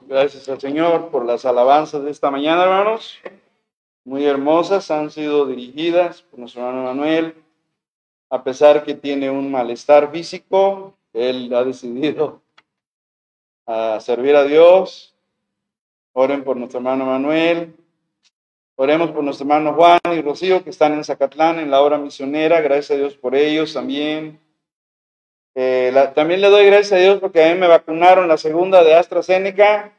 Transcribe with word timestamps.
Gracias 0.00 0.48
al 0.48 0.60
Señor 0.60 1.10
por 1.10 1.24
las 1.24 1.44
alabanzas 1.44 2.02
de 2.02 2.10
esta 2.10 2.30
mañana, 2.30 2.64
hermanos. 2.64 3.18
Muy 4.04 4.24
hermosas, 4.24 4.90
han 4.90 5.10
sido 5.10 5.46
dirigidas 5.46 6.22
por 6.22 6.40
nuestro 6.40 6.62
hermano 6.62 6.84
Manuel. 6.84 7.34
A 8.30 8.42
pesar 8.42 8.84
que 8.84 8.94
tiene 8.94 9.30
un 9.30 9.50
malestar 9.50 10.10
físico, 10.10 10.94
él 11.12 11.52
ha 11.54 11.64
decidido 11.64 12.40
a 13.66 14.00
servir 14.00 14.34
a 14.36 14.44
Dios. 14.44 15.14
Oren 16.12 16.42
por 16.44 16.56
nuestro 16.56 16.78
hermano 16.78 17.06
Manuel. 17.06 17.74
Oremos 18.76 19.10
por 19.10 19.22
nuestro 19.22 19.44
hermano 19.44 19.74
Juan 19.74 20.00
y 20.16 20.22
Rocío 20.22 20.64
que 20.64 20.70
están 20.70 20.94
en 20.94 21.04
Zacatlán 21.04 21.58
en 21.58 21.70
la 21.70 21.82
obra 21.82 21.98
misionera. 21.98 22.60
Gracias 22.60 22.92
a 22.92 23.00
Dios 23.00 23.14
por 23.14 23.34
ellos 23.34 23.72
también. 23.74 24.40
Eh, 25.54 25.92
también 26.14 26.40
le 26.40 26.48
doy 26.48 26.66
gracias 26.66 26.92
a 26.92 27.02
Dios 27.02 27.20
porque 27.20 27.44
a 27.44 27.52
mí 27.52 27.60
me 27.60 27.66
vacunaron 27.68 28.28
la 28.28 28.36
segunda 28.36 28.82
de 28.82 28.94
AstraZeneca. 28.94 29.92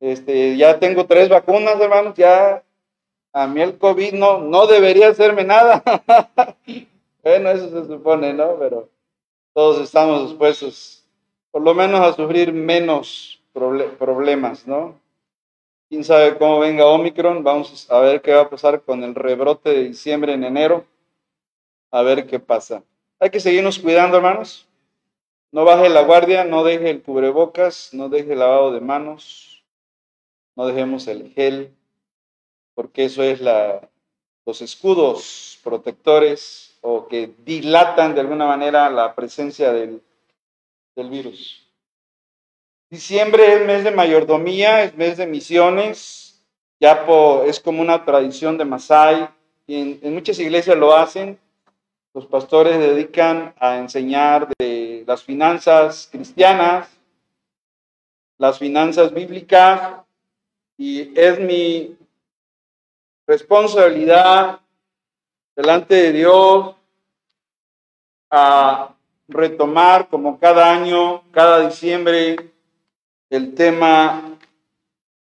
Este, 0.00 0.56
ya 0.56 0.78
tengo 0.78 1.06
tres 1.06 1.28
vacunas, 1.28 1.80
hermanos. 1.80 2.14
Ya 2.16 2.62
a 3.32 3.46
mí 3.46 3.60
el 3.60 3.78
COVID 3.78 4.12
no, 4.14 4.38
no 4.38 4.66
debería 4.66 5.08
hacerme 5.08 5.44
nada. 5.44 5.82
bueno, 7.22 7.50
eso 7.50 7.70
se 7.70 7.86
supone, 7.86 8.32
¿no? 8.32 8.56
Pero 8.58 8.88
todos 9.54 9.80
estamos 9.80 10.28
dispuestos, 10.28 11.04
por 11.50 11.62
lo 11.62 11.74
menos, 11.74 12.00
a 12.00 12.12
sufrir 12.12 12.52
menos 12.52 13.42
problemas, 13.98 14.66
¿no? 14.66 15.00
Quién 15.88 16.04
sabe 16.04 16.36
cómo 16.36 16.60
venga 16.60 16.86
Omicron. 16.86 17.42
Vamos 17.42 17.90
a 17.90 18.00
ver 18.00 18.20
qué 18.20 18.34
va 18.34 18.42
a 18.42 18.50
pasar 18.50 18.82
con 18.82 19.02
el 19.02 19.14
rebrote 19.14 19.70
de 19.70 19.84
diciembre 19.84 20.34
en 20.34 20.44
enero. 20.44 20.84
A 21.90 22.02
ver 22.02 22.26
qué 22.26 22.38
pasa. 22.38 22.82
Hay 23.20 23.30
que 23.30 23.40
seguirnos 23.40 23.80
cuidando, 23.80 24.16
hermanos. 24.16 24.68
No 25.50 25.64
baje 25.64 25.88
la 25.88 26.02
guardia, 26.02 26.44
no 26.44 26.62
deje 26.62 26.90
el 26.90 27.02
cubrebocas, 27.02 27.90
no 27.92 28.08
deje 28.08 28.34
el 28.34 28.38
lavado 28.38 28.70
de 28.70 28.80
manos, 28.80 29.64
no 30.54 30.66
dejemos 30.66 31.08
el 31.08 31.32
gel, 31.32 31.74
porque 32.74 33.06
eso 33.06 33.22
es 33.22 33.40
la, 33.40 33.88
los 34.44 34.60
escudos 34.60 35.58
protectores 35.64 36.78
o 36.80 37.08
que 37.08 37.32
dilatan 37.44 38.14
de 38.14 38.20
alguna 38.20 38.46
manera 38.46 38.88
la 38.90 39.14
presencia 39.14 39.72
del, 39.72 40.02
virus. 40.94 41.64
Diciembre 42.90 43.54
es 43.54 43.66
mes 43.66 43.84
de 43.84 43.90
mayordomía, 43.90 44.82
es 44.82 44.96
mes 44.96 45.16
de 45.16 45.26
misiones, 45.26 46.44
ya 46.80 47.06
es 47.46 47.60
como 47.60 47.82
una 47.82 48.04
tradición 48.04 48.58
de 48.58 48.64
Masai, 48.64 49.28
y 49.66 49.98
en 50.02 50.14
muchas 50.14 50.38
iglesias 50.40 50.76
lo 50.76 50.94
hacen, 50.94 51.38
los 52.18 52.26
pastores 52.26 52.76
dedican 52.80 53.54
a 53.60 53.76
enseñar 53.76 54.48
de 54.58 55.04
las 55.06 55.22
finanzas 55.22 56.08
cristianas, 56.10 56.90
las 58.38 58.58
finanzas 58.58 59.14
bíblicas, 59.14 60.00
y 60.76 61.16
es 61.16 61.38
mi 61.38 61.96
responsabilidad 63.24 64.58
delante 65.54 65.94
de 65.94 66.12
Dios 66.12 66.74
a 68.32 68.96
retomar 69.28 70.08
como 70.08 70.40
cada 70.40 70.74
año, 70.74 71.22
cada 71.30 71.68
diciembre, 71.68 72.50
el 73.30 73.54
tema 73.54 74.22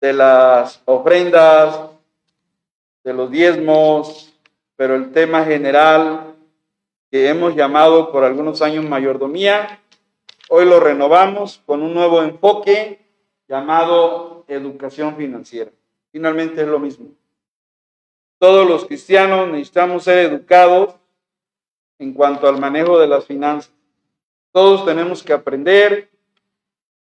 de 0.01 0.11
las 0.11 0.81
ofrendas, 0.83 1.79
de 3.05 3.13
los 3.13 3.31
diezmos, 3.31 4.33
pero 4.75 4.95
el 4.95 5.13
tema 5.13 5.45
general 5.45 6.32
que 7.13 7.29
hemos 7.29 7.55
llamado 7.55 8.11
por 8.11 8.23
algunos 8.23 8.63
años 8.63 8.89
mayordomía. 8.89 9.79
Hoy 10.49 10.65
lo 10.65 10.79
renovamos 10.79 11.61
con 11.63 11.83
un 11.83 11.93
nuevo 11.93 12.23
enfoque 12.23 13.05
llamado 13.47 14.45
educación 14.47 15.15
financiera. 15.15 15.69
Finalmente 16.11 16.61
es 16.61 16.67
lo 16.67 16.79
mismo. 16.79 17.09
Todos 18.39 18.67
los 18.67 18.85
cristianos 18.85 19.47
necesitamos 19.47 20.05
ser 20.05 20.25
educados 20.25 20.95
en 21.99 22.15
cuanto 22.15 22.47
al 22.47 22.59
manejo 22.59 22.97
de 22.97 23.05
las 23.05 23.27
finanzas. 23.27 23.71
Todos 24.51 24.83
tenemos 24.83 25.21
que 25.21 25.33
aprender 25.33 26.09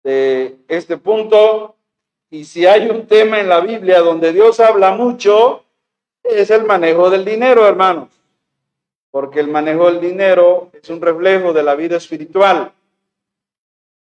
de 0.02 0.56
este 0.68 0.96
punto 0.96 1.76
y 2.30 2.46
si 2.46 2.64
hay 2.64 2.88
un 2.88 3.06
tema 3.06 3.38
en 3.38 3.50
la 3.50 3.60
Biblia 3.60 4.00
donde 4.00 4.32
Dios 4.32 4.60
habla 4.60 4.92
mucho, 4.92 5.62
es 6.24 6.48
el 6.48 6.64
manejo 6.64 7.10
del 7.10 7.26
dinero, 7.26 7.68
hermanos 7.68 8.19
porque 9.10 9.40
el 9.40 9.48
manejo 9.48 9.86
del 9.90 10.00
dinero 10.00 10.70
es 10.72 10.88
un 10.88 11.00
reflejo 11.00 11.52
de 11.52 11.62
la 11.62 11.74
vida 11.74 11.96
espiritual. 11.96 12.72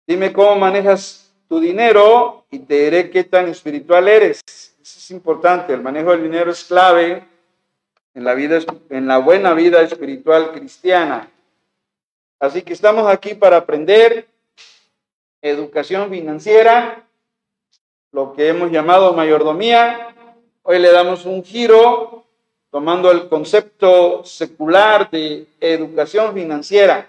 Dime 0.06 0.32
cómo 0.32 0.56
manejas 0.56 1.32
tu 1.48 1.60
dinero 1.60 2.44
y 2.50 2.60
te 2.60 2.84
diré 2.84 3.10
qué 3.10 3.24
tan 3.24 3.48
espiritual 3.48 4.08
eres. 4.08 4.40
Eso 4.46 4.98
es 4.98 5.10
importante. 5.10 5.72
El 5.72 5.82
manejo 5.82 6.10
del 6.10 6.22
dinero 6.22 6.50
es 6.50 6.64
clave 6.64 7.24
en 8.14 8.24
la 8.24 8.34
vida, 8.34 8.58
en 8.90 9.06
la 9.06 9.18
buena 9.18 9.54
vida 9.54 9.82
espiritual 9.82 10.52
cristiana. 10.52 11.30
Así 12.38 12.62
que 12.62 12.72
estamos 12.72 13.06
aquí 13.06 13.34
para 13.34 13.58
aprender 13.58 14.26
educación 15.40 16.10
financiera, 16.10 17.06
lo 18.12 18.32
que 18.32 18.48
hemos 18.48 18.70
llamado 18.70 19.12
mayordomía. 19.12 20.14
Hoy 20.62 20.78
le 20.78 20.90
damos 20.90 21.26
un 21.26 21.42
giro 21.44 22.23
tomando 22.74 23.12
el 23.12 23.28
concepto 23.28 24.24
secular 24.24 25.08
de 25.08 25.46
educación 25.60 26.34
financiera, 26.34 27.08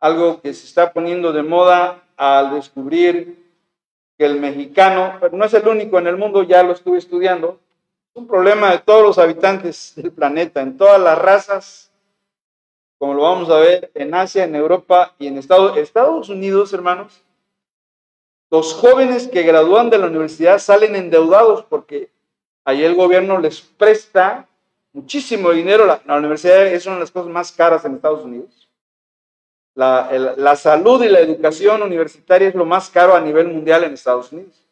algo 0.00 0.40
que 0.40 0.52
se 0.52 0.66
está 0.66 0.92
poniendo 0.92 1.32
de 1.32 1.44
moda 1.44 2.02
al 2.16 2.56
descubrir 2.56 3.46
que 4.18 4.24
el 4.24 4.40
mexicano, 4.40 5.18
pero 5.20 5.36
no 5.36 5.44
es 5.44 5.54
el 5.54 5.68
único 5.68 6.00
en 6.00 6.08
el 6.08 6.16
mundo, 6.16 6.42
ya 6.42 6.64
lo 6.64 6.72
estuve 6.72 6.98
estudiando, 6.98 7.60
es 8.10 8.16
un 8.16 8.26
problema 8.26 8.72
de 8.72 8.80
todos 8.80 9.04
los 9.04 9.18
habitantes 9.18 9.92
del 9.96 10.10
planeta, 10.10 10.60
en 10.60 10.76
todas 10.76 11.00
las 11.00 11.16
razas, 11.16 11.92
como 12.98 13.14
lo 13.14 13.22
vamos 13.22 13.50
a 13.50 13.60
ver 13.60 13.92
en 13.94 14.12
Asia, 14.12 14.42
en 14.42 14.56
Europa 14.56 15.14
y 15.16 15.28
en 15.28 15.38
Estados, 15.38 15.76
Estados 15.76 16.28
Unidos, 16.28 16.72
hermanos. 16.72 17.22
Los 18.50 18.74
jóvenes 18.74 19.28
que 19.28 19.44
gradúan 19.44 19.90
de 19.90 19.98
la 19.98 20.08
universidad 20.08 20.58
salen 20.58 20.96
endeudados 20.96 21.62
porque 21.66 22.10
ahí 22.64 22.82
el 22.82 22.96
gobierno 22.96 23.38
les 23.38 23.60
presta 23.60 24.48
muchísimo 24.92 25.50
dinero. 25.50 25.86
La, 25.86 26.16
universidad 26.16 26.66
es 26.66 26.86
una 26.86 26.96
de 26.96 27.00
las 27.00 27.10
cosas 27.10 27.30
más 27.30 27.52
caras 27.52 27.84
en 27.84 27.94
Estados 27.94 28.24
Unidos. 28.24 28.68
La, 29.74 30.56
salud 30.56 31.02
y 31.02 31.08
la 31.08 31.20
educación 31.20 31.82
universitaria 31.82 32.48
es 32.48 32.54
lo 32.54 32.66
más 32.66 32.90
caro 32.90 33.14
a 33.14 33.20
nivel 33.20 33.48
mundial 33.48 33.84
en 33.84 33.94
Estados 33.94 34.32
Unidos. 34.32 34.62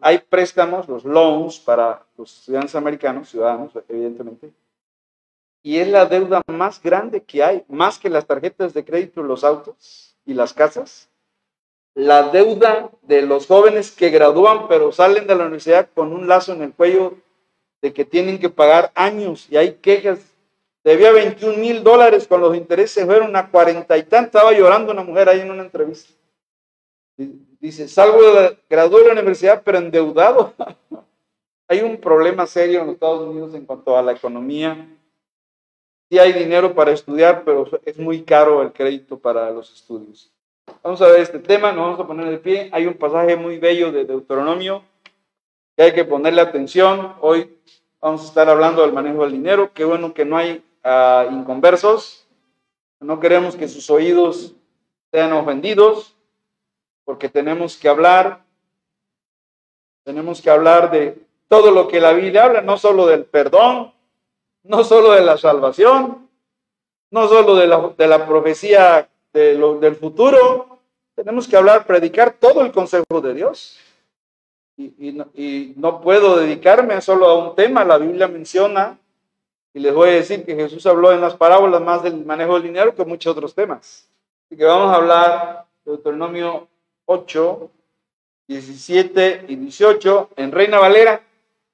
Hay 0.00 0.18
préstamos, 0.18 0.88
los 0.88 1.04
loans 1.04 1.58
para 1.58 2.02
los 2.16 2.38
estudiantes 2.38 2.74
americanos, 2.74 3.28
ciudadanos, 3.28 3.72
evidentemente, 3.88 4.52
y 5.62 5.78
es 5.78 5.88
la 5.88 6.06
deuda 6.06 6.40
más 6.46 6.82
grande 6.82 7.22
que 7.22 7.42
hay, 7.42 7.64
más 7.68 7.98
que 7.98 8.10
las 8.10 8.26
tarjetas 8.26 8.74
de 8.74 8.84
crédito, 8.84 9.22
los 9.22 9.44
autos 9.44 10.16
y 10.24 10.34
las 10.34 10.52
casas. 10.52 11.08
La 11.94 12.30
deuda 12.30 12.90
de 13.02 13.22
los 13.22 13.46
jóvenes 13.46 13.90
que 13.92 14.10
gradúan 14.10 14.66
pero 14.66 14.92
salen 14.92 15.26
de 15.26 15.34
la 15.34 15.42
universidad 15.42 15.88
con 15.94 16.12
un 16.12 16.26
lazo 16.26 16.52
en 16.52 16.62
el 16.62 16.72
cuello 16.72 17.18
de 17.82 17.92
que 17.92 18.04
tienen 18.04 18.38
que 18.38 18.48
pagar 18.48 18.92
años 18.94 19.48
y 19.50 19.56
hay 19.56 19.74
quejas. 19.74 20.20
Debía 20.84 21.12
21 21.12 21.58
mil 21.58 21.82
dólares 21.82 22.26
con 22.26 22.40
los 22.40 22.56
intereses, 22.56 23.04
fueron 23.04 23.36
a 23.36 23.50
40 23.50 23.98
y 23.98 24.02
tantos. 24.04 24.40
Estaba 24.40 24.52
llorando 24.56 24.92
una 24.92 25.04
mujer 25.04 25.28
ahí 25.28 25.40
en 25.40 25.50
una 25.50 25.62
entrevista. 25.62 26.12
Dice, 27.60 27.86
salgo 27.86 28.22
de 28.22 28.34
la, 28.34 28.56
gradué 28.68 29.02
de 29.02 29.06
la 29.08 29.12
universidad, 29.12 29.62
pero 29.64 29.78
endeudado. 29.78 30.54
hay 31.68 31.80
un 31.82 31.98
problema 31.98 32.46
serio 32.46 32.80
en 32.80 32.86
los 32.86 32.94
Estados 32.94 33.28
Unidos 33.28 33.54
en 33.54 33.64
cuanto 33.64 33.96
a 33.96 34.02
la 34.02 34.12
economía. 34.12 34.88
Sí 36.10 36.18
hay 36.18 36.32
dinero 36.32 36.74
para 36.74 36.90
estudiar, 36.92 37.44
pero 37.44 37.66
es 37.84 37.98
muy 37.98 38.22
caro 38.22 38.62
el 38.62 38.72
crédito 38.72 39.18
para 39.18 39.50
los 39.50 39.72
estudios. 39.72 40.32
Vamos 40.82 41.00
a 41.00 41.08
ver 41.08 41.20
este 41.20 41.38
tema, 41.38 41.72
nos 41.72 41.84
vamos 41.84 42.00
a 42.00 42.06
poner 42.06 42.28
de 42.28 42.38
pie. 42.38 42.70
Hay 42.72 42.86
un 42.86 42.94
pasaje 42.94 43.36
muy 43.36 43.58
bello 43.58 43.92
de 43.92 44.04
Deuteronomio 44.04 44.82
que 45.76 45.82
hay 45.82 45.92
que 45.92 46.04
ponerle 46.04 46.40
atención. 46.40 47.14
Hoy 47.20 47.56
vamos 48.02 48.22
a 48.22 48.26
estar 48.26 48.48
hablando 48.50 48.82
del 48.82 48.92
manejo 48.92 49.22
del 49.22 49.32
dinero. 49.32 49.70
Qué 49.72 49.84
bueno 49.84 50.12
que 50.12 50.24
no 50.24 50.36
hay 50.36 50.62
uh, 50.84 51.32
inconversos. 51.32 52.26
No 53.00 53.20
queremos 53.20 53.56
que 53.56 53.68
sus 53.68 53.88
oídos 53.88 54.54
sean 55.12 55.32
ofendidos, 55.32 56.16
porque 57.04 57.28
tenemos 57.28 57.76
que 57.76 57.88
hablar, 57.88 58.44
tenemos 60.04 60.40
que 60.40 60.50
hablar 60.50 60.90
de 60.90 61.22
todo 61.48 61.70
lo 61.70 61.88
que 61.88 62.00
la 62.00 62.12
Biblia 62.12 62.44
habla, 62.44 62.60
no 62.60 62.76
solo 62.76 63.06
del 63.06 63.24
perdón, 63.24 63.92
no 64.64 64.84
solo 64.84 65.12
de 65.12 65.22
la 65.22 65.36
salvación, 65.36 66.28
no 67.10 67.28
solo 67.28 67.56
de 67.56 67.66
la, 67.66 67.92
de 67.96 68.06
la 68.06 68.26
profecía 68.26 69.08
de 69.32 69.54
lo, 69.54 69.78
del 69.78 69.96
futuro, 69.96 70.78
tenemos 71.14 71.46
que 71.46 71.56
hablar, 71.56 71.86
predicar 71.86 72.32
todo 72.32 72.62
el 72.62 72.72
consejo 72.72 73.20
de 73.20 73.34
Dios 73.34 73.78
y, 74.98 75.74
no, 75.76 76.00
puedo 76.00 76.36
dedicarme 76.36 77.00
solo 77.00 77.26
a 77.26 77.48
un 77.48 77.54
tema. 77.54 77.84
La 77.84 77.98
Biblia 77.98 78.28
menciona, 78.28 78.98
y 79.74 79.80
les 79.80 79.94
voy 79.94 80.10
a 80.10 80.12
decir 80.14 80.44
que 80.44 80.54
Jesús 80.54 80.84
habló 80.86 81.12
en 81.12 81.20
las 81.20 81.34
parábolas 81.34 81.80
más 81.80 82.02
del 82.02 82.24
manejo 82.24 82.54
del 82.54 82.64
dinero 82.64 82.94
que 82.94 83.04
muchos 83.04 83.32
otros 83.32 83.54
temas. 83.54 84.08
Así 84.46 84.56
que 84.56 84.64
vamos 84.64 84.92
a 84.92 84.96
hablar 84.96 85.66
de 85.84 85.92
Deuteronomio 85.92 86.68
8, 87.06 87.70
17 88.48 89.46
y 89.48 89.56
18 89.56 90.30
en 90.36 90.52
Reina 90.52 90.78
Valera. 90.78 91.22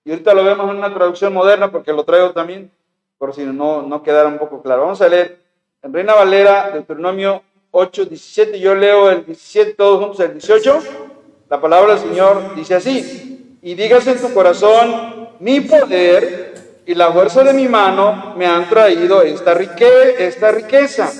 Y 0.04 0.10
ahorita 0.10 0.34
lo 0.34 0.44
vemos 0.44 0.70
en 0.70 0.76
una 0.76 0.94
traducción 0.94 1.32
moderna 1.32 1.70
porque 1.70 1.92
lo 1.92 2.04
traigo 2.04 2.30
también, 2.32 2.70
por 3.18 3.34
si 3.34 3.44
no, 3.44 3.82
no 3.82 4.02
quedara 4.02 4.28
un 4.28 4.38
poco 4.38 4.62
claro. 4.62 4.82
Vamos 4.82 5.00
a 5.02 5.08
leer 5.08 5.40
en 5.82 5.92
Reina 5.92 6.14
Valera, 6.14 6.70
Deuteronomio 6.70 7.42
8, 7.70 8.06
17. 8.06 8.60
Yo 8.60 8.74
leo 8.74 9.10
el 9.10 9.26
17, 9.26 9.74
todos 9.74 10.00
juntos 10.00 10.20
el 10.20 10.32
18. 10.32 11.07
La 11.48 11.60
palabra 11.60 11.94
del 11.94 12.02
Señor 12.10 12.54
dice 12.54 12.74
así. 12.74 13.58
Y 13.62 13.74
digas 13.74 14.06
en 14.06 14.20
tu 14.20 14.32
corazón, 14.34 15.28
mi 15.40 15.60
poder 15.60 16.82
y 16.86 16.94
la 16.94 17.10
fuerza 17.12 17.42
de 17.42 17.52
mi 17.52 17.66
mano 17.68 18.34
me 18.36 18.46
han 18.46 18.68
traído 18.68 19.22
esta, 19.22 19.52
esta 19.52 20.52
riqueza. 20.52 21.10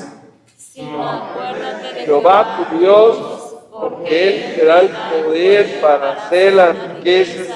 Jehová 2.05 2.69
tu 2.71 2.79
Dios, 2.79 3.19
porque 3.71 4.29
Él 4.29 4.55
te 4.55 4.65
da 4.65 4.81
el 4.81 4.89
poder 4.89 5.81
para 5.81 6.13
hacer 6.13 6.55
las 6.55 6.97
riquezas 6.97 7.49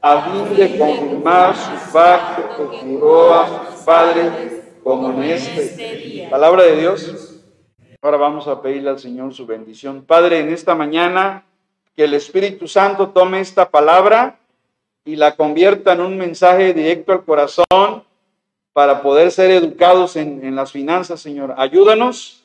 a 0.00 0.22
fin 0.22 0.56
de 0.56 0.78
confirmar 0.78 1.56
su 1.56 1.92
pacto 1.92 2.70
que 2.70 2.78
juró 2.78 3.34
a 3.34 3.46
sus 3.46 3.84
padres 3.84 4.32
como 4.82 5.10
en 5.10 5.24
este. 5.24 6.28
Palabra 6.30 6.64
de 6.64 6.76
Dios. 6.76 7.42
Ahora 8.00 8.16
vamos 8.16 8.46
a 8.46 8.62
pedirle 8.62 8.90
al 8.90 8.98
Señor 8.98 9.34
su 9.34 9.46
bendición. 9.46 10.04
Padre, 10.04 10.38
en 10.40 10.52
esta 10.52 10.74
mañana, 10.74 11.47
que 11.98 12.04
el 12.04 12.14
Espíritu 12.14 12.68
Santo 12.68 13.08
tome 13.08 13.40
esta 13.40 13.70
palabra 13.70 14.38
y 15.04 15.16
la 15.16 15.34
convierta 15.34 15.94
en 15.94 16.00
un 16.00 16.16
mensaje 16.16 16.72
directo 16.72 17.10
al 17.10 17.24
corazón 17.24 18.04
para 18.72 19.02
poder 19.02 19.32
ser 19.32 19.50
educados 19.50 20.14
en, 20.14 20.44
en 20.44 20.54
las 20.54 20.70
finanzas, 20.70 21.20
Señor. 21.20 21.56
Ayúdanos. 21.56 22.44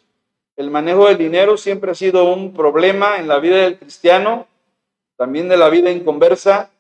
El 0.56 0.72
manejo 0.72 1.06
del 1.06 1.20
dinero 1.20 1.56
siempre 1.58 1.92
ha 1.92 1.94
sido 1.94 2.34
un 2.34 2.52
problema 2.52 3.20
en 3.20 3.28
la 3.28 3.38
vida 3.38 3.58
del 3.58 3.78
cristiano, 3.78 4.48
también 5.18 5.48
de 5.50 5.58
la 5.58 5.70
vida 5.70 5.92
inconversa. 5.92 6.72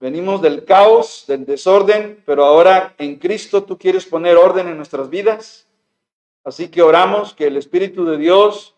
Venimos 0.00 0.40
del 0.40 0.64
caos, 0.64 1.24
del 1.28 1.44
desorden, 1.44 2.22
pero 2.24 2.46
ahora 2.46 2.94
en 2.96 3.16
Cristo 3.16 3.64
tú 3.64 3.76
quieres 3.76 4.06
poner 4.06 4.38
orden 4.38 4.68
en 4.68 4.78
nuestras 4.78 5.10
vidas. 5.10 5.66
Así 6.42 6.68
que 6.68 6.80
oramos 6.80 7.34
que 7.34 7.48
el 7.48 7.58
Espíritu 7.58 8.06
de 8.06 8.16
Dios 8.16 8.73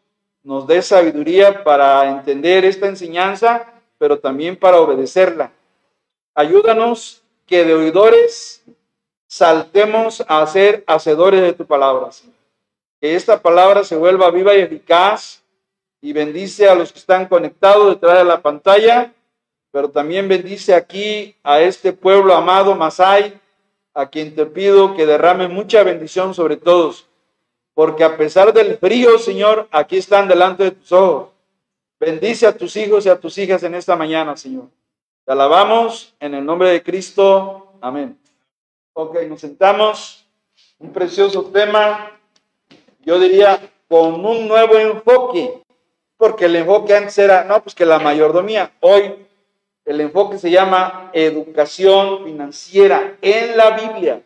nos 0.46 0.66
dé 0.66 0.80
sabiduría 0.80 1.64
para 1.64 2.08
entender 2.08 2.64
esta 2.64 2.86
enseñanza, 2.86 3.72
pero 3.98 4.18
también 4.18 4.56
para 4.56 4.80
obedecerla. 4.80 5.50
Ayúdanos 6.34 7.22
que 7.46 7.64
de 7.64 7.74
oidores 7.74 8.64
saltemos 9.26 10.24
a 10.26 10.46
ser 10.46 10.84
hacedores 10.86 11.42
de 11.42 11.52
tu 11.52 11.66
palabra. 11.66 12.08
Que 13.00 13.14
esta 13.14 13.42
palabra 13.42 13.84
se 13.84 13.96
vuelva 13.96 14.30
viva 14.30 14.54
y 14.54 14.60
eficaz 14.60 15.42
y 16.00 16.12
bendice 16.12 16.68
a 16.68 16.74
los 16.74 16.92
que 16.92 17.00
están 17.00 17.26
conectados 17.26 17.90
detrás 17.90 18.18
de 18.18 18.24
la 18.24 18.40
pantalla 18.40 19.12
pero 19.76 19.90
también 19.90 20.26
bendice 20.26 20.72
aquí 20.72 21.36
a 21.42 21.60
este 21.60 21.92
pueblo 21.92 22.34
amado 22.34 22.74
Masai, 22.74 23.38
a 23.92 24.08
quien 24.08 24.34
te 24.34 24.46
pido 24.46 24.94
que 24.94 25.04
derrame 25.04 25.48
mucha 25.48 25.82
bendición 25.82 26.32
sobre 26.32 26.56
todos, 26.56 27.06
porque 27.76 28.04
a 28.04 28.16
pesar 28.16 28.54
del 28.54 28.78
frío, 28.78 29.18
Señor, 29.18 29.68
aquí 29.70 29.98
están 29.98 30.26
delante 30.28 30.64
de 30.64 30.70
tus 30.70 30.90
ojos. 30.92 31.28
Bendice 32.00 32.46
a 32.46 32.56
tus 32.56 32.74
hijos 32.74 33.04
y 33.04 33.10
a 33.10 33.20
tus 33.20 33.36
hijas 33.36 33.62
en 33.64 33.74
esta 33.74 33.94
mañana, 33.94 34.34
Señor. 34.34 34.64
Te 35.26 35.32
alabamos 35.32 36.14
en 36.18 36.32
el 36.32 36.42
nombre 36.42 36.70
de 36.70 36.82
Cristo. 36.82 37.74
Amén. 37.82 38.18
Ok, 38.94 39.18
nos 39.28 39.42
sentamos. 39.42 40.26
Un 40.78 40.90
precioso 40.90 41.44
tema, 41.52 42.18
yo 43.04 43.20
diría, 43.20 43.60
con 43.90 44.24
un 44.24 44.48
nuevo 44.48 44.76
enfoque, 44.76 45.62
porque 46.16 46.46
el 46.46 46.56
enfoque 46.56 46.96
antes 46.96 47.18
era, 47.18 47.44
no, 47.44 47.62
pues 47.62 47.74
que 47.74 47.84
la 47.84 47.98
mayordomía. 47.98 48.72
Hoy 48.80 49.16
el 49.84 50.00
enfoque 50.00 50.38
se 50.38 50.50
llama 50.50 51.10
educación 51.12 52.24
financiera 52.24 53.18
en 53.20 53.54
la 53.54 53.76
Biblia. 53.76 54.22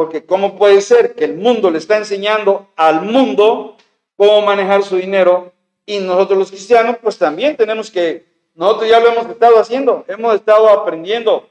Porque 0.00 0.24
¿cómo 0.24 0.56
puede 0.56 0.80
ser 0.80 1.14
que 1.14 1.26
el 1.26 1.34
mundo 1.34 1.70
le 1.70 1.76
está 1.76 1.98
enseñando 1.98 2.70
al 2.74 3.02
mundo 3.02 3.76
cómo 4.16 4.40
manejar 4.40 4.82
su 4.82 4.96
dinero 4.96 5.52
y 5.84 5.98
nosotros 5.98 6.38
los 6.38 6.48
cristianos 6.48 6.96
pues 7.02 7.18
también 7.18 7.54
tenemos 7.54 7.90
que, 7.90 8.24
nosotros 8.54 8.88
ya 8.88 8.98
lo 8.98 9.08
hemos 9.08 9.26
estado 9.26 9.58
haciendo, 9.58 10.06
hemos 10.08 10.34
estado 10.36 10.70
aprendiendo, 10.70 11.50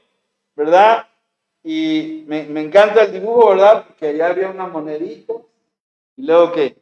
¿verdad? 0.56 1.06
Y 1.62 2.24
me, 2.26 2.40
encanta 2.60 3.04
el 3.04 3.12
dibujo, 3.12 3.50
¿verdad? 3.50 3.84
Porque 3.86 4.08
allá 4.08 4.30
había 4.30 4.50
una 4.50 4.66
monedita 4.66 5.34
y 6.16 6.26
luego 6.26 6.50
que, 6.50 6.76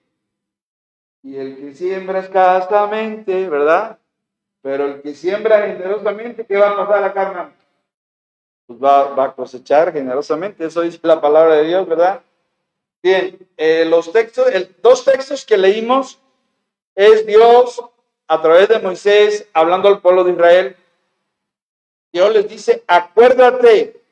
y 1.22 1.36
el 1.36 1.54
que 1.54 1.74
siembra 1.74 2.20
escasamente, 2.20 3.46
¿verdad? 3.46 3.98
Pero 4.62 4.86
el 4.86 5.02
que 5.02 5.12
siembra 5.12 5.66
generosamente, 5.66 6.46
¿qué 6.46 6.56
va 6.56 6.70
a 6.70 6.76
pasar 6.76 6.96
a 6.96 7.00
la 7.02 7.12
carne? 7.12 7.57
Pues 8.68 8.78
va, 8.84 9.24
a 9.24 9.34
cosechar 9.34 9.94
generosamente. 9.94 10.66
Eso 10.66 10.82
dice 10.82 10.98
la 11.00 11.22
palabra 11.22 11.54
de 11.54 11.64
Dios, 11.68 11.88
¿verdad? 11.88 12.20
Bien, 13.02 13.48
eh, 13.56 13.86
los 13.86 14.12
textos, 14.12 14.46
el, 14.52 14.76
dos 14.82 15.06
textos 15.06 15.46
que 15.46 15.56
leímos 15.56 16.18
es 16.94 17.24
Dios 17.24 17.82
a 18.26 18.42
través 18.42 18.68
de 18.68 18.78
Moisés 18.78 19.48
hablando 19.54 19.88
al 19.88 20.02
pueblo 20.02 20.22
de 20.22 20.32
Israel. 20.32 20.76
Dios 22.12 22.30
les 22.30 22.46
dice, 22.46 22.84
acuérdate, 22.86 24.02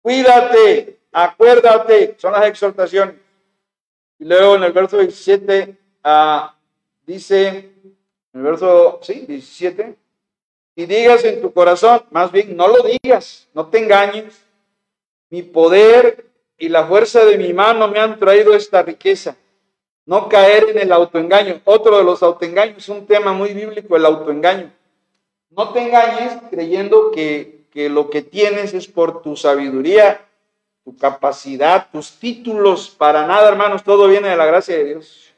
cuídate, 0.00 1.00
acuérdate. 1.10 2.14
Son 2.18 2.32
las 2.32 2.46
exhortaciones. 2.46 3.16
Y 4.20 4.26
luego 4.26 4.54
en 4.54 4.62
el 4.62 4.72
verso 4.72 4.98
17 4.98 5.76
ah, 6.04 6.56
dice, 7.04 7.48
en 7.48 7.96
el 8.32 8.42
verso, 8.42 9.00
sí, 9.02 9.26
17. 9.26 9.96
Y 10.74 10.86
digas 10.86 11.24
en 11.24 11.42
tu 11.42 11.52
corazón, 11.52 12.02
más 12.10 12.32
bien 12.32 12.56
no 12.56 12.66
lo 12.68 12.82
digas, 12.82 13.48
no 13.52 13.66
te 13.66 13.78
engañes. 13.78 14.40
Mi 15.28 15.42
poder 15.42 16.26
y 16.58 16.68
la 16.68 16.86
fuerza 16.86 17.24
de 17.24 17.36
mi 17.38 17.52
mano 17.52 17.88
me 17.88 17.98
han 17.98 18.18
traído 18.18 18.54
esta 18.54 18.82
riqueza. 18.82 19.36
No 20.06 20.28
caer 20.28 20.70
en 20.70 20.78
el 20.78 20.92
autoengaño. 20.92 21.60
Otro 21.64 21.98
de 21.98 22.04
los 22.04 22.22
autoengaños, 22.22 22.88
un 22.88 23.06
tema 23.06 23.32
muy 23.32 23.52
bíblico, 23.52 23.96
el 23.96 24.06
autoengaño. 24.06 24.72
No 25.50 25.72
te 25.72 25.80
engañes 25.80 26.32
creyendo 26.50 27.10
que, 27.10 27.66
que 27.70 27.88
lo 27.88 28.10
que 28.10 28.22
tienes 28.22 28.74
es 28.74 28.88
por 28.88 29.22
tu 29.22 29.36
sabiduría, 29.36 30.26
tu 30.84 30.96
capacidad, 30.96 31.88
tus 31.92 32.18
títulos. 32.18 32.90
Para 32.90 33.26
nada, 33.26 33.48
hermanos, 33.48 33.84
todo 33.84 34.08
viene 34.08 34.28
de 34.28 34.36
la 34.36 34.46
gracia 34.46 34.76
de 34.76 34.84
Dios. 34.84 35.31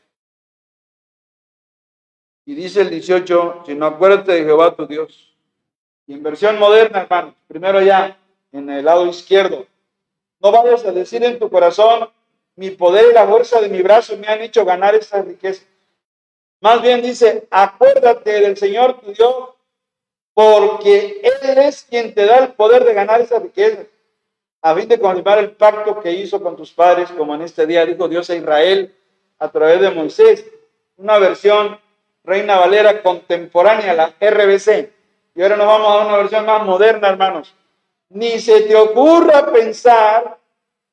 Y 2.47 2.55
dice 2.55 2.83
el 2.83 2.91
18, 2.91 3.63
si 3.67 3.75
no 3.75 3.87
acuérdate 3.87 4.33
de 4.33 4.45
Jehová 4.45 4.75
tu 4.75 4.87
Dios. 4.87 5.35
Y 6.07 6.15
en 6.15 6.23
versión 6.23 6.59
moderna, 6.59 7.03
hermano, 7.03 7.35
primero 7.49 7.81
ya, 7.81 8.19
en 8.53 8.69
el 8.69 8.85
lado 8.85 9.07
izquierdo, 9.07 9.67
no 10.41 10.53
vayas 10.53 10.85
a 10.85 10.93
decir 10.93 11.25
en 11.25 11.39
tu 11.39 11.49
corazón, 11.49 12.11
mi 12.57 12.71
poder 12.71 13.07
y 13.11 13.15
la 13.15 13.27
fuerza 13.27 13.61
de 13.61 13.69
mi 13.69 13.83
brazo 13.83 14.17
me 14.19 14.27
han 14.27 14.43
hecho 14.43 14.65
ganar 14.65 14.95
esta 14.95 15.23
riqueza. 15.23 15.65
Más 16.61 16.83
bien 16.83 17.03
dice, 17.03 17.47
acuérdate 17.51 18.41
del 18.41 18.57
Señor 18.57 19.01
tu 19.01 19.13
Dios, 19.13 19.51
porque 20.35 21.21
Él 21.23 21.59
es 21.59 21.85
quien 21.89 22.15
te 22.15 22.27
da 22.27 22.39
el 22.39 22.53
poder 22.53 22.85
de 22.85 22.95
ganar 22.95 23.21
esa 23.21 23.39
riqueza, 23.39 23.85
a 24.61 24.75
fin 24.75 24.89
de 24.89 24.99
confirmar 24.99 25.39
el 25.39 25.53
pacto 25.53 26.01
que 26.01 26.13
hizo 26.13 26.43
con 26.43 26.57
tus 26.57 26.73
padres, 26.73 27.11
como 27.13 27.35
en 27.35 27.43
este 27.43 27.67
día 27.67 27.87
dijo 27.87 28.09
Dios 28.09 28.29
a 28.31 28.35
Israel 28.35 28.95
a 29.39 29.51
través 29.51 29.81
de 29.81 29.91
Moisés. 29.91 30.47
Una 30.97 31.19
versión 31.19 31.79
Reina 32.25 32.59
Valera 32.59 33.03
contemporánea, 33.03 33.93
la 33.93 34.15
RBC. 34.19 34.91
Y 35.35 35.43
ahora 35.43 35.57
nos 35.57 35.67
vamos 35.67 35.89
a 35.89 36.07
una 36.07 36.17
versión 36.17 36.47
más 36.47 36.65
moderna, 36.65 37.11
hermanos. 37.11 37.55
Ni 38.09 38.39
se 38.39 38.63
te 38.63 38.75
ocurra 38.75 39.53
pensar, 39.53 40.39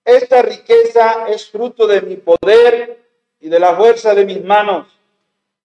esta 0.03 0.41
riqueza 0.41 1.27
es 1.29 1.49
fruto 1.49 1.87
de 1.87 2.01
mi 2.01 2.17
poder 2.17 2.99
y 3.39 3.47
de 3.47 3.59
la 3.59 3.75
fuerza 3.75 4.13
de 4.13 4.25
mis 4.25 4.43
manos. 4.43 4.87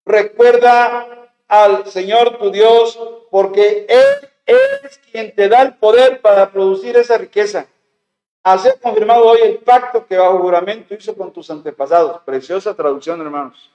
Recuerda 0.04 1.32
al 1.48 1.86
Señor 1.86 2.38
tu 2.38 2.50
Dios, 2.50 2.98
porque 3.30 3.86
Él 3.88 4.30
es 4.46 4.98
quien 5.10 5.34
te 5.34 5.48
da 5.48 5.62
el 5.62 5.74
poder 5.74 6.20
para 6.20 6.50
producir 6.52 6.96
esa 6.96 7.18
riqueza. 7.18 7.66
Hacer 8.44 8.78
confirmado 8.80 9.26
hoy 9.26 9.40
el 9.42 9.58
pacto 9.58 10.06
que 10.06 10.16
bajo 10.16 10.38
juramento 10.38 10.94
hizo 10.94 11.16
con 11.16 11.32
tus 11.32 11.50
antepasados. 11.50 12.20
Preciosa 12.24 12.74
traducción, 12.74 13.20
hermanos. 13.20 13.72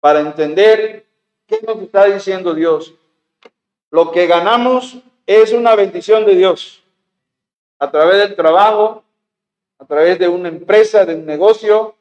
Para 0.00 0.20
entender 0.20 1.07
¿Qué 1.48 1.60
nos 1.66 1.78
está 1.78 2.04
diciendo 2.04 2.52
Dios? 2.52 2.92
Lo 3.90 4.12
que 4.12 4.26
ganamos 4.26 4.98
es 5.26 5.52
una 5.52 5.74
bendición 5.74 6.26
de 6.26 6.36
Dios. 6.36 6.82
A 7.78 7.90
través 7.90 8.18
del 8.18 8.36
trabajo, 8.36 9.02
a 9.78 9.86
través 9.86 10.18
de 10.18 10.28
una 10.28 10.50
empresa, 10.50 11.06
de 11.06 11.14
un 11.14 11.24
negocio, 11.24 11.94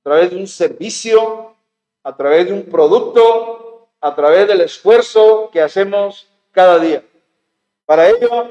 a 0.00 0.02
través 0.02 0.30
de 0.30 0.36
un 0.36 0.46
servicio, 0.46 1.54
a 2.04 2.16
través 2.16 2.46
de 2.46 2.54
un 2.54 2.64
producto, 2.64 3.88
a 4.00 4.14
través 4.14 4.48
del 4.48 4.62
esfuerzo 4.62 5.50
que 5.52 5.60
hacemos 5.60 6.26
cada 6.50 6.78
día. 6.78 7.04
Para 7.84 8.08
ello, 8.08 8.50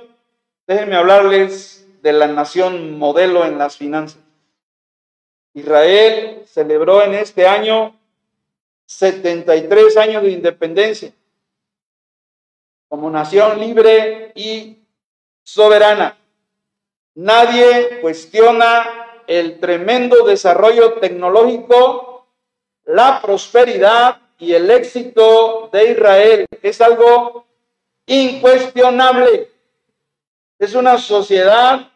déjenme 0.68 0.96
hablarles 0.96 1.88
de 2.04 2.14
la 2.14 2.28
nación 2.28 3.00
modelo 3.00 3.46
en 3.46 3.58
las 3.58 3.78
finanzas. 3.78 4.22
Israel 5.56 6.44
celebró 6.46 7.02
en 7.02 7.16
este 7.16 7.48
año 7.48 7.96
73 8.86 9.98
años 9.98 10.24
de 10.24 10.32
independencia. 10.32 11.12
como 12.88 13.10
nación 13.10 13.60
libre 13.60 14.32
y 14.36 14.78
soberana. 15.44 16.18
Nadie 17.16 18.00
cuestiona 18.00 19.22
el 19.28 19.60
tremendo 19.60 20.26
desarrollo 20.26 20.94
tecnológico, 20.94 22.28
la 22.86 23.22
prosperidad 23.22 24.22
y 24.38 24.54
el 24.54 24.70
éxito 24.70 25.70
de 25.74 25.92
Israel. 25.92 26.46
Es 26.62 26.80
algo 26.80 27.46
incuestionable. 28.06 29.50
Es 30.60 30.74
una 30.74 30.98
sociedad 30.98 31.92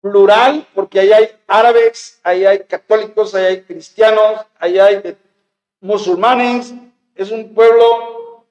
plural 0.00 0.66
porque 0.74 1.00
ahí 1.00 1.12
hay 1.12 1.30
árabes, 1.46 2.18
ahí 2.24 2.44
hay 2.44 2.64
católicos, 2.64 3.34
ahí 3.34 3.44
hay 3.44 3.62
cristianos, 3.62 4.40
ahí 4.58 4.78
hay 4.78 5.16
musulmanes. 5.82 6.74
Es 7.14 7.30
un 7.30 7.52
pueblo 7.52 8.46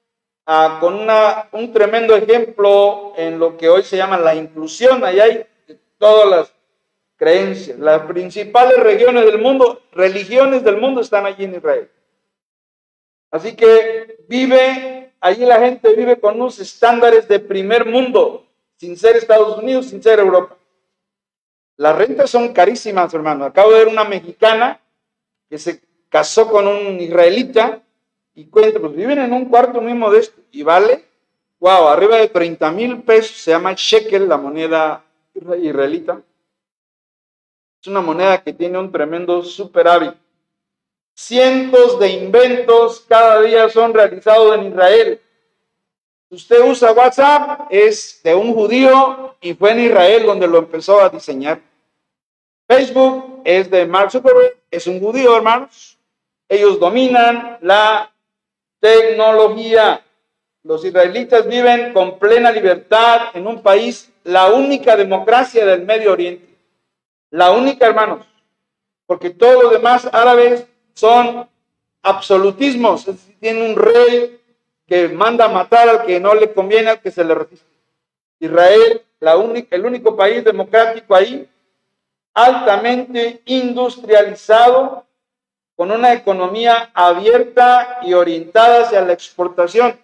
ah, 0.46 0.78
con 0.80 0.94
una, 0.94 1.48
un 1.50 1.72
tremendo 1.72 2.14
ejemplo 2.14 3.14
en 3.16 3.40
lo 3.40 3.56
que 3.56 3.68
hoy 3.68 3.82
se 3.82 3.96
llama 3.96 4.16
la 4.18 4.36
inclusión. 4.36 5.02
Ahí 5.04 5.18
hay 5.18 5.44
todas 5.98 6.28
las 6.28 6.54
creencias. 7.16 7.78
Las 7.78 8.02
principales 8.02 8.78
regiones 8.78 9.26
del 9.26 9.40
mundo, 9.40 9.82
religiones 9.92 10.62
del 10.62 10.76
mundo 10.76 11.00
están 11.00 11.26
allí 11.26 11.44
en 11.44 11.56
Israel. 11.56 11.90
Así 13.32 13.56
que 13.56 14.18
vive, 14.28 15.14
allí 15.20 15.44
la 15.44 15.58
gente 15.58 15.94
vive 15.94 16.20
con 16.20 16.34
unos 16.34 16.58
estándares 16.58 17.26
de 17.26 17.40
primer 17.40 17.86
mundo, 17.86 18.46
sin 18.76 18.96
ser 18.96 19.16
Estados 19.16 19.58
Unidos, 19.58 19.86
sin 19.86 20.02
ser 20.02 20.18
Europa. 20.18 20.56
Las 21.78 21.96
rentas 21.96 22.28
son 22.28 22.52
carísimas, 22.52 23.12
hermano. 23.14 23.46
Acabo 23.46 23.72
de 23.72 23.78
ver 23.78 23.88
una 23.88 24.04
mexicana 24.04 24.80
que 25.48 25.58
se 25.58 25.80
casó 26.12 26.50
con 26.50 26.68
un 26.68 27.00
israelita 27.00 27.80
y 28.34 28.44
cuenta, 28.44 28.78
pues 28.78 28.94
viven 28.94 29.18
en 29.18 29.32
un 29.32 29.46
cuarto 29.46 29.80
mismo 29.80 30.10
de 30.10 30.20
esto 30.20 30.42
y 30.50 30.62
vale, 30.62 31.06
wow, 31.58 31.88
arriba 31.88 32.18
de 32.18 32.28
30 32.28 32.70
mil 32.70 33.02
pesos, 33.02 33.38
se 33.38 33.50
llama 33.50 33.72
shekel, 33.74 34.28
la 34.28 34.36
moneda 34.36 35.02
israelita. 35.34 36.20
Es 37.80 37.88
una 37.88 38.02
moneda 38.02 38.42
que 38.42 38.52
tiene 38.52 38.78
un 38.78 38.92
tremendo 38.92 39.42
superávit. 39.42 40.12
Cientos 41.14 41.98
de 41.98 42.10
inventos 42.10 43.06
cada 43.08 43.40
día 43.40 43.70
son 43.70 43.94
realizados 43.94 44.54
en 44.58 44.66
Israel. 44.66 45.20
Usted 46.28 46.62
usa 46.62 46.92
WhatsApp, 46.92 47.68
es 47.70 48.20
de 48.22 48.34
un 48.34 48.52
judío 48.52 49.34
y 49.40 49.54
fue 49.54 49.70
en 49.72 49.80
Israel 49.80 50.26
donde 50.26 50.46
lo 50.46 50.58
empezó 50.58 51.00
a 51.00 51.08
diseñar. 51.08 51.60
Facebook 52.68 53.40
es 53.44 53.70
de 53.70 53.86
Mark 53.86 54.10
Zuckerberg, 54.10 54.58
es 54.70 54.86
un 54.86 55.00
judío, 55.00 55.34
hermanos. 55.34 55.91
Ellos 56.52 56.78
dominan 56.78 57.56
la 57.62 58.12
tecnología. 58.78 60.02
Los 60.62 60.84
israelitas 60.84 61.48
viven 61.48 61.94
con 61.94 62.18
plena 62.18 62.52
libertad 62.52 63.30
en 63.32 63.46
un 63.46 63.62
país, 63.62 64.12
la 64.22 64.50
única 64.50 64.94
democracia 64.94 65.64
del 65.64 65.86
Medio 65.86 66.12
Oriente. 66.12 66.54
La 67.30 67.52
única, 67.52 67.86
hermanos. 67.86 68.26
Porque 69.06 69.30
todos 69.30 69.62
los 69.62 69.72
demás 69.72 70.06
árabes 70.12 70.66
son 70.92 71.48
absolutismos. 72.02 73.06
Tienen 73.40 73.70
un 73.70 73.76
rey 73.76 74.38
que 74.86 75.08
manda 75.08 75.46
a 75.46 75.48
matar 75.48 75.88
al 75.88 76.04
que 76.04 76.20
no 76.20 76.34
le 76.34 76.52
conviene, 76.52 76.90
al 76.90 77.00
que 77.00 77.10
se 77.10 77.24
le 77.24 77.34
resiste. 77.34 77.72
Israel, 78.40 79.00
la 79.20 79.38
única, 79.38 79.74
el 79.74 79.86
único 79.86 80.14
país 80.14 80.44
democrático 80.44 81.14
ahí, 81.14 81.48
altamente 82.34 83.40
industrializado, 83.46 85.06
con 85.76 85.90
una 85.90 86.12
economía 86.12 86.90
abierta 86.94 88.00
y 88.02 88.12
orientada 88.12 88.82
hacia 88.82 89.00
la 89.02 89.12
exportación. 89.12 89.98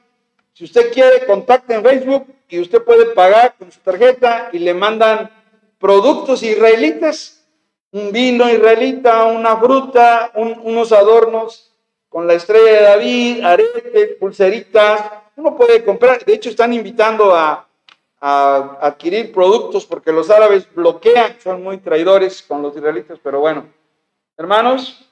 Si 0.53 0.65
usted 0.65 0.93
quiere, 0.93 1.27
contacte 1.27 1.75
en 1.75 1.85
Facebook 1.85 2.27
y 2.49 2.61
usted 2.61 2.83
puede 2.83 3.07
pagar 3.07 3.55
con 3.59 3.71
su 3.71 3.79
tarjeta 3.81 4.49
y 4.53 4.59
le 4.59 4.75
mandan 4.75 5.31
productos 5.79 6.43
israelitas, 6.43 7.47
un 7.93 8.11
vino 8.13 8.49
israelita, 8.51 9.25
una 9.27 9.57
fruta, 9.57 10.33
unos 10.35 10.93
adornos 10.93 11.73
con 12.09 12.27
la 12.27 12.35
estrella 12.35 12.73
de 12.73 12.83
David, 12.83 13.45
aretes, 13.45 14.17
pulseritas. 14.19 15.05
Uno 15.37 15.57
puede 15.57 15.85
comprar, 15.85 16.25
de 16.25 16.35
hecho 16.35 16.51
están 16.51 16.73
invitando 16.73 17.35
a, 17.35 17.69
a 18.21 18.79
adquirir 18.81 19.33
productos 19.33 19.87
porque 19.87 20.13
los 20.13 20.29
árabes 20.31 20.67
bloquean, 20.75 21.37
son 21.43 21.63
muy 21.63 21.79
traidores 21.79 22.43
con 22.43 22.63
los 22.63 22.77
israelitas, 22.77 23.19
pero 23.23 23.41
bueno, 23.41 23.67
hermanos, 24.37 25.08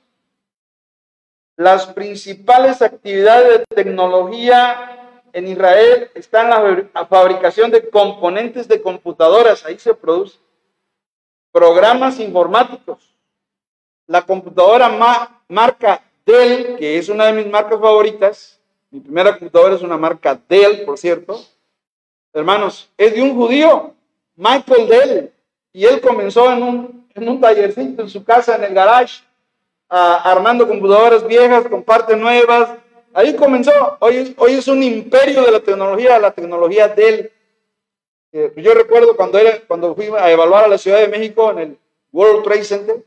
las 1.56 1.86
principales 1.86 2.82
actividades 2.82 3.60
de 3.60 3.64
tecnología 3.75 5.22
en 5.32 5.48
Israel 5.48 6.10
están 6.14 6.50
la 6.50 7.06
fabricación 7.06 7.70
de 7.70 7.88
componentes 7.88 8.68
de 8.68 8.80
computadoras, 8.80 9.64
ahí 9.64 9.78
se 9.78 9.94
produce, 9.94 10.38
programas 11.50 12.20
informáticos, 12.20 13.14
la 14.06 14.22
computadora 14.22 14.88
marca 15.48 16.02
Dell, 16.25 16.76
que 16.76 16.98
es 16.98 17.08
una 17.08 17.26
de 17.26 17.32
mis 17.32 17.46
marcas 17.46 17.80
favoritas, 17.80 18.60
mi 18.90 19.00
primera 19.00 19.32
computadora 19.32 19.75
es 19.75 19.82
una 19.82 19.96
marca 19.96 20.38
Dell, 20.48 20.84
por 20.84 20.98
cierto, 20.98 21.40
hermanos, 22.32 22.90
es 22.96 23.14
de 23.14 23.22
un 23.22 23.34
judío, 23.34 23.94
Michael 24.36 24.88
Dell, 24.88 25.32
y 25.72 25.84
él 25.86 26.00
comenzó 26.00 26.52
en 26.52 26.62
un, 26.62 27.08
en 27.14 27.28
un 27.28 27.40
tallercito 27.40 28.02
en 28.02 28.10
su 28.10 28.25
casa, 28.25 28.56
en 28.56 28.64
el 28.64 28.75
garage, 28.75 29.22
armando 29.88 30.66
computadoras 30.66 31.26
viejas 31.26 31.69
con 31.69 31.83
partes 31.83 32.16
nuevas. 32.16 32.71
Ahí 33.12 33.35
comenzó. 33.35 33.71
Hoy, 34.00 34.35
hoy 34.38 34.52
es 34.52 34.69
un 34.69 34.83
imperio 34.83 35.43
de 35.43 35.52
la 35.52 35.61
tecnología, 35.61 36.19
la 36.19 36.33
tecnología 36.33 36.88
Dell. 36.88 37.31
Eh, 38.33 38.52
yo 38.57 38.75
recuerdo 38.75 39.16
cuando, 39.16 39.38
era, 39.38 39.61
cuando 39.66 39.95
fui 39.95 40.07
a 40.07 40.31
evaluar 40.31 40.64
a 40.64 40.69
la 40.69 40.78
Ciudad 40.78 40.99
de 40.99 41.09
México 41.09 41.50
en 41.52 41.59
el 41.59 41.78
World 42.12 42.45
Trade 42.45 42.64
Center, 42.64 43.07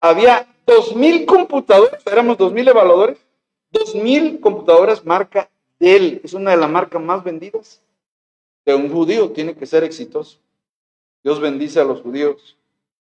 había 0.00 0.46
2.000 0.66 1.26
computadoras, 1.26 2.06
éramos 2.06 2.38
2.000 2.38 2.70
evaluadores, 2.70 3.18
2.000 3.72 4.40
computadoras 4.40 5.04
marca 5.04 5.50
Dell. 5.78 6.20
Es 6.22 6.34
una 6.34 6.52
de 6.52 6.58
las 6.58 6.70
marcas 6.70 7.02
más 7.02 7.24
vendidas 7.24 7.82
de 8.64 8.74
un 8.74 8.90
judío. 8.90 9.30
Tiene 9.30 9.56
que 9.56 9.66
ser 9.66 9.82
exitoso. 9.82 10.38
Dios 11.22 11.40
bendice 11.40 11.80
a 11.80 11.84
los 11.84 12.00
judíos, 12.00 12.56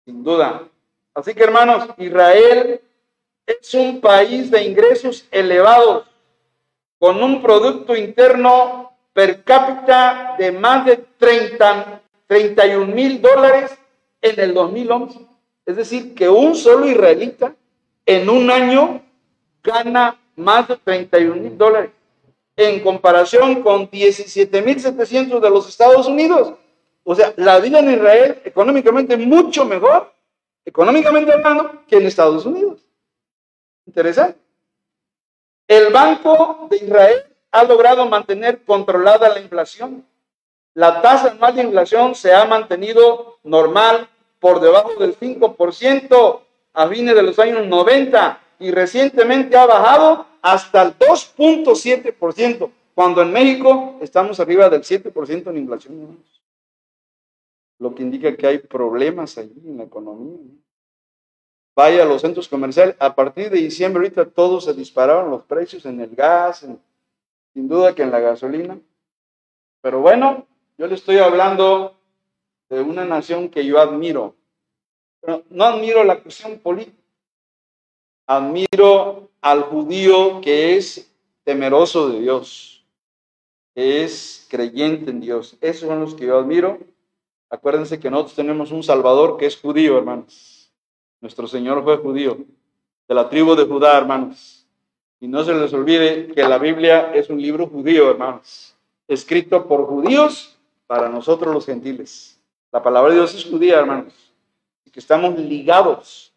sin 0.04 0.22
duda. 0.22 0.68
Así 1.16 1.32
que 1.32 1.44
hermanos, 1.44 1.88
Israel 1.96 2.78
es 3.46 3.72
un 3.72 4.02
país 4.02 4.50
de 4.50 4.64
ingresos 4.64 5.26
elevados, 5.30 6.04
con 6.98 7.22
un 7.22 7.40
Producto 7.40 7.96
Interno 7.96 8.92
per 9.14 9.42
cápita 9.42 10.36
de 10.38 10.52
más 10.52 10.84
de 10.84 10.98
30, 11.16 12.02
31 12.26 12.94
mil 12.94 13.22
dólares 13.22 13.78
en 14.20 14.38
el 14.38 14.52
2011. 14.52 15.20
Es 15.64 15.76
decir, 15.76 16.14
que 16.14 16.28
un 16.28 16.54
solo 16.54 16.86
israelita 16.86 17.54
en 18.04 18.28
un 18.28 18.50
año 18.50 19.00
gana 19.64 20.20
más 20.36 20.68
de 20.68 20.76
31 20.76 21.34
mil 21.36 21.56
dólares 21.56 21.92
en 22.56 22.80
comparación 22.80 23.62
con 23.62 23.88
17 23.88 24.60
mil 24.60 24.78
700 24.78 25.40
de 25.40 25.50
los 25.50 25.66
Estados 25.66 26.06
Unidos. 26.08 26.52
O 27.04 27.14
sea, 27.14 27.32
la 27.36 27.58
vida 27.58 27.78
en 27.78 27.92
Israel 27.92 28.42
económicamente 28.44 29.16
mucho 29.16 29.64
mejor 29.64 30.14
económicamente 30.66 31.32
hablando, 31.32 31.82
que 31.86 31.96
en 31.96 32.06
Estados 32.06 32.44
Unidos. 32.44 32.80
Interesante. 33.86 34.38
El 35.66 35.92
Banco 35.92 36.66
de 36.68 36.76
Israel 36.76 37.24
ha 37.52 37.64
logrado 37.64 38.06
mantener 38.06 38.62
controlada 38.64 39.28
la 39.30 39.40
inflación. 39.40 40.04
La 40.74 41.00
tasa 41.00 41.30
anual 41.30 41.56
de 41.56 41.62
inflación 41.62 42.14
se 42.14 42.34
ha 42.34 42.44
mantenido 42.44 43.38
normal 43.44 44.08
por 44.40 44.60
debajo 44.60 44.94
del 44.96 45.18
5% 45.18 46.40
a 46.74 46.88
fines 46.88 47.14
de 47.14 47.22
los 47.22 47.38
años 47.38 47.66
90 47.66 48.40
y 48.58 48.70
recientemente 48.70 49.56
ha 49.56 49.66
bajado 49.66 50.26
hasta 50.42 50.82
el 50.82 50.98
2.7%, 50.98 52.70
cuando 52.94 53.22
en 53.22 53.32
México 53.32 53.96
estamos 54.02 54.38
arriba 54.40 54.68
del 54.68 54.82
7% 54.82 55.48
en 55.48 55.56
inflación 55.56 56.18
lo 57.78 57.94
que 57.94 58.02
indica 58.02 58.36
que 58.36 58.46
hay 58.46 58.58
problemas 58.58 59.36
allí 59.38 59.62
en 59.64 59.78
la 59.78 59.84
economía. 59.84 60.38
Vaya 61.74 62.04
a 62.04 62.06
los 62.06 62.22
centros 62.22 62.48
comerciales, 62.48 62.96
a 62.98 63.14
partir 63.14 63.50
de 63.50 63.58
diciembre 63.58 64.00
ahorita 64.00 64.24
todos 64.30 64.64
se 64.64 64.72
dispararon 64.72 65.30
los 65.30 65.42
precios 65.44 65.84
en 65.84 66.00
el 66.00 66.16
gas, 66.16 66.66
sin 67.52 67.68
duda 67.68 67.94
que 67.94 68.02
en 68.02 68.10
la 68.10 68.20
gasolina. 68.20 68.78
Pero 69.82 70.00
bueno, 70.00 70.46
yo 70.78 70.86
le 70.86 70.94
estoy 70.94 71.18
hablando 71.18 71.94
de 72.70 72.80
una 72.80 73.04
nación 73.04 73.50
que 73.50 73.64
yo 73.66 73.78
admiro. 73.78 74.34
Pero 75.20 75.44
no 75.50 75.64
admiro 75.64 76.02
la 76.02 76.22
cuestión 76.22 76.58
política. 76.58 76.96
Admiro 78.26 79.28
al 79.40 79.62
judío 79.62 80.40
que 80.40 80.76
es 80.76 81.12
temeroso 81.44 82.08
de 82.08 82.20
Dios, 82.20 82.84
que 83.74 84.02
es 84.02 84.46
creyente 84.50 85.10
en 85.10 85.20
Dios. 85.20 85.56
Esos 85.60 85.88
son 85.88 86.00
los 86.00 86.14
que 86.14 86.26
yo 86.26 86.38
admiro 86.38 86.78
Acuérdense 87.48 88.00
que 88.00 88.10
nosotros 88.10 88.34
tenemos 88.34 88.72
un 88.72 88.82
Salvador 88.82 89.36
que 89.36 89.46
es 89.46 89.58
judío, 89.60 89.98
hermanos. 89.98 90.72
Nuestro 91.20 91.46
Señor 91.46 91.82
fue 91.84 91.96
judío, 91.98 92.38
de 93.08 93.14
la 93.14 93.28
tribu 93.28 93.54
de 93.54 93.64
Judá, 93.64 93.96
hermanos. 93.96 94.66
Y 95.20 95.28
no 95.28 95.44
se 95.44 95.54
les 95.54 95.72
olvide 95.72 96.28
que 96.28 96.42
la 96.42 96.58
Biblia 96.58 97.12
es 97.14 97.30
un 97.30 97.40
libro 97.40 97.66
judío, 97.66 98.10
hermanos. 98.10 98.74
escrito 99.08 99.66
por 99.66 99.86
judíos 99.86 100.58
para 100.86 101.08
nosotros 101.08 101.54
los 101.54 101.66
gentiles. 101.66 102.40
La 102.72 102.82
palabra 102.82 103.10
de 103.10 103.16
Dios 103.16 103.34
es 103.34 103.44
judía, 103.44 103.78
hermanos, 103.78 104.12
y 104.84 104.90
que 104.90 105.00
estamos 105.00 105.38
ligados 105.38 106.32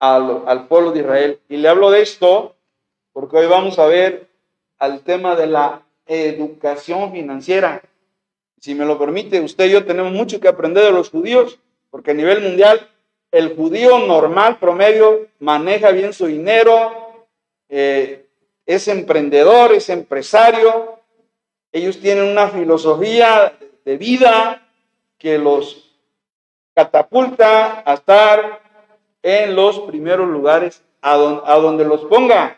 al, 0.00 0.42
al 0.46 0.66
pueblo 0.66 0.90
de 0.92 1.00
Israel. 1.00 1.40
Y 1.48 1.56
le 1.56 1.68
hablo 1.68 1.90
de 1.90 2.02
esto 2.02 2.54
porque 3.12 3.36
hoy 3.36 3.46
vamos 3.46 3.78
a 3.78 3.86
ver 3.86 4.28
al 4.78 5.00
tema 5.00 5.36
de 5.36 5.46
la 5.46 5.82
educación 6.06 7.12
financiera. 7.12 7.82
Si 8.64 8.74
me 8.74 8.86
lo 8.86 8.98
permite, 8.98 9.42
usted 9.42 9.66
y 9.66 9.72
yo 9.72 9.84
tenemos 9.84 10.10
mucho 10.10 10.40
que 10.40 10.48
aprender 10.48 10.84
de 10.84 10.90
los 10.90 11.10
judíos, 11.10 11.58
porque 11.90 12.12
a 12.12 12.14
nivel 12.14 12.40
mundial 12.40 12.88
el 13.30 13.54
judío 13.54 13.98
normal, 13.98 14.58
promedio, 14.58 15.26
maneja 15.38 15.90
bien 15.90 16.14
su 16.14 16.24
dinero, 16.24 17.26
eh, 17.68 18.24
es 18.64 18.88
emprendedor, 18.88 19.72
es 19.72 19.90
empresario, 19.90 20.98
ellos 21.72 22.00
tienen 22.00 22.24
una 22.24 22.48
filosofía 22.48 23.52
de 23.84 23.98
vida 23.98 24.66
que 25.18 25.36
los 25.36 25.94
catapulta 26.72 27.82
a 27.84 27.92
estar 27.92 28.62
en 29.22 29.54
los 29.54 29.78
primeros 29.80 30.26
lugares 30.26 30.82
a, 31.02 31.12
a 31.12 31.58
donde 31.58 31.84
los 31.84 32.06
ponga. 32.06 32.56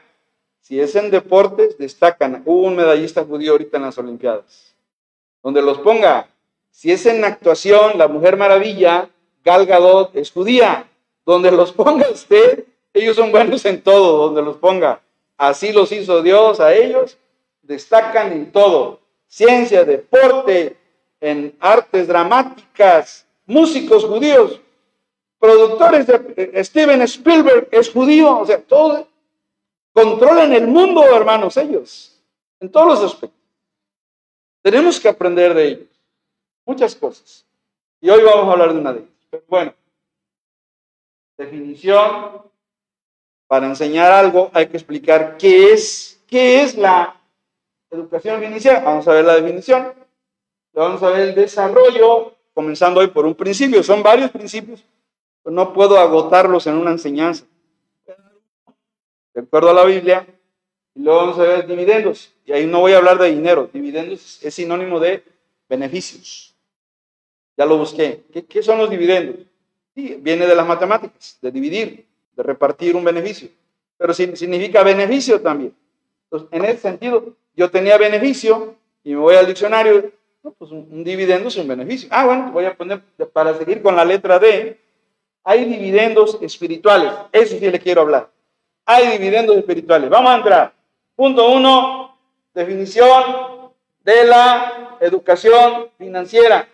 Si 0.60 0.78
es 0.78 0.94
en 0.94 1.10
deportes, 1.10 1.76
destacan. 1.78 2.44
Hubo 2.46 2.62
un 2.62 2.76
medallista 2.76 3.24
judío 3.24 3.50
ahorita 3.50 3.78
en 3.78 3.82
las 3.82 3.98
Olimpiadas. 3.98 4.65
Donde 5.42 5.62
los 5.62 5.78
ponga. 5.78 6.28
Si 6.70 6.92
es 6.92 7.06
en 7.06 7.24
actuación, 7.24 7.98
la 7.98 8.08
Mujer 8.08 8.36
Maravilla, 8.36 9.08
Gal 9.44 9.66
Gadot 9.66 10.14
es 10.16 10.30
judía. 10.30 10.88
Donde 11.24 11.50
los 11.50 11.72
ponga 11.72 12.08
usted, 12.10 12.64
ellos 12.92 13.16
son 13.16 13.32
buenos 13.32 13.64
en 13.64 13.82
todo, 13.82 14.26
donde 14.26 14.42
los 14.42 14.56
ponga. 14.56 15.00
Así 15.36 15.72
los 15.72 15.92
hizo 15.92 16.22
Dios 16.22 16.60
a 16.60 16.74
ellos. 16.74 17.18
Destacan 17.62 18.32
en 18.32 18.52
todo. 18.52 19.00
Ciencia, 19.26 19.84
deporte, 19.84 20.76
en 21.20 21.56
artes 21.60 22.06
dramáticas, 22.06 23.26
músicos 23.46 24.04
judíos, 24.04 24.60
productores 25.38 26.06
de 26.06 26.34
eh, 26.36 26.64
Steven 26.64 27.02
Spielberg 27.02 27.68
es 27.70 27.90
judío, 27.90 28.38
o 28.38 28.46
sea, 28.46 28.60
todo 28.60 29.06
controlan 29.92 30.52
el 30.52 30.66
mundo, 30.66 31.02
hermanos, 31.04 31.56
ellos, 31.56 32.20
en 32.60 32.70
todos 32.70 32.86
los 32.86 33.12
aspectos. 33.12 33.35
Tenemos 34.66 34.98
que 34.98 35.08
aprender 35.08 35.54
de 35.54 35.68
ellos, 35.68 35.88
muchas 36.64 36.96
cosas. 36.96 37.46
Y 38.00 38.10
hoy 38.10 38.20
vamos 38.24 38.48
a 38.48 38.50
hablar 38.50 38.72
de 38.72 38.80
una 38.80 38.92
de 38.92 38.98
ellas. 38.98 39.12
Pero 39.30 39.44
bueno, 39.46 39.74
definición, 41.38 42.42
para 43.46 43.66
enseñar 43.66 44.10
algo 44.10 44.50
hay 44.52 44.66
que 44.66 44.76
explicar 44.76 45.36
qué 45.36 45.72
es, 45.72 46.20
qué 46.26 46.62
es 46.62 46.76
la 46.76 47.14
educación 47.92 48.42
inicial. 48.42 48.82
Vamos 48.84 49.06
a 49.06 49.12
ver 49.12 49.24
la 49.24 49.36
definición. 49.36 49.92
Vamos 50.72 51.00
a 51.00 51.10
ver 51.10 51.28
el 51.28 51.34
desarrollo, 51.36 52.34
comenzando 52.52 52.98
hoy 52.98 53.06
por 53.06 53.24
un 53.24 53.36
principio. 53.36 53.84
Son 53.84 54.02
varios 54.02 54.32
principios, 54.32 54.84
pero 55.44 55.54
no 55.54 55.72
puedo 55.72 55.96
agotarlos 55.96 56.66
en 56.66 56.74
una 56.74 56.90
enseñanza 56.90 57.44
de 59.32 59.42
acuerdo 59.42 59.70
a 59.70 59.74
la 59.74 59.84
Biblia, 59.84 60.26
y 60.92 61.02
luego 61.02 61.20
vamos 61.20 61.38
a 61.38 61.42
ver 61.42 61.66
dividendos. 61.68 62.35
Y 62.46 62.52
ahí 62.52 62.66
no 62.66 62.80
voy 62.80 62.92
a 62.92 62.98
hablar 62.98 63.18
de 63.18 63.30
dinero, 63.30 63.68
dividendos 63.72 64.40
es 64.42 64.54
sinónimo 64.54 64.98
de 65.00 65.22
beneficios. 65.68 66.54
Ya 67.56 67.66
lo 67.66 67.76
busqué. 67.76 68.22
¿Qué, 68.48 68.62
son 68.62 68.78
los 68.78 68.88
dividendos? 68.88 69.36
Sí, 69.94 70.16
viene 70.20 70.46
de 70.46 70.54
las 70.54 70.66
matemáticas, 70.66 71.38
de 71.42 71.50
dividir, 71.50 72.06
de 72.36 72.42
repartir 72.42 72.94
un 72.94 73.04
beneficio. 73.04 73.48
Pero 73.98 74.14
significa 74.14 74.82
beneficio 74.82 75.40
también. 75.40 75.74
Entonces, 76.24 76.48
en 76.52 76.64
ese 76.64 76.78
sentido, 76.78 77.34
yo 77.54 77.70
tenía 77.70 77.98
beneficio 77.98 78.76
y 79.02 79.10
me 79.10 79.16
voy 79.16 79.36
al 79.36 79.46
diccionario, 79.46 80.12
pues 80.58 80.70
un, 80.70 80.86
un 80.90 81.02
dividendo 81.02 81.48
es 81.48 81.56
un 81.56 81.66
beneficio. 81.66 82.08
Ah, 82.12 82.26
bueno, 82.26 82.52
voy 82.52 82.66
a 82.66 82.76
poner, 82.76 83.00
para 83.32 83.56
seguir 83.58 83.82
con 83.82 83.96
la 83.96 84.04
letra 84.04 84.38
D, 84.38 84.78
hay 85.42 85.64
dividendos 85.64 86.38
espirituales. 86.40 87.12
Eso 87.32 87.58
sí 87.58 87.70
le 87.70 87.80
quiero 87.80 88.02
hablar 88.02 88.30
hay 88.86 89.18
dividendos 89.18 89.56
espirituales. 89.56 90.08
Vamos 90.08 90.30
a 90.30 90.36
entrar. 90.36 90.72
Punto 91.16 91.50
uno, 91.50 92.15
definición 92.56 93.70
de 94.02 94.24
la 94.24 94.96
educación 95.00 95.90
financiera. 95.98 96.66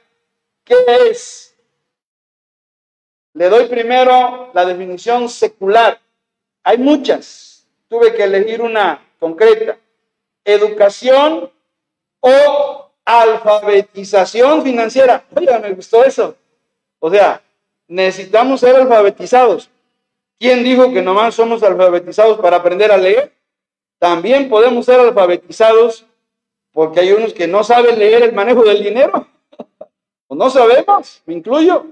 ¿Qué 0.64 0.77
es? 1.11 1.57
Le 3.35 3.49
doy 3.49 3.66
primero 3.66 4.51
la 4.55 4.64
definición 4.64 5.29
secular. 5.29 5.99
Hay 6.62 6.79
muchas. 6.79 7.66
Tuve 7.88 8.14
que 8.14 8.23
elegir 8.23 8.62
una 8.62 9.05
concreta. 9.18 9.77
Educación 10.45 11.51
o 12.21 12.90
alfabetización 13.05 14.62
financiera. 14.62 15.25
Oiga, 15.35 15.59
me 15.59 15.73
gustó 15.73 16.05
eso. 16.05 16.37
O 17.01 17.11
sea, 17.11 17.42
necesitamos 17.88 18.61
ser 18.61 18.77
alfabetizados. 18.77 19.68
¿Quién 20.38 20.62
dijo 20.62 20.92
que 20.92 21.03
nomás 21.03 21.35
somos 21.35 21.61
alfabetizados 21.64 22.38
para 22.38 22.59
aprender 22.59 22.92
a 22.92 22.97
leer? 22.97 23.33
También 24.03 24.49
podemos 24.49 24.85
ser 24.85 24.99
alfabetizados 24.99 26.05
porque 26.73 26.99
hay 26.99 27.12
unos 27.12 27.33
que 27.33 27.47
no 27.47 27.62
saben 27.62 28.01
leer 28.01 28.25
el 28.25 28.33
manejo 28.33 28.65
del 28.65 28.83
dinero. 28.83 29.29
o 30.27 30.35
no 30.35 30.51
sabemos, 30.51 31.23
me 31.25 31.35
incluyo. 31.35 31.87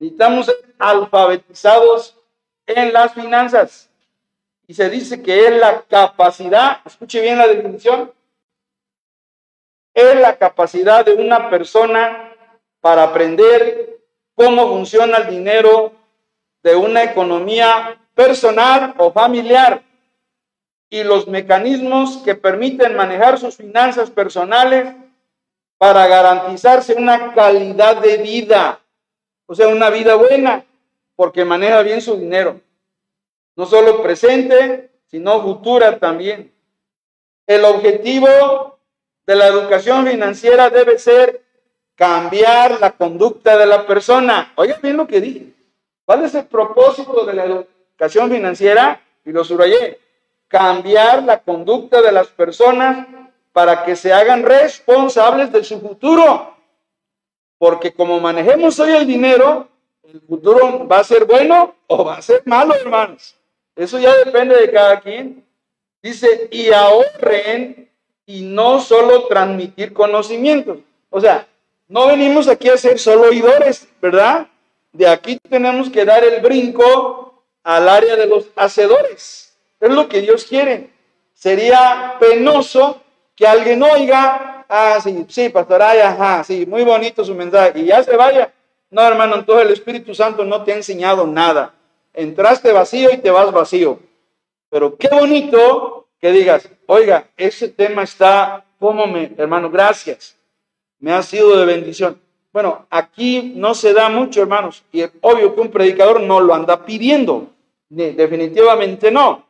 Necesitamos 0.00 0.46
ser 0.46 0.56
alfabetizados 0.76 2.18
en 2.66 2.92
las 2.92 3.14
finanzas. 3.14 3.88
Y 4.66 4.74
se 4.74 4.90
dice 4.90 5.22
que 5.22 5.46
es 5.46 5.56
la 5.56 5.82
capacidad, 5.82 6.80
escuche 6.84 7.20
bien 7.20 7.38
la 7.38 7.46
definición, 7.46 8.12
es 9.94 10.16
la 10.16 10.36
capacidad 10.36 11.04
de 11.04 11.12
una 11.12 11.48
persona 11.48 12.34
para 12.80 13.04
aprender 13.04 14.00
cómo 14.34 14.66
funciona 14.66 15.18
el 15.18 15.30
dinero 15.30 15.92
de 16.64 16.74
una 16.74 17.04
economía 17.04 18.00
personal 18.16 18.96
o 18.98 19.12
familiar 19.12 19.80
y 20.94 21.02
los 21.02 21.26
mecanismos 21.26 22.18
que 22.18 22.36
permiten 22.36 22.94
manejar 22.94 23.36
sus 23.40 23.56
finanzas 23.56 24.12
personales 24.12 24.94
para 25.76 26.06
garantizarse 26.06 26.94
una 26.94 27.34
calidad 27.34 27.96
de 27.96 28.18
vida, 28.18 28.78
o 29.46 29.56
sea, 29.56 29.66
una 29.66 29.90
vida 29.90 30.14
buena, 30.14 30.64
porque 31.16 31.44
maneja 31.44 31.82
bien 31.82 32.00
su 32.00 32.16
dinero, 32.16 32.60
no 33.56 33.66
solo 33.66 34.04
presente, 34.04 34.88
sino 35.06 35.42
futura 35.42 35.98
también. 35.98 36.52
El 37.44 37.64
objetivo 37.64 38.78
de 39.26 39.34
la 39.34 39.48
educación 39.48 40.06
financiera 40.06 40.70
debe 40.70 41.00
ser 41.00 41.42
cambiar 41.96 42.78
la 42.78 42.92
conducta 42.92 43.58
de 43.58 43.66
la 43.66 43.84
persona. 43.84 44.52
Oiga 44.54 44.78
bien 44.80 44.96
lo 44.96 45.08
que 45.08 45.20
dije. 45.20 45.46
¿Cuál 46.04 46.24
es 46.24 46.36
el 46.36 46.46
propósito 46.46 47.26
de 47.26 47.34
la 47.34 47.46
educación 47.46 48.30
financiera? 48.30 49.00
Y 49.24 49.32
lo 49.32 49.42
subrayé, 49.42 49.98
cambiar 50.54 51.24
la 51.24 51.40
conducta 51.40 52.00
de 52.00 52.12
las 52.12 52.28
personas 52.28 53.08
para 53.52 53.84
que 53.84 53.96
se 53.96 54.12
hagan 54.12 54.44
responsables 54.44 55.50
de 55.50 55.64
su 55.64 55.80
futuro. 55.80 56.54
Porque 57.58 57.92
como 57.92 58.20
manejemos 58.20 58.78
hoy 58.78 58.92
el 58.92 59.04
dinero, 59.04 59.66
el 60.04 60.20
futuro 60.20 60.86
va 60.86 61.00
a 61.00 61.04
ser 61.04 61.24
bueno 61.24 61.74
o 61.88 62.04
va 62.04 62.18
a 62.18 62.22
ser 62.22 62.42
malo, 62.44 62.72
hermanos. 62.76 63.34
Eso 63.74 63.98
ya 63.98 64.14
depende 64.24 64.56
de 64.56 64.70
cada 64.70 65.00
quien. 65.00 65.44
Dice, 66.00 66.48
y 66.52 66.70
ahorren 66.70 67.90
y 68.24 68.42
no 68.42 68.78
solo 68.78 69.26
transmitir 69.26 69.92
conocimientos. 69.92 70.78
O 71.10 71.20
sea, 71.20 71.48
no 71.88 72.06
venimos 72.06 72.46
aquí 72.46 72.68
a 72.68 72.76
ser 72.76 73.00
solo 73.00 73.30
oidores, 73.30 73.88
¿verdad? 74.00 74.46
de 74.94 75.08
aquí 75.08 75.38
tenemos 75.50 75.90
que 75.90 76.04
dar 76.04 76.24
el 76.24 76.40
brinco 76.40 77.44
al 77.64 77.88
área 77.88 78.14
de 78.16 78.26
los 78.26 78.46
hacedores. 78.54 79.43
Es 79.84 79.90
lo 79.90 80.08
que 80.08 80.22
Dios 80.22 80.46
quiere. 80.46 80.88
Sería 81.34 82.16
penoso 82.18 83.02
que 83.36 83.46
alguien 83.46 83.82
oiga, 83.82 84.64
ah, 84.66 84.98
sí, 85.02 85.26
sí, 85.28 85.50
pastor, 85.50 85.82
ajá, 85.82 86.42
sí, 86.42 86.64
muy 86.64 86.84
bonito 86.84 87.22
su 87.22 87.34
mensaje, 87.34 87.80
y 87.80 87.84
ya 87.84 88.02
se 88.02 88.16
vaya. 88.16 88.50
No, 88.88 89.02
hermano, 89.02 89.34
entonces 89.36 89.66
el 89.66 89.72
Espíritu 89.74 90.14
Santo 90.14 90.42
no 90.42 90.64
te 90.64 90.72
ha 90.72 90.76
enseñado 90.76 91.26
nada. 91.26 91.74
Entraste 92.14 92.72
vacío 92.72 93.12
y 93.12 93.18
te 93.18 93.30
vas 93.30 93.52
vacío. 93.52 93.98
Pero 94.70 94.96
qué 94.96 95.08
bonito 95.08 96.06
que 96.18 96.32
digas, 96.32 96.66
oiga, 96.86 97.28
ese 97.36 97.68
tema 97.68 98.04
está, 98.04 98.64
¿cómo 98.78 99.06
me, 99.06 99.32
hermano? 99.36 99.70
Gracias. 99.70 100.34
Me 100.98 101.12
ha 101.12 101.20
sido 101.22 101.58
de 101.58 101.66
bendición. 101.66 102.18
Bueno, 102.54 102.86
aquí 102.88 103.52
no 103.54 103.74
se 103.74 103.92
da 103.92 104.08
mucho, 104.08 104.40
hermanos, 104.40 104.82
y 104.92 105.02
es 105.02 105.10
obvio 105.20 105.54
que 105.54 105.60
un 105.60 105.70
predicador 105.70 106.22
no 106.22 106.40
lo 106.40 106.54
anda 106.54 106.86
pidiendo, 106.86 107.48
definitivamente 107.90 109.10
no, 109.10 109.43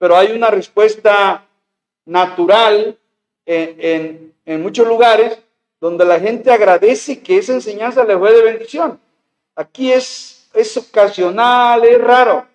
pero 0.00 0.16
hay 0.16 0.32
una 0.32 0.50
respuesta 0.50 1.46
natural 2.06 2.98
en, 3.44 4.32
muchos 4.46 4.88
lugares 4.88 5.38
donde 5.78 6.06
la 6.06 6.18
gente 6.18 6.50
agradece 6.50 7.20
que 7.20 7.36
esa 7.36 7.52
enseñanza 7.52 8.02
le 8.04 8.16
fue 8.18 8.32
de 8.32 8.42
bendición. 8.42 8.98
Aquí 9.54 9.92
es, 9.92 10.48
es 10.54 10.74
ocasional, 10.76 11.84
es 11.84 12.00
raro, 12.00 12.46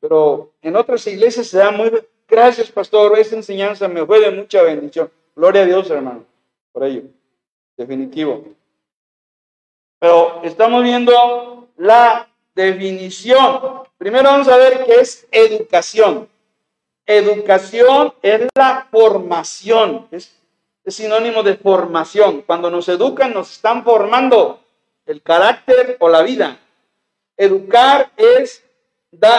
pero 0.00 0.50
en 0.62 0.76
otras 0.76 1.06
iglesias 1.06 1.46
se 1.46 1.58
da 1.58 1.70
muy, 1.70 1.92
gracias 2.26 2.70
pastor, 2.70 3.18
esa 3.18 3.36
enseñanza 3.36 3.86
me 3.86 4.04
fue 4.06 4.20
de 4.20 4.30
mucha 4.30 4.62
bendición. 4.62 5.10
Gloria 5.36 5.62
a 5.62 5.66
Dios, 5.66 5.90
hermano. 5.90 6.24
por 6.72 6.84
ello, 6.84 7.02
definitivo. 7.76 8.46
Pero 9.98 10.40
estamos 10.42 10.82
viendo 10.82 11.68
la 11.76 12.28
definición. 12.54 13.82
Primero 13.98 14.24
vamos 14.30 14.48
a 14.48 14.56
ver 14.56 14.84
qué 14.86 15.00
es 15.00 15.26
educación. 15.30 16.28
Educación 17.06 18.14
es 18.22 18.48
la 18.54 18.88
formación, 18.90 20.08
es, 20.10 20.34
sinónimo 20.86 21.42
de 21.42 21.56
formación. 21.56 22.42
Cuando 22.42 22.70
nos 22.70 22.88
educan, 22.88 23.34
nos 23.34 23.52
están 23.52 23.84
formando 23.84 24.60
el 25.04 25.22
carácter 25.22 25.96
o 26.00 26.08
la 26.08 26.22
vida. 26.22 26.58
Educar 27.36 28.10
es 28.16 28.64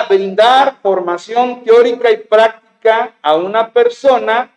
brindar 0.07 0.77
formación 0.81 1.63
teórica 1.63 2.11
y 2.11 2.17
práctica 2.17 3.15
a 3.21 3.35
una 3.35 3.71
persona 3.71 4.51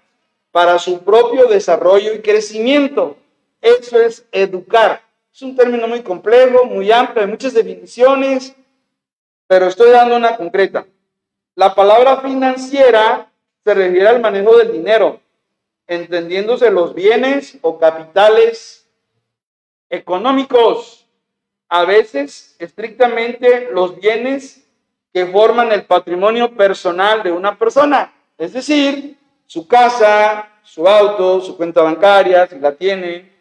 para 0.51 0.79
su 0.79 1.03
propio 1.03 1.47
desarrollo 1.47 2.13
y 2.15 2.21
crecimiento. 2.21 3.17
Eso 3.61 4.01
es 4.01 4.27
educar. 4.33 5.03
Es 5.33 5.43
un 5.43 5.57
término 5.57 5.89
muy 5.89 6.03
complejo, 6.03 6.65
muy 6.67 6.91
amplio, 6.93 7.23
hay 7.23 7.31
muchas 7.31 7.55
definiciones, 7.55 8.55
pero 9.47 9.67
estoy 9.67 9.91
dando 9.91 10.17
una 10.17 10.37
concreta. 10.37 10.87
La 11.59 11.75
palabra 11.75 12.19
financiera 12.19 13.27
se 13.65 13.75
refiere 13.75 14.07
al 14.07 14.21
manejo 14.21 14.57
del 14.59 14.71
dinero, 14.71 15.19
entendiéndose 15.89 16.71
los 16.71 16.95
bienes 16.95 17.59
o 17.63 17.81
capitales 17.81 18.89
económicos, 19.91 21.05
a 21.69 21.85
veces 21.85 22.55
estrictamente 22.61 23.71
los 23.73 23.99
bienes 23.99 24.71
que 25.13 25.27
forman 25.27 25.73
el 25.73 25.85
patrimonio 25.85 26.55
personal 26.55 27.25
de 27.25 27.33
una 27.33 27.59
persona, 27.59 28.13
es 28.39 28.53
decir, 28.53 29.19
su 29.45 29.67
casa, 29.67 30.49
su 30.63 30.87
auto, 30.87 31.41
su 31.41 31.57
cuenta 31.57 31.83
bancaria, 31.83 32.47
si 32.47 32.61
la 32.61 32.71
tiene, 32.71 33.33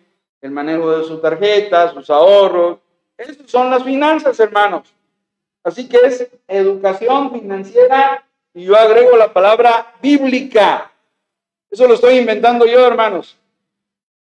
el 0.42 0.50
manejo 0.50 0.90
de 0.98 1.04
su 1.04 1.20
tarjeta, 1.20 1.94
sus 1.94 2.10
ahorros. 2.10 2.80
Esas 3.16 3.38
son 3.46 3.70
las 3.70 3.84
finanzas, 3.84 4.40
hermanos. 4.40 4.97
Así 5.68 5.90
que 5.90 5.98
es 5.98 6.30
educación 6.48 7.30
financiera 7.30 8.24
y 8.54 8.64
yo 8.64 8.78
agrego 8.78 9.18
la 9.18 9.34
palabra 9.34 9.96
bíblica. 10.02 10.90
Eso 11.70 11.86
lo 11.90 11.96
estoy 11.96 12.20
inventando 12.20 12.66
yo, 12.66 12.88
hermanos. 12.88 13.36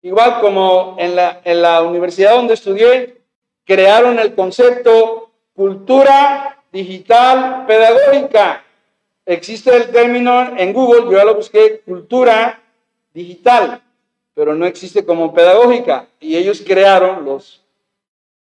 Igual 0.03 0.39
como 0.41 0.95
en 0.99 1.15
la, 1.15 1.41
en 1.43 1.63
la 1.63 1.81
universidad 1.81 2.35
donde 2.35 2.53
estudié, 2.53 3.17
crearon 3.65 4.19
el 4.19 4.35
concepto 4.35 5.31
cultura 5.55 6.61
digital 6.71 7.65
pedagógica. 7.65 8.63
Existe 9.25 9.75
el 9.75 9.89
término 9.89 10.55
en 10.55 10.71
Google, 10.71 11.05
yo 11.05 11.13
ya 11.13 11.25
lo 11.25 11.33
busqué, 11.33 11.81
cultura 11.83 12.61
digital, 13.11 13.81
pero 14.35 14.53
no 14.53 14.67
existe 14.67 15.03
como 15.03 15.33
pedagógica. 15.33 16.05
Y 16.19 16.35
ellos 16.37 16.61
crearon, 16.63 17.25
los, 17.25 17.63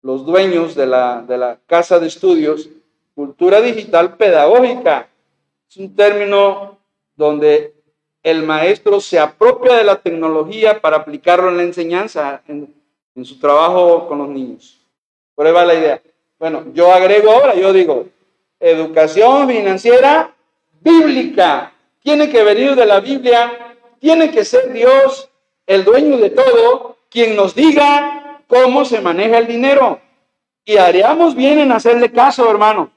los 0.01 0.25
dueños 0.25 0.75
de 0.75 0.87
la, 0.87 1.21
de 1.21 1.37
la 1.37 1.59
casa 1.67 1.99
de 1.99 2.07
estudios, 2.07 2.71
cultura 3.19 3.61
digital 3.61 4.17
pedagógica. 4.17 5.09
Es 5.69 5.77
un 5.77 5.97
término 5.97 6.79
donde 7.17 7.75
el 8.23 8.45
maestro 8.45 9.01
se 9.01 9.19
apropia 9.19 9.75
de 9.75 9.83
la 9.83 9.97
tecnología 9.97 10.81
para 10.81 10.99
aplicarlo 10.99 11.49
en 11.49 11.57
la 11.57 11.65
enseñanza, 11.65 12.43
en, 12.47 12.73
su 13.25 13.41
trabajo 13.41 14.07
con 14.07 14.19
los 14.19 14.29
niños. 14.29 14.79
Va 15.37 15.65
la 15.65 15.75
idea. 15.75 16.01
Bueno, 16.39 16.67
yo 16.73 16.93
agrego 16.93 17.33
ahora, 17.33 17.57
yo 17.57 17.73
digo, 17.73 18.07
educación 18.61 19.49
financiera 19.49 20.33
bíblica. 20.81 21.73
Tiene 22.01 22.31
que 22.31 22.45
venir 22.45 22.77
de 22.77 22.87
la 22.87 23.01
Biblia, 23.01 23.77
tiene 23.99 24.31
que 24.31 24.45
ser 24.45 24.73
Dios 24.73 25.29
el 25.67 25.83
dueño 25.83 26.19
de 26.19 26.31
todo, 26.31 26.99
quien 27.11 27.35
nos 27.35 27.57
diga 27.57 28.45
cómo 28.47 28.85
se 28.85 29.01
maneja 29.01 29.39
el 29.39 29.49
dinero. 29.49 30.01
Y 30.65 30.77
haríamos 30.77 31.35
bien 31.35 31.59
en 31.59 31.73
hacerle 31.73 32.13
caso, 32.13 32.49
hermano. 32.49 32.93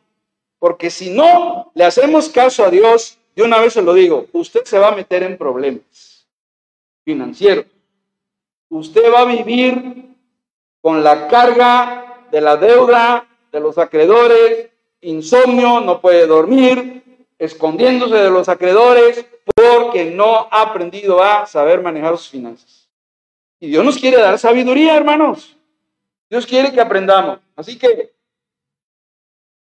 Porque 0.62 0.92
si 0.92 1.10
no 1.10 1.72
le 1.74 1.86
hacemos 1.86 2.30
caso 2.30 2.64
a 2.64 2.70
Dios, 2.70 3.18
de 3.36 3.42
una 3.42 3.60
vez 3.60 3.74
se 3.74 3.82
lo 3.82 3.96
digo, 3.96 4.28
usted 4.32 4.64
se 4.64 4.78
va 4.78 4.90
a 4.90 4.96
meter 4.96 5.24
en 5.24 5.36
problemas 5.36 6.28
financieros. 7.04 7.66
Usted 8.70 9.12
va 9.12 9.22
a 9.22 9.26
vivir 9.26 10.16
con 10.80 11.04
la 11.04 11.28
carga 11.28 12.28
de 12.30 12.42
la 12.42 12.58
deuda, 12.58 13.28
de 13.52 13.60
los 13.60 13.80
acreedores, 13.80 14.70
insomnio, 15.02 15.80
no 15.80 16.00
puede 16.00 16.28
dormir, 16.28 17.26
escondiéndose 17.40 18.18
de 18.18 18.30
los 18.30 18.48
acreedores 18.48 19.26
porque 19.56 20.12
no 20.12 20.48
ha 20.52 20.62
aprendido 20.62 21.24
a 21.24 21.48
saber 21.48 21.82
manejar 21.82 22.16
sus 22.20 22.30
finanzas. 22.30 22.88
Y 23.60 23.70
Dios 23.70 23.84
nos 23.84 23.98
quiere 23.98 24.18
dar 24.18 24.38
sabiduría, 24.38 24.96
hermanos. 24.96 25.58
Dios 26.30 26.46
quiere 26.46 26.72
que 26.72 26.82
aprendamos. 26.82 27.40
Así 27.56 27.80
que 27.80 28.14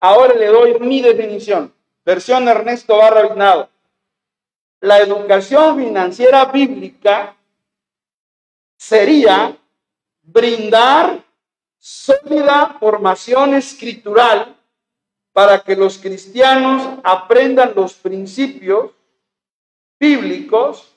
ahora 0.02 0.34
le 0.34 0.46
doy 0.46 0.78
mi 0.80 1.00
definición. 1.00 1.72
Versión 2.04 2.48
Ernesto 2.48 2.96
Barra 2.96 3.22
Vignado. 3.22 3.70
La 4.80 4.98
educación 4.98 5.78
financiera 5.78 6.44
bíblica 6.46 7.36
sería 8.76 9.56
brindar 10.22 11.22
sólida 11.78 12.76
formación 12.80 13.54
escritural 13.54 14.56
para 15.32 15.60
que 15.60 15.76
los 15.76 15.98
cristianos 15.98 16.98
aprendan 17.04 17.72
los 17.76 17.94
principios 17.94 18.90
bíblicos 20.00 20.96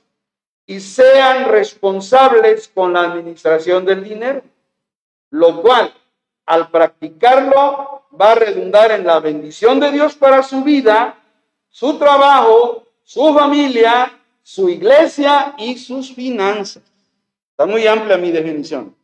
y 0.65 0.79
sean 0.79 1.47
responsables 1.49 2.67
con 2.69 2.93
la 2.93 3.01
administración 3.01 3.85
del 3.85 4.03
dinero, 4.03 4.41
lo 5.29 5.61
cual 5.61 5.93
al 6.45 6.69
practicarlo 6.69 8.03
va 8.19 8.31
a 8.31 8.35
redundar 8.35 8.91
en 8.91 9.05
la 9.05 9.19
bendición 9.19 9.79
de 9.79 9.91
Dios 9.91 10.15
para 10.15 10.43
su 10.43 10.63
vida, 10.63 11.17
su 11.69 11.97
trabajo, 11.97 12.83
su 13.03 13.33
familia, 13.33 14.11
su 14.41 14.69
iglesia 14.69 15.55
y 15.57 15.77
sus 15.77 16.13
finanzas. 16.13 16.83
Está 17.51 17.65
muy 17.65 17.87
amplia 17.87 18.17
mi 18.17 18.31
definición. 18.31 18.95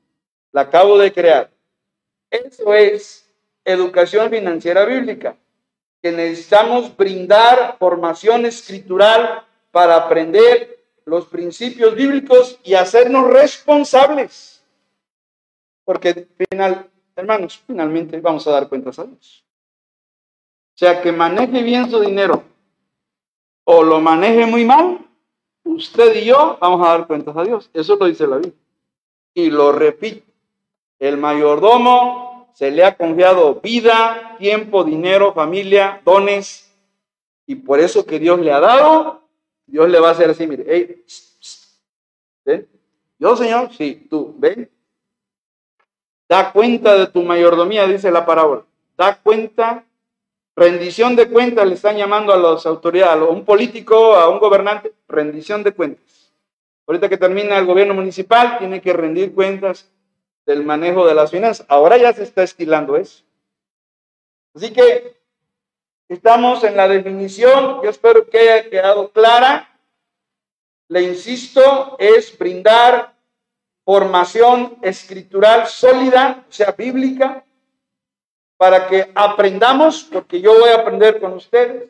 La 0.51 0.61
acabo 0.61 0.97
de 0.97 1.11
crear. 1.11 1.49
Eso 2.29 2.73
es 2.73 3.25
educación 3.65 4.29
financiera 4.29 4.85
bíblica, 4.85 5.35
que 6.01 6.11
necesitamos 6.11 6.95
brindar 6.95 7.77
formación 7.77 8.45
escritural 8.45 9.43
para 9.71 9.95
aprender 9.95 10.79
los 11.05 11.25
principios 11.25 11.95
bíblicos 11.95 12.59
y 12.63 12.73
hacernos 12.73 13.29
responsables. 13.29 14.61
Porque 15.83 16.27
final, 16.49 16.89
hermanos, 17.15 17.61
finalmente 17.65 18.19
vamos 18.19 18.45
a 18.47 18.51
dar 18.51 18.67
cuentas 18.69 18.99
a 18.99 19.05
Dios. 19.05 19.45
O 20.75 20.77
sea, 20.77 21.01
que 21.01 21.11
maneje 21.11 21.61
bien 21.63 21.89
su 21.89 21.99
dinero 21.99 22.43
o 23.63 23.83
lo 23.83 23.99
maneje 24.01 24.45
muy 24.45 24.65
mal, 24.65 24.99
usted 25.63 26.15
y 26.15 26.25
yo 26.25 26.57
vamos 26.59 26.85
a 26.85 26.91
dar 26.91 27.07
cuentas 27.07 27.35
a 27.37 27.43
Dios. 27.43 27.69
Eso 27.73 27.95
lo 27.95 28.05
dice 28.05 28.27
la 28.27 28.37
Biblia. 28.37 28.59
Y 29.33 29.49
lo 29.49 29.71
repito, 29.71 30.25
el 30.99 31.17
mayordomo 31.17 32.51
se 32.53 32.71
le 32.71 32.83
ha 32.83 32.95
confiado 32.95 33.55
vida, 33.55 34.35
tiempo, 34.37 34.83
dinero, 34.83 35.33
familia, 35.33 36.01
dones, 36.03 36.71
y 37.45 37.55
por 37.55 37.79
eso 37.79 38.05
que 38.05 38.19
Dios 38.19 38.39
le 38.39 38.51
ha 38.51 38.59
dado, 38.59 39.21
Dios 39.65 39.89
le 39.89 39.99
va 39.99 40.09
a 40.09 40.11
hacer 40.11 40.29
así, 40.29 40.47
mire, 40.47 41.03
¿ven? 42.45 42.67
Yo, 43.19 43.35
Señor, 43.35 43.73
sí, 43.73 44.07
tú, 44.09 44.35
ven. 44.37 44.69
Da 46.31 46.53
cuenta 46.53 46.97
de 46.97 47.07
tu 47.07 47.23
mayordomía, 47.23 47.85
dice 47.85 48.09
la 48.09 48.25
parábola. 48.25 48.63
Da 48.95 49.15
cuenta, 49.21 49.83
rendición 50.55 51.13
de 51.17 51.27
cuentas, 51.27 51.67
le 51.67 51.73
están 51.73 51.97
llamando 51.97 52.31
a 52.31 52.37
las 52.37 52.65
autoridades, 52.65 53.21
a 53.21 53.25
un 53.25 53.43
político, 53.43 54.15
a 54.15 54.29
un 54.29 54.39
gobernante, 54.39 54.93
rendición 55.09 55.61
de 55.61 55.73
cuentas. 55.73 56.31
Ahorita 56.87 57.09
que 57.09 57.17
termina 57.17 57.57
el 57.57 57.65
gobierno 57.65 57.93
municipal, 57.93 58.59
tiene 58.59 58.79
que 58.79 58.93
rendir 58.93 59.35
cuentas 59.35 59.91
del 60.45 60.63
manejo 60.63 61.05
de 61.05 61.15
las 61.15 61.31
finanzas. 61.31 61.65
Ahora 61.67 61.97
ya 61.97 62.13
se 62.13 62.23
está 62.23 62.43
estilando 62.43 62.95
eso. 62.95 63.25
Así 64.55 64.71
que 64.71 65.17
estamos 66.07 66.63
en 66.63 66.77
la 66.77 66.87
definición, 66.87 67.81
yo 67.83 67.89
espero 67.89 68.29
que 68.29 68.39
haya 68.39 68.69
quedado 68.69 69.11
clara. 69.11 69.77
Le 70.87 71.01
insisto, 71.01 71.97
es 71.99 72.37
brindar 72.37 73.10
formación 73.91 74.77
escritural 74.81 75.67
sólida, 75.67 76.45
o 76.49 76.53
sea, 76.53 76.71
bíblica, 76.71 77.43
para 78.55 78.87
que 78.87 79.11
aprendamos, 79.13 80.07
porque 80.09 80.39
yo 80.39 80.57
voy 80.57 80.69
a 80.69 80.75
aprender 80.75 81.19
con 81.19 81.33
ustedes, 81.33 81.89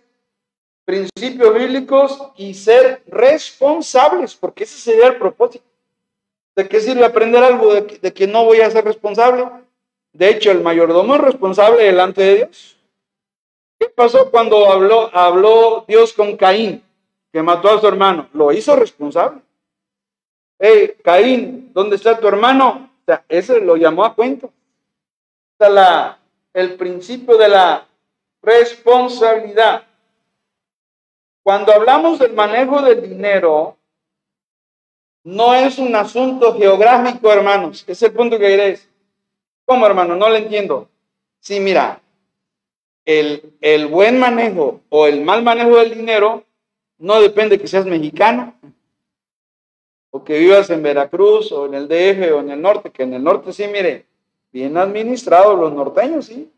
principios 0.84 1.54
bíblicos 1.54 2.20
y 2.38 2.56
ser 2.56 3.04
responsables, 3.06 4.34
porque 4.34 4.64
ese 4.64 4.80
sería 4.80 5.10
el 5.10 5.18
propósito. 5.18 5.64
¿De 6.56 6.68
qué 6.68 6.80
sirve 6.80 7.06
aprender 7.06 7.44
algo 7.44 7.72
de 7.72 8.12
que, 8.12 8.26
no 8.26 8.46
voy 8.46 8.62
a 8.62 8.72
ser 8.72 8.84
responsable? 8.84 9.48
De 10.12 10.30
hecho, 10.30 10.50
el 10.50 10.62
mayordomo 10.62 11.14
es 11.14 11.22
responsable 11.22 11.84
delante 11.84 12.24
de 12.24 12.36
Dios. 12.38 12.78
¿Qué 13.78 13.90
pasó 13.90 14.32
cuando 14.32 14.72
habló, 14.72 15.16
habló 15.16 15.86
Dios 15.88 16.14
con 16.14 16.36
Caín, 16.36 16.84
que 17.32 17.44
mató 17.44 17.70
a 17.70 17.80
su 17.80 17.88
hermano? 17.88 18.28
Lo 18.34 18.52
hizo 18.52 18.76
responsable. 18.76 19.42
Hey, 20.62 20.94
Caín, 21.04 21.72
¿dónde 21.74 21.96
está 21.96 22.20
tu 22.20 22.28
hermano? 22.28 22.92
O 23.02 23.06
sea, 23.06 23.26
ese 23.28 23.60
lo 23.60 23.76
llamó 23.76 24.06
a 24.06 24.14
cuento. 24.14 24.54
Está 25.54 25.70
la, 25.70 26.20
el 26.54 26.76
principio 26.76 27.36
de 27.36 27.50
la 27.50 27.88
responsabilidad. 28.44 29.84
Cuando 31.42 31.74
hablamos 31.74 32.20
del 32.20 32.34
manejo 32.34 32.84
del 32.84 33.02
dinero, 33.02 33.76
no 35.24 35.56
es 35.56 35.80
un 35.80 35.96
asunto 35.96 36.56
geográfico, 36.56 37.32
hermanos. 37.34 37.84
Es 37.88 38.02
el 38.04 38.14
punto 38.14 38.38
que 38.38 38.50
diréis. 38.50 38.88
¿Cómo, 39.66 39.88
hermano? 39.88 40.16
No 40.16 40.30
lo 40.30 40.36
entiendo. 40.36 40.90
Sí, 41.40 41.60
mira, 41.60 42.00
el, 43.04 43.56
el 43.62 43.88
buen 43.88 44.20
manejo 44.20 44.82
o 44.90 45.08
el 45.08 45.22
mal 45.22 45.42
manejo 45.42 45.78
del 45.78 45.96
dinero 45.96 46.44
no 47.00 47.20
depende 47.20 47.58
que 47.58 47.68
seas 47.68 47.88
mexicano 47.88 48.54
o 50.12 50.24
que 50.24 50.38
vivas 50.38 50.70
en 50.70 50.84
Veracruz 50.84 51.52
o 51.52 51.66
en 51.66 51.74
el 51.74 51.88
DF 51.88 52.34
o 52.34 52.40
en 52.42 52.52
el 52.52 52.62
norte, 52.62 52.92
que 52.92 53.04
en 53.04 53.14
el 53.14 53.24
norte 53.24 53.54
sí, 53.54 53.66
mire, 53.68 54.06
bien 54.52 54.78
administrados 54.78 55.58
los 55.58 55.74
norteños, 55.74 56.26
sí. 56.26 56.52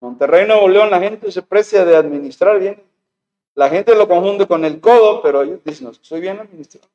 Monterrey, 0.00 0.46
Nuevo 0.46 0.68
León, 0.68 0.90
la 0.90 1.00
gente 1.00 1.30
se 1.32 1.42
precia 1.42 1.84
de 1.84 1.96
administrar 1.96 2.60
bien. 2.60 2.80
La 3.56 3.68
gente 3.68 3.96
lo 3.96 4.06
confunde 4.06 4.46
con 4.46 4.64
el 4.64 4.80
codo, 4.80 5.20
pero 5.20 5.42
ellos 5.42 5.58
dicen, 5.64 5.88
no, 5.88 5.94
soy 5.94 6.20
bien 6.20 6.38
administrado. 6.38 6.86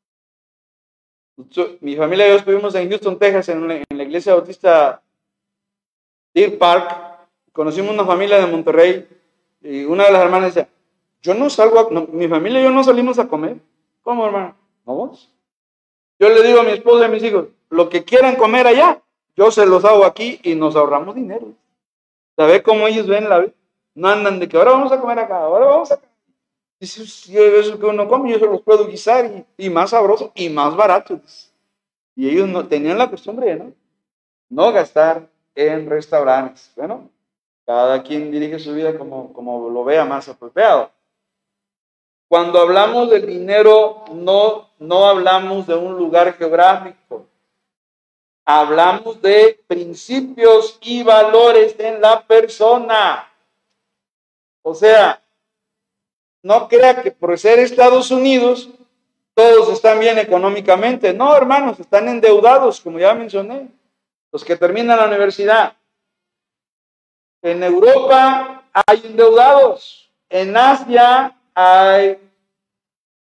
Mi 1.82 1.98
familia 1.98 2.28
y 2.28 2.30
yo 2.30 2.36
estuvimos 2.38 2.74
en 2.76 2.88
Houston, 2.90 3.20
Texas, 3.20 3.50
en, 3.50 3.68
la 3.68 4.04
iglesia 4.04 4.34
bautista 4.34 5.02
Deer 6.34 6.58
Park. 6.58 7.18
Conocimos 7.52 7.94
una 7.94 8.06
familia 8.06 8.40
de 8.40 8.48
Monterrey 8.48 9.08
y 9.62 9.84
una 9.84 10.06
de 10.06 10.12
las 10.12 10.24
hermanas 10.24 10.56
decía, 10.56 10.70
yo 11.22 11.34
no 11.34 11.50
salgo, 11.50 11.80
a, 11.80 11.90
mi 11.90 12.30
familia 12.30 12.62
y 12.62 12.64
yo 12.64 12.70
no 12.70 12.84
salimos 12.84 13.20
a 13.20 13.28
comer. 13.28 13.58
¿Cómo, 14.02 14.26
hermano? 14.26 14.56
¿No 14.86 14.96
vos? 14.96 15.33
Yo 16.24 16.30
le 16.30 16.42
digo 16.42 16.62
a 16.62 16.64
mi 16.64 16.72
esposa 16.72 17.02
y 17.02 17.04
a 17.04 17.10
mis 17.10 17.22
hijos, 17.22 17.48
lo 17.70 17.90
que 17.90 18.06
quieran 18.06 18.38
comer 18.38 18.66
allá, 18.66 19.02
yo 19.36 19.52
se 19.52 19.66
los 19.66 19.84
hago 19.84 20.06
aquí 20.06 20.40
y 20.42 20.56
nos 20.56 20.74
ahorramos 20.74 21.16
dinero. 21.16 21.48
¿Sabes 22.38 22.62
cómo 22.62 22.88
ellos 22.88 23.08
ven 23.08 23.28
la 23.28 23.40
vida? 23.40 23.52
No 23.94 24.08
andan 24.08 24.40
de 24.40 24.48
que 24.48 24.56
ahora 24.56 24.72
vamos 24.72 24.90
a 24.94 25.02
comer 25.02 25.20
acá, 25.20 25.40
ahora 25.40 25.66
vamos 25.66 25.92
a 25.92 26.00
Dice, 26.80 27.04
eso 27.60 27.78
que 27.78 27.86
uno 27.86 28.08
come, 28.08 28.32
yo 28.32 28.40
se 28.40 28.46
los 28.46 28.62
puedo 28.62 28.88
guisar 28.88 29.46
y, 29.58 29.70
más 29.70 29.90
sabroso 29.90 30.32
y 30.34 30.48
más 30.48 30.78
barato. 30.78 31.20
Y 32.16 32.30
ellos 32.30 32.48
no 32.48 32.70
tenían 32.70 32.98
la 32.98 33.10
costumbre, 33.10 33.58
¿no? 33.58 33.74
No 34.48 34.72
gastar 34.72 35.28
en 35.56 35.90
restaurantes. 35.90 36.72
Bueno, 36.78 37.10
cada 37.66 38.02
quien 38.02 38.32
dirige 38.32 38.60
su 38.60 38.74
vida 38.74 38.98
como, 38.98 39.34
como 39.34 39.70
lo 39.70 39.84
vea 39.84 40.06
más 40.06 40.30
apropiado. 40.30 40.90
Cuando 42.34 42.60
hablamos 42.62 43.12
del 43.12 43.28
dinero, 43.28 44.06
no, 44.12 44.68
no 44.80 45.06
hablamos 45.06 45.68
de 45.68 45.76
un 45.76 45.96
lugar 45.96 46.36
geográfico. 46.36 47.28
Hablamos 48.44 49.22
de 49.22 49.64
principios 49.68 50.80
y 50.82 51.04
valores 51.04 51.76
en 51.78 52.02
la 52.02 52.26
persona. 52.26 53.32
O 54.64 54.74
sea, 54.74 55.22
no 56.42 56.68
crea 56.68 57.04
que 57.04 57.12
por 57.12 57.38
ser 57.38 57.60
Estados 57.60 58.10
Unidos 58.10 58.68
todos 59.36 59.70
están 59.70 60.00
bien 60.00 60.18
económicamente. 60.18 61.14
No, 61.14 61.38
hermanos, 61.38 61.80
están 61.80 62.08
endeudados, 62.08 62.82
como 62.82 62.98
ya 62.98 63.14
mencioné, 63.14 63.68
los 64.32 64.44
que 64.44 64.58
terminan 64.58 64.98
la 64.98 65.06
universidad. 65.06 65.78
En 67.44 67.62
Europa 67.62 68.64
hay 68.74 69.04
endeudados. 69.06 70.10
En 70.30 70.58
Asia 70.58 71.38
hay 71.54 72.23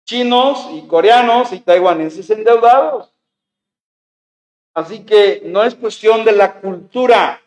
chinos 0.07 0.69
y 0.71 0.87
coreanos 0.87 1.51
y 1.51 1.59
taiwaneses 1.59 2.29
endeudados. 2.29 3.13
Así 4.73 5.05
que 5.05 5.41
no 5.45 5.63
es 5.63 5.75
cuestión 5.75 6.23
de 6.23 6.31
la 6.31 6.61
cultura, 6.61 7.41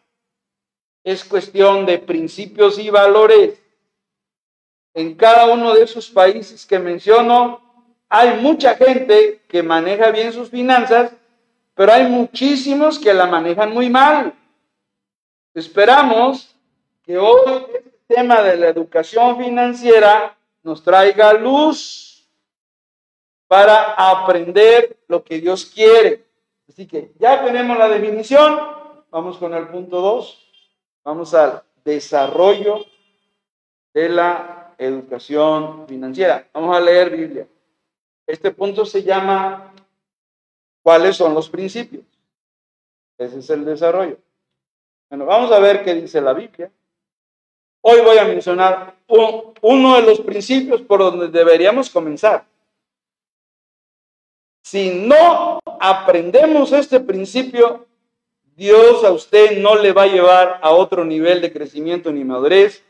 es 1.02 1.24
cuestión 1.24 1.86
de 1.86 1.98
principios 1.98 2.78
y 2.78 2.90
valores 2.90 3.58
en 4.92 5.14
cada 5.14 5.46
uno 5.46 5.72
de 5.72 5.84
esos 5.84 6.10
países 6.10 6.66
que 6.66 6.78
menciono, 6.78 7.62
hay 8.08 8.40
mucha 8.40 8.74
gente 8.74 9.40
que 9.48 9.62
maneja 9.62 10.10
bien 10.10 10.32
sus 10.32 10.50
finanzas, 10.50 11.12
pero 11.74 11.92
hay 11.92 12.04
muchísimos 12.08 12.98
que 12.98 13.14
la 13.14 13.26
manejan 13.26 13.72
muy 13.72 13.88
mal. 13.88 14.34
Esperamos 15.54 16.54
que 17.04 17.16
hoy 17.16 17.40
este 17.72 17.92
tema 18.08 18.42
de 18.42 18.56
la 18.56 18.68
educación 18.68 19.38
financiera 19.38 20.36
nos 20.64 20.82
traiga 20.82 21.32
luz 21.32 22.09
para 23.50 23.94
aprender 23.94 24.96
lo 25.08 25.24
que 25.24 25.40
Dios 25.40 25.66
quiere. 25.66 26.24
Así 26.68 26.86
que 26.86 27.10
ya 27.18 27.44
tenemos 27.44 27.76
la 27.76 27.88
definición. 27.88 28.60
Vamos 29.10 29.38
con 29.38 29.52
el 29.54 29.66
punto 29.66 30.00
2. 30.00 30.50
Vamos 31.02 31.34
al 31.34 31.60
desarrollo 31.84 32.86
de 33.92 34.08
la 34.08 34.72
educación 34.78 35.84
financiera. 35.88 36.46
Vamos 36.54 36.76
a 36.76 36.80
leer 36.80 37.10
Biblia. 37.10 37.48
Este 38.24 38.52
punto 38.52 38.86
se 38.86 39.02
llama 39.02 39.74
¿Cuáles 40.80 41.16
son 41.16 41.34
los 41.34 41.48
principios? 41.48 42.04
Ese 43.18 43.40
es 43.40 43.50
el 43.50 43.64
desarrollo. 43.64 44.16
Bueno, 45.08 45.26
vamos 45.26 45.50
a 45.50 45.58
ver 45.58 45.82
qué 45.82 45.92
dice 45.96 46.20
la 46.20 46.34
Biblia. 46.34 46.70
Hoy 47.80 48.00
voy 48.02 48.16
a 48.16 48.24
mencionar 48.26 48.94
uno 49.08 49.96
de 49.96 50.02
los 50.02 50.20
principios 50.20 50.82
por 50.82 51.00
donde 51.00 51.26
deberíamos 51.26 51.90
comenzar. 51.90 52.48
Si 54.70 54.88
no 54.94 55.58
aprendemos 55.80 56.70
este 56.70 57.00
principio, 57.00 57.88
Dios 58.54 59.02
a 59.02 59.10
usted 59.10 59.58
no 59.58 59.74
le 59.74 59.92
va 59.92 60.02
a 60.02 60.06
llevar 60.06 60.60
a 60.62 60.70
otro 60.70 61.04
nivel 61.04 61.40
de 61.40 61.52
crecimiento 61.52 62.12
ni 62.12 62.22
madurez 62.22 62.84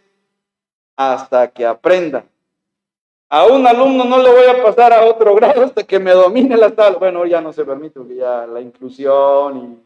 hasta 0.94 1.48
que 1.48 1.64
aprenda. 1.64 2.26
A 3.30 3.46
un 3.46 3.66
alumno 3.66 4.04
no 4.04 4.22
le 4.22 4.30
voy 4.30 4.44
a 4.44 4.62
pasar 4.62 4.92
a 4.92 5.06
otro 5.06 5.34
grado 5.34 5.62
hasta 5.62 5.82
que 5.82 5.98
me 5.98 6.10
domine 6.10 6.54
la 6.58 6.68
tabla. 6.70 6.98
Bueno, 6.98 7.24
ya 7.24 7.40
no 7.40 7.50
se 7.50 7.64
permite 7.64 7.98
ya 8.14 8.46
la 8.46 8.60
inclusión 8.60 9.82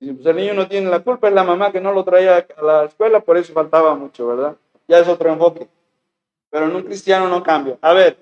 y, 0.00 0.12
pues 0.12 0.24
el 0.24 0.36
niño 0.36 0.54
no 0.54 0.68
tiene 0.68 0.88
la 0.88 1.00
culpa, 1.00 1.28
es 1.28 1.34
la 1.34 1.44
mamá 1.44 1.70
que 1.70 1.82
no 1.82 1.92
lo 1.92 2.02
traía 2.02 2.46
a 2.56 2.62
la 2.62 2.84
escuela, 2.84 3.20
por 3.20 3.36
eso 3.36 3.52
faltaba 3.52 3.94
mucho, 3.94 4.26
¿verdad? 4.26 4.56
Ya 4.88 5.00
es 5.00 5.06
otro 5.06 5.30
enfoque. 5.30 5.68
Pero 6.48 6.64
en 6.64 6.76
un 6.76 6.82
cristiano 6.82 7.28
no 7.28 7.42
cambia. 7.42 7.76
A 7.82 7.92
ver, 7.92 8.16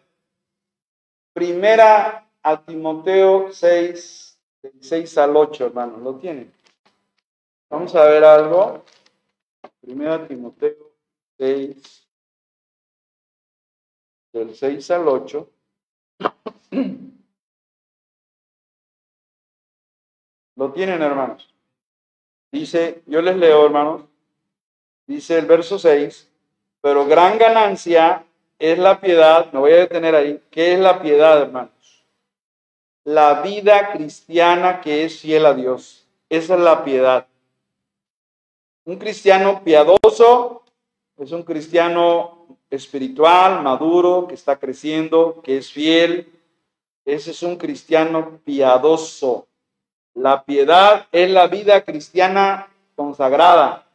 primera 1.33 2.25
a 2.49 2.65
Timoteo 2.65 3.53
6, 3.53 4.41
6 4.81 5.19
al 5.19 5.37
8, 5.37 5.67
hermano, 5.67 5.99
¿lo 5.99 6.15
tienen? 6.15 6.51
Vamos 7.69 7.95
a 7.95 8.05
ver 8.05 8.25
algo. 8.25 8.83
Primera 9.83 10.27
Timoteo 10.27 10.93
6, 11.37 12.09
del 14.33 14.55
6 14.55 14.91
al 14.93 15.09
8, 15.09 15.51
lo 20.57 20.73
tienen, 20.73 21.03
hermanos. 21.03 21.55
Dice, 22.51 23.03
yo 23.05 23.21
les 23.21 23.37
leo, 23.37 23.67
hermanos, 23.67 24.05
dice 25.07 25.37
el 25.37 25.45
verso 25.45 25.79
6, 25.79 26.33
pero 26.81 27.05
gran 27.05 27.37
ganancia 27.37 28.25
es 28.59 28.79
la 28.79 28.99
piedad, 29.03 29.53
me 29.53 29.59
voy 29.59 29.73
a 29.73 29.81
detener 29.81 30.15
ahí, 30.15 30.43
¿qué 30.51 30.73
es 30.73 30.81
la 30.81 31.03
piedad, 31.03 31.43
hermanos? 31.43 31.78
La 33.09 33.41
vida 33.41 33.91
cristiana 33.91 34.83
que 34.83 35.03
es 35.03 35.21
fiel 35.21 35.47
a 35.47 35.55
Dios, 35.55 36.07
esa 36.29 36.57
es 36.57 36.61
la 36.61 36.85
piedad. 36.85 37.27
Un 38.85 38.99
cristiano 38.99 39.65
piadoso 39.65 40.63
es 41.17 41.33
un 41.33 41.43
cristiano 41.43 42.47
espiritual, 42.69 43.63
maduro, 43.63 44.27
que 44.29 44.35
está 44.35 44.57
creciendo, 44.57 45.41
que 45.43 45.57
es 45.57 45.73
fiel. 45.73 46.31
Ese 47.07 47.31
es 47.31 47.43
un 47.43 47.57
cristiano 47.57 48.41
piadoso. 48.45 49.47
La 50.13 50.45
piedad 50.45 51.07
es 51.11 51.31
la 51.31 51.47
vida 51.47 51.81
cristiana 51.87 52.69
consagrada. 52.95 53.87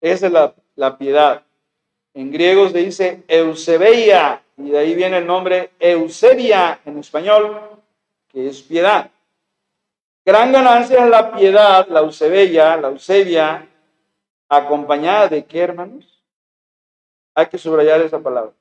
Esa 0.00 0.26
es 0.26 0.32
la, 0.32 0.54
la 0.76 0.96
piedad. 0.96 1.42
En 2.14 2.30
griego 2.30 2.68
se 2.68 2.78
dice 2.78 3.24
Eusebeia, 3.26 4.42
y 4.56 4.70
de 4.70 4.78
ahí 4.78 4.94
viene 4.94 5.18
el 5.18 5.26
nombre 5.26 5.70
Eusebia 5.80 6.78
en 6.84 6.98
español, 6.98 7.77
es 8.46 8.62
piedad. 8.62 9.10
Gran 10.24 10.52
ganancia 10.52 11.04
es 11.04 11.10
la 11.10 11.32
piedad, 11.32 11.86
la 11.88 12.00
Eusebia, 12.00 12.76
la 12.76 12.88
Eusebia, 12.88 13.66
acompañada 14.48 15.28
de 15.28 15.44
qué, 15.44 15.60
hermanos? 15.60 16.22
Hay 17.34 17.46
que 17.46 17.58
subrayar 17.58 18.00
esa 18.02 18.18
palabra. 18.18 18.52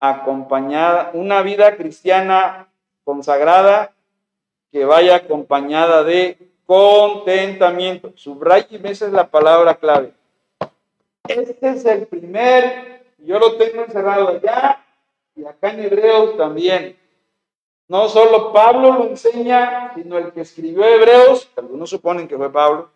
Acompañada, 0.00 1.10
una 1.14 1.42
vida 1.42 1.76
cristiana 1.76 2.68
consagrada 3.04 3.92
que 4.70 4.84
vaya 4.84 5.16
acompañada 5.16 6.04
de 6.04 6.38
contentamiento. 6.66 8.12
Subrayeme, 8.14 8.90
esa 8.90 9.06
es 9.06 9.12
la 9.12 9.26
palabra 9.28 9.74
clave. 9.74 10.12
Este 11.26 11.70
es 11.70 11.84
el 11.84 12.06
primer, 12.06 13.02
yo 13.18 13.38
lo 13.38 13.56
tengo 13.56 13.82
encerrado 13.82 14.28
allá 14.28 14.84
y 15.34 15.44
acá 15.44 15.70
en 15.70 15.80
Hebreos 15.84 16.36
también. 16.36 16.96
No 17.88 18.06
solo 18.08 18.52
Pablo 18.52 18.92
lo 18.92 19.06
enseña, 19.06 19.92
sino 19.94 20.18
el 20.18 20.32
que 20.32 20.42
escribió 20.42 20.84
Hebreos, 20.84 21.50
algunos 21.56 21.88
suponen 21.88 22.28
que 22.28 22.36
fue 22.36 22.52
Pablo, 22.52 22.90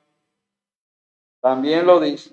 también 1.41 1.87
lo 1.87 1.99
dice. 1.99 2.31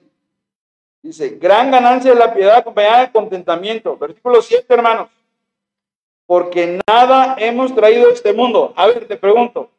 Dice, 1.01 1.29
gran 1.29 1.71
ganancia 1.71 2.11
de 2.11 2.19
la 2.19 2.33
piedad 2.33 2.57
acompañada 2.57 3.05
de 3.05 3.11
contentamiento. 3.11 3.97
Versículo 3.97 4.41
7, 4.41 4.65
hermanos. 4.73 5.09
Porque 6.25 6.79
nada 6.85 7.35
hemos 7.39 7.73
traído 7.73 8.09
a 8.09 8.13
este 8.13 8.33
mundo. 8.33 8.73
A 8.75 8.87
ver, 8.87 9.07
te 9.07 9.15
pregunto, 9.15 9.71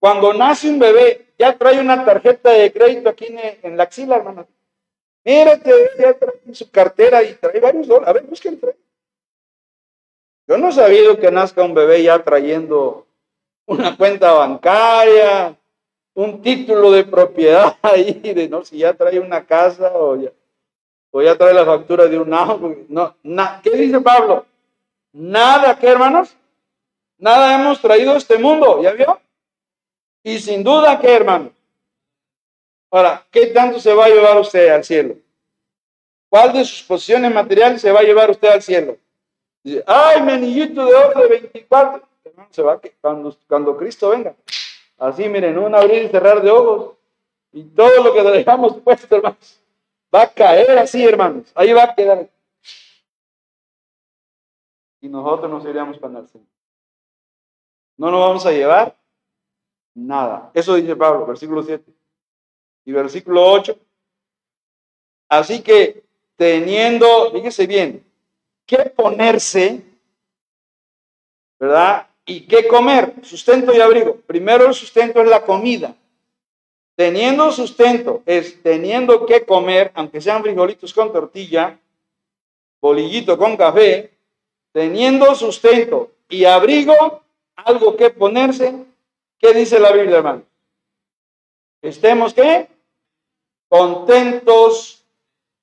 cuando 0.00 0.32
nace 0.32 0.70
un 0.70 0.78
bebé, 0.78 1.26
ya 1.38 1.56
trae 1.56 1.78
una 1.78 2.04
tarjeta 2.04 2.50
de 2.50 2.72
crédito 2.72 3.10
aquí 3.10 3.26
en, 3.62 3.76
la 3.76 3.84
axila, 3.84 4.16
hermano. 4.16 4.46
Mírate, 5.24 5.70
ya 5.98 6.14
trae 6.14 6.54
su 6.54 6.70
cartera 6.70 7.22
y 7.22 7.34
trae 7.34 7.60
varios 7.60 7.86
dólares. 7.86 8.08
A 8.08 8.12
ver, 8.14 8.24
busquen, 8.24 8.58
trae. 8.58 8.74
Yo 10.46 10.58
no 10.58 10.68
he 10.68 10.72
sabido 10.72 11.18
que 11.18 11.30
nazca 11.30 11.62
un 11.62 11.74
bebé 11.74 12.02
ya 12.02 12.22
trayendo 12.22 13.06
una 13.66 13.96
cuenta 13.96 14.32
bancaria, 14.32 15.56
un 16.14 16.42
título 16.42 16.92
de 16.92 17.04
propiedad 17.04 17.76
ahí, 17.82 18.12
de 18.20 18.48
no 18.48 18.64
si 18.64 18.78
ya 18.78 18.94
trae 18.94 19.18
una 19.18 19.44
casa 19.44 19.92
o 19.94 20.16
ya, 20.16 20.30
o 21.10 21.22
ya 21.22 21.36
trae 21.36 21.54
la 21.54 21.64
factura 21.64 22.06
de 22.06 22.18
un 22.18 22.32
auto. 22.32 22.76
No, 22.88 23.16
¿Qué 23.62 23.70
dice 23.70 24.00
Pablo? 24.00 24.46
Nada, 25.12 25.78
¿qué 25.78 25.88
hermanos? 25.88 26.36
Nada 27.18 27.60
hemos 27.60 27.80
traído 27.80 28.12
a 28.12 28.16
este 28.18 28.36
mundo, 28.36 28.82
¿ya 28.82 28.92
vio? 28.92 29.20
Y 30.22 30.38
sin 30.38 30.64
duda, 30.64 30.98
¿qué 30.98 31.14
hermanos? 31.14 31.52
Ahora, 32.90 33.26
¿qué 33.30 33.46
tanto 33.48 33.80
se 33.80 33.94
va 33.94 34.06
a 34.06 34.08
llevar 34.08 34.38
usted 34.38 34.68
al 34.68 34.84
cielo? 34.84 35.16
¿Cuál 36.28 36.52
de 36.52 36.64
sus 36.64 36.82
posiciones 36.82 37.32
materiales 37.32 37.80
se 37.80 37.92
va 37.92 38.00
a 38.00 38.04
llevar 38.04 38.30
usted 38.30 38.48
al 38.48 38.62
cielo? 38.62 38.96
Dice, 39.64 39.82
ay, 39.86 40.22
mi 40.22 40.32
anillito 40.32 40.84
de 40.84 40.94
oro 40.94 41.20
de 41.22 41.28
24. 41.28 42.06
Hermano, 42.24 42.48
se 42.52 42.62
va 42.62 42.80
cuando, 43.00 43.36
cuando 43.48 43.76
Cristo 43.76 44.10
venga. 44.10 44.36
Así, 44.98 45.26
miren, 45.28 45.58
un 45.58 45.74
abrir 45.74 46.04
y 46.04 46.08
cerrar 46.08 46.42
de 46.42 46.50
ojos. 46.50 46.96
Y 47.52 47.62
todo 47.64 48.02
lo 48.02 48.12
que 48.12 48.22
dejamos 48.22 48.76
puesto, 48.80 49.16
hermanos, 49.16 49.60
va 50.14 50.22
a 50.22 50.28
caer 50.28 50.78
así, 50.78 51.02
hermanos. 51.02 51.50
Ahí 51.54 51.72
va 51.72 51.84
a 51.84 51.94
quedar. 51.94 52.28
Y 55.00 55.08
nosotros 55.08 55.50
nos 55.50 55.64
iríamos 55.64 55.98
para 55.98 56.18
el 56.18 56.28
Señor. 56.28 56.46
No 57.96 58.10
nos 58.10 58.20
vamos 58.20 58.46
a 58.46 58.52
llevar 58.52 58.96
nada. 59.94 60.50
Eso 60.52 60.74
dice 60.74 60.94
Pablo, 60.94 61.26
versículo 61.26 61.62
7. 61.62 61.84
Y 62.84 62.92
versículo 62.92 63.50
8. 63.50 63.78
Así 65.28 65.62
que 65.62 66.04
teniendo, 66.36 67.30
fíjese 67.32 67.66
bien, 67.66 68.04
qué 68.66 68.92
ponerse, 68.96 69.82
¿verdad? 71.58 72.08
Y 72.26 72.46
qué 72.46 72.66
comer, 72.66 73.14
sustento 73.22 73.74
y 73.74 73.80
abrigo. 73.80 74.16
Primero 74.26 74.66
el 74.66 74.74
sustento 74.74 75.20
es 75.20 75.28
la 75.28 75.44
comida. 75.44 75.94
Teniendo 76.96 77.50
sustento 77.50 78.22
es 78.24 78.62
teniendo 78.62 79.26
que 79.26 79.44
comer, 79.44 79.90
aunque 79.94 80.20
sean 80.20 80.42
frijolitos 80.42 80.94
con 80.94 81.12
tortilla, 81.12 81.78
bolillito 82.80 83.36
con 83.36 83.56
café, 83.56 84.12
teniendo 84.72 85.34
sustento 85.34 86.12
y 86.28 86.44
abrigo, 86.44 87.22
algo 87.56 87.96
que 87.96 88.10
ponerse. 88.10 88.84
¿Qué 89.38 89.52
dice 89.52 89.78
la 89.78 89.92
Biblia, 89.92 90.18
hermano? 90.18 90.42
Estemos 91.82 92.32
qué? 92.32 92.68
Contentos 93.68 95.04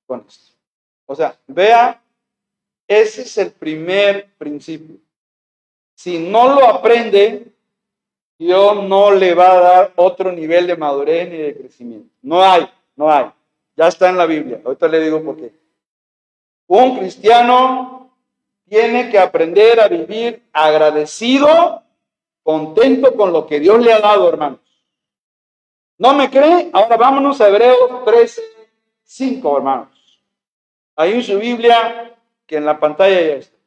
con 0.05 0.25
esto. 0.27 0.53
O 1.05 1.15
sea, 1.15 1.37
vea 1.47 2.01
ese 2.91 3.21
es 3.21 3.37
el 3.37 3.51
primer 3.51 4.33
principio. 4.37 4.97
Si 5.95 6.19
no 6.19 6.53
lo 6.53 6.67
aprende, 6.67 7.53
Dios 8.37 8.83
no 8.83 9.11
le 9.11 9.33
va 9.33 9.51
a 9.51 9.61
dar 9.61 9.93
otro 9.95 10.29
nivel 10.33 10.67
de 10.67 10.75
madurez 10.75 11.29
ni 11.29 11.37
de 11.37 11.55
crecimiento. 11.55 12.13
No 12.21 12.43
hay, 12.43 12.69
no 12.97 13.09
hay. 13.09 13.31
Ya 13.77 13.87
está 13.87 14.09
en 14.09 14.17
la 14.17 14.25
Biblia. 14.25 14.59
Ahorita 14.65 14.89
le 14.89 14.99
digo 14.99 15.23
por 15.23 15.37
qué. 15.37 15.53
Un 16.67 16.97
cristiano 16.97 18.11
tiene 18.67 19.09
que 19.09 19.19
aprender 19.19 19.79
a 19.79 19.87
vivir 19.87 20.43
agradecido, 20.51 21.83
contento 22.43 23.15
con 23.15 23.31
lo 23.31 23.47
que 23.47 23.61
Dios 23.61 23.79
le 23.79 23.93
ha 23.93 24.01
dado, 24.01 24.27
hermanos. 24.27 24.59
¿No 25.97 26.13
me 26.13 26.29
cree? 26.29 26.69
Ahora 26.73 26.97
vámonos 26.97 27.39
a 27.39 27.47
Hebreos 27.47 28.03
13, 28.03 28.41
5, 29.03 29.57
hermanos. 29.57 30.21
Ahí 30.97 31.13
en 31.13 31.23
su 31.23 31.39
Biblia 31.39 32.10
que 32.51 32.57
en 32.57 32.65
la 32.65 32.77
pantalla 32.77 33.21
ya 33.21 33.35
está. 33.35 33.57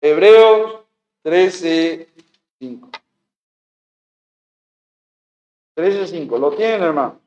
Hebreos 0.00 0.80
13, 1.22 2.08
5. 2.58 2.88
13, 5.74 6.06
5. 6.08 6.38
¿Lo 6.38 6.50
tienen, 6.56 6.82
hermano? 6.82 7.20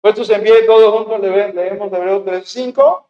Puestos 0.00 0.30
en 0.30 0.42
pie 0.42 0.62
todos 0.62 0.90
juntos, 0.90 1.20
leemos 1.20 1.92
Hebreos 1.92 2.24
13, 2.24 2.46
5. 2.46 3.08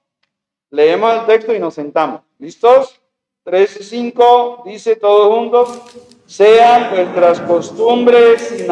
Leemos 0.71 1.15
el 1.15 1.27
texto 1.27 1.55
y 1.55 1.61
nos 1.61 1.75
sentamos. 1.75 2.23
¿Listos? 2.41 3.01
13, 3.45 3.85
5. 3.85 4.63
Dice 4.67 4.97
todos 4.97 5.33
juntos. 5.33 5.81
Sean 6.27 6.91
vuestras 6.91 7.41
costumbres 7.43 8.49
sin 8.49 8.67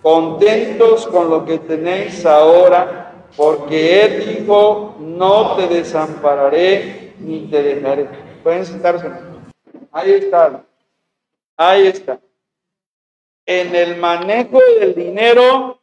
contentos 0.00 1.08
con 1.08 1.28
lo 1.28 1.44
que 1.44 1.58
tenéis 1.58 2.24
ahora 2.24 2.99
porque 3.40 4.04
Él 4.04 4.36
dijo, 4.36 4.96
no 4.98 5.56
te 5.56 5.66
desampararé 5.66 7.14
ni 7.20 7.46
te 7.46 7.62
dejaré. 7.62 8.04
Pueden 8.42 8.66
sentarse. 8.66 9.10
Ahí 9.90 10.12
está. 10.12 10.62
Ahí 11.56 11.86
está. 11.86 12.20
En 13.46 13.74
el 13.74 13.96
manejo 13.96 14.58
del 14.78 14.94
dinero, 14.94 15.80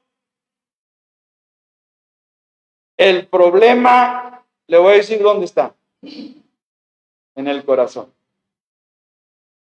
el 2.96 3.26
problema, 3.26 4.46
le 4.67 4.78
voy 4.78 4.93
a 4.93 4.98
decir 4.98 5.20
dónde 5.20 5.46
está. 5.46 5.74
En 6.04 7.48
el 7.48 7.65
corazón. 7.65 8.13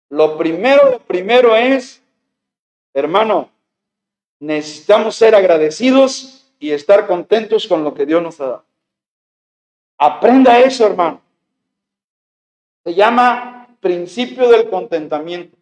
Lo 0.10 0.36
primero, 0.36 0.94
lo 0.94 1.00
primero 1.02 1.56
es, 1.56 2.02
hermano, 2.96 3.52
necesitamos 4.40 5.16
ser 5.16 5.36
agradecidos 5.36 6.37
y 6.60 6.72
estar 6.72 7.08
contentos 7.08 7.68
con 7.68 7.84
lo 7.84 7.94
que 7.94 8.06
Dios 8.06 8.22
nos 8.22 8.40
ha 8.42 8.46
dado. 8.46 8.66
Aprenda 9.98 10.60
eso, 10.60 10.86
hermano. 10.86 11.22
Se 12.84 12.94
llama 12.94 13.68
principio 13.80 14.48
del 14.50 14.70
contentamiento. 14.70 15.58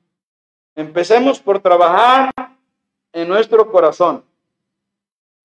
Empecemos 0.75 1.39
por 1.39 1.59
trabajar 1.59 2.31
en 3.13 3.27
nuestro 3.27 3.71
corazón. 3.71 4.23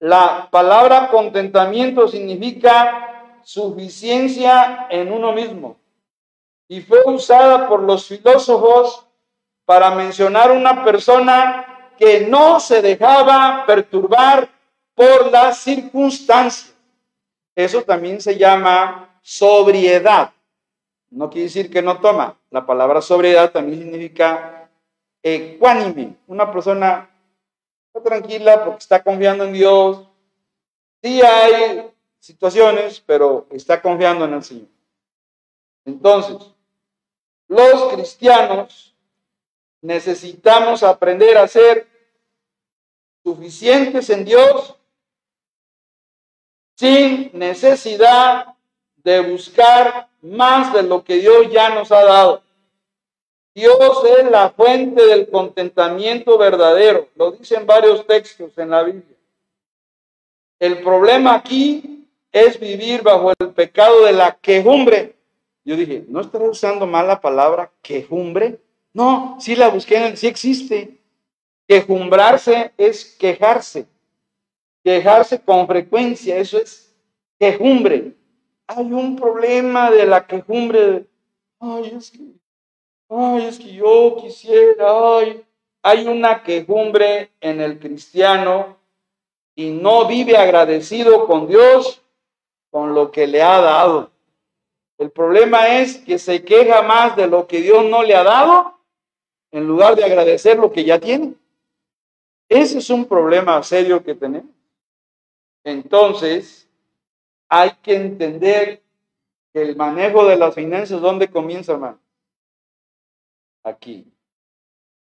La 0.00 0.48
palabra 0.50 1.08
contentamiento 1.08 2.08
significa 2.08 3.38
suficiencia 3.42 4.86
en 4.90 5.12
uno 5.12 5.32
mismo 5.32 5.76
y 6.68 6.80
fue 6.80 7.02
usada 7.04 7.68
por 7.68 7.82
los 7.82 8.06
filósofos 8.06 9.06
para 9.64 9.90
mencionar 9.90 10.50
una 10.50 10.84
persona 10.84 11.92
que 11.98 12.26
no 12.26 12.60
se 12.60 12.80
dejaba 12.80 13.64
perturbar 13.66 14.48
por 15.00 15.30
las 15.30 15.60
circunstancias. 15.60 16.74
Eso 17.56 17.82
también 17.82 18.20
se 18.20 18.36
llama 18.36 19.18
sobriedad. 19.22 20.30
No 21.08 21.30
quiere 21.30 21.44
decir 21.44 21.70
que 21.70 21.80
no 21.80 21.98
toma. 22.02 22.36
La 22.50 22.66
palabra 22.66 23.00
sobriedad 23.00 23.50
también 23.50 23.80
significa 23.80 24.68
ecuánime. 25.22 26.16
Una 26.26 26.52
persona 26.52 27.08
está 27.86 28.10
tranquila 28.10 28.62
porque 28.62 28.80
está 28.80 29.02
confiando 29.02 29.44
en 29.44 29.54
Dios. 29.54 30.06
Sí 31.02 31.22
hay 31.22 31.90
situaciones, 32.18 33.00
pero 33.00 33.46
está 33.52 33.80
confiando 33.80 34.26
en 34.26 34.34
el 34.34 34.44
Señor. 34.44 34.68
Entonces, 35.86 36.36
los 37.48 37.94
cristianos 37.94 38.94
necesitamos 39.80 40.82
aprender 40.82 41.38
a 41.38 41.48
ser 41.48 41.88
suficientes 43.24 44.10
en 44.10 44.26
Dios 44.26 44.76
sin 46.80 47.30
necesidad 47.34 48.54
de 49.04 49.20
buscar 49.20 50.08
más 50.22 50.72
de 50.72 50.82
lo 50.82 51.04
que 51.04 51.16
Dios 51.16 51.52
ya 51.52 51.74
nos 51.74 51.92
ha 51.92 52.02
dado. 52.02 52.42
Dios 53.54 53.76
es 54.18 54.30
la 54.30 54.48
fuente 54.48 55.04
del 55.04 55.28
contentamiento 55.28 56.38
verdadero. 56.38 57.06
Lo 57.16 57.32
dicen 57.32 57.66
varios 57.66 58.06
textos 58.06 58.56
en 58.56 58.70
la 58.70 58.82
Biblia. 58.82 59.14
El 60.58 60.78
problema 60.78 61.34
aquí 61.34 62.08
es 62.32 62.58
vivir 62.58 63.02
bajo 63.02 63.34
el 63.38 63.50
pecado 63.50 64.06
de 64.06 64.12
la 64.12 64.38
quejumbre. 64.40 65.16
Yo 65.66 65.76
dije, 65.76 66.06
¿no 66.08 66.22
estaré 66.22 66.48
usando 66.48 66.86
mal 66.86 67.06
la 67.06 67.20
palabra 67.20 67.70
quejumbre? 67.82 68.58
No, 68.94 69.36
sí 69.38 69.54
la 69.54 69.68
busqué 69.68 69.96
en 69.96 70.02
el, 70.04 70.16
sí 70.16 70.28
existe. 70.28 70.96
Quejumbrarse 71.68 72.72
es 72.78 73.04
quejarse. 73.04 73.86
Quejarse 74.82 75.40
con 75.40 75.66
frecuencia, 75.66 76.36
eso 76.36 76.58
es 76.58 76.94
quejumbre. 77.38 78.14
Hay 78.66 78.92
un 78.92 79.16
problema 79.16 79.90
de 79.90 80.06
la 80.06 80.26
quejumbre. 80.26 81.06
Ay, 81.58 81.92
es 81.96 82.10
que 82.10 82.40
Ay, 83.12 83.46
es 83.46 83.58
que 83.58 83.72
yo 83.72 84.16
quisiera, 84.20 84.86
ay. 84.88 85.44
Hay 85.82 86.06
una 86.06 86.44
quejumbre 86.44 87.32
en 87.40 87.60
el 87.60 87.80
cristiano 87.80 88.76
y 89.56 89.70
no 89.70 90.06
vive 90.06 90.36
agradecido 90.36 91.26
con 91.26 91.48
Dios 91.48 92.02
con 92.70 92.94
lo 92.94 93.10
que 93.10 93.26
le 93.26 93.42
ha 93.42 93.60
dado. 93.60 94.10
El 94.96 95.10
problema 95.10 95.80
es 95.80 95.96
que 95.96 96.18
se 96.18 96.44
queja 96.44 96.82
más 96.82 97.16
de 97.16 97.26
lo 97.26 97.48
que 97.48 97.60
Dios 97.60 97.84
no 97.86 98.04
le 98.04 98.14
ha 98.14 98.22
dado 98.22 98.78
en 99.50 99.66
lugar 99.66 99.96
de 99.96 100.04
agradecer 100.04 100.56
lo 100.56 100.70
que 100.70 100.84
ya 100.84 101.00
tiene. 101.00 101.34
Ese 102.48 102.78
es 102.78 102.90
un 102.90 103.06
problema 103.06 103.60
serio 103.64 104.04
que 104.04 104.14
tenemos. 104.14 104.50
Entonces, 105.64 106.68
hay 107.48 107.72
que 107.82 107.96
entender 107.96 108.82
que 109.52 109.62
el 109.62 109.76
manejo 109.76 110.24
de 110.26 110.36
las 110.36 110.54
finanzas, 110.54 111.00
¿dónde 111.00 111.28
comienza, 111.28 111.72
hermano? 111.72 111.98
Aquí. 113.62 114.06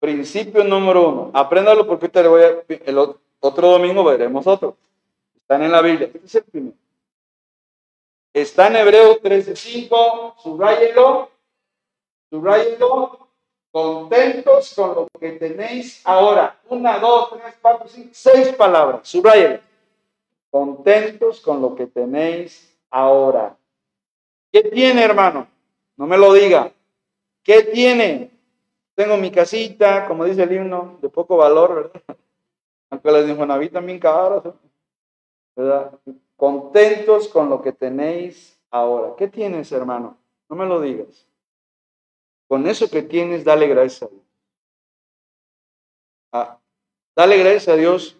Principio 0.00 0.64
número 0.64 1.08
uno. 1.08 1.30
Apréndalo 1.34 1.86
porque 1.86 2.08
te 2.08 2.26
voy 2.26 2.42
a, 2.42 2.64
el 2.68 2.98
otro 2.98 3.68
domingo 3.68 4.02
veremos 4.02 4.46
otro. 4.46 4.76
Están 5.36 5.62
en 5.62 5.72
la 5.72 5.82
Biblia. 5.82 6.06
Este 6.06 6.26
es 6.26 6.34
el 6.36 6.44
primero. 6.44 6.76
Está 8.32 8.68
en 8.68 8.76
Hebreo 8.76 9.20
13:5. 9.20 10.36
Subrayelo. 10.42 11.30
Subrayelo. 12.30 13.28
Contentos 13.70 14.72
con 14.74 14.94
lo 14.94 15.08
que 15.20 15.32
tenéis 15.32 16.00
ahora. 16.04 16.58
Una, 16.68 16.98
dos, 16.98 17.30
tres, 17.30 17.54
cuatro, 17.60 17.86
cinco, 17.88 18.08
seis 18.12 18.48
palabras. 18.54 19.06
Subrayelo. 19.06 19.60
Contentos 20.50 21.40
con 21.40 21.62
lo 21.62 21.74
que 21.74 21.86
tenéis 21.86 22.76
ahora. 22.90 23.56
¿Qué 24.52 24.64
tiene, 24.64 25.04
hermano? 25.04 25.46
No 25.96 26.06
me 26.06 26.18
lo 26.18 26.32
diga. 26.32 26.72
¿Qué 27.42 27.62
tiene? 27.62 28.30
Tengo 28.94 29.16
mi 29.16 29.30
casita, 29.30 30.06
como 30.06 30.24
dice 30.24 30.42
el 30.42 30.52
himno, 30.52 30.98
de 31.00 31.08
poco 31.08 31.36
valor, 31.36 31.74
¿verdad? 31.74 32.02
Aunque 32.90 33.12
les 33.12 33.26
dijo 33.26 33.46
Naví 33.46 33.68
también 33.68 34.00
caros, 34.00 34.54
¿verdad? 35.54 35.98
Contentos 36.36 37.28
con 37.28 37.48
lo 37.48 37.62
que 37.62 37.72
tenéis 37.72 38.60
ahora. 38.70 39.14
¿Qué 39.16 39.28
tienes, 39.28 39.70
hermano? 39.70 40.16
No 40.48 40.56
me 40.56 40.66
lo 40.66 40.80
digas. 40.80 41.26
Con 42.48 42.66
eso 42.66 42.90
que 42.90 43.02
tienes, 43.02 43.44
dale 43.44 43.68
gracias 43.68 44.02
a 44.02 44.08
Dios. 44.08 44.22
Ah, 46.32 46.58
dale 47.14 47.38
gracias 47.38 47.68
a 47.68 47.76
Dios 47.76 48.19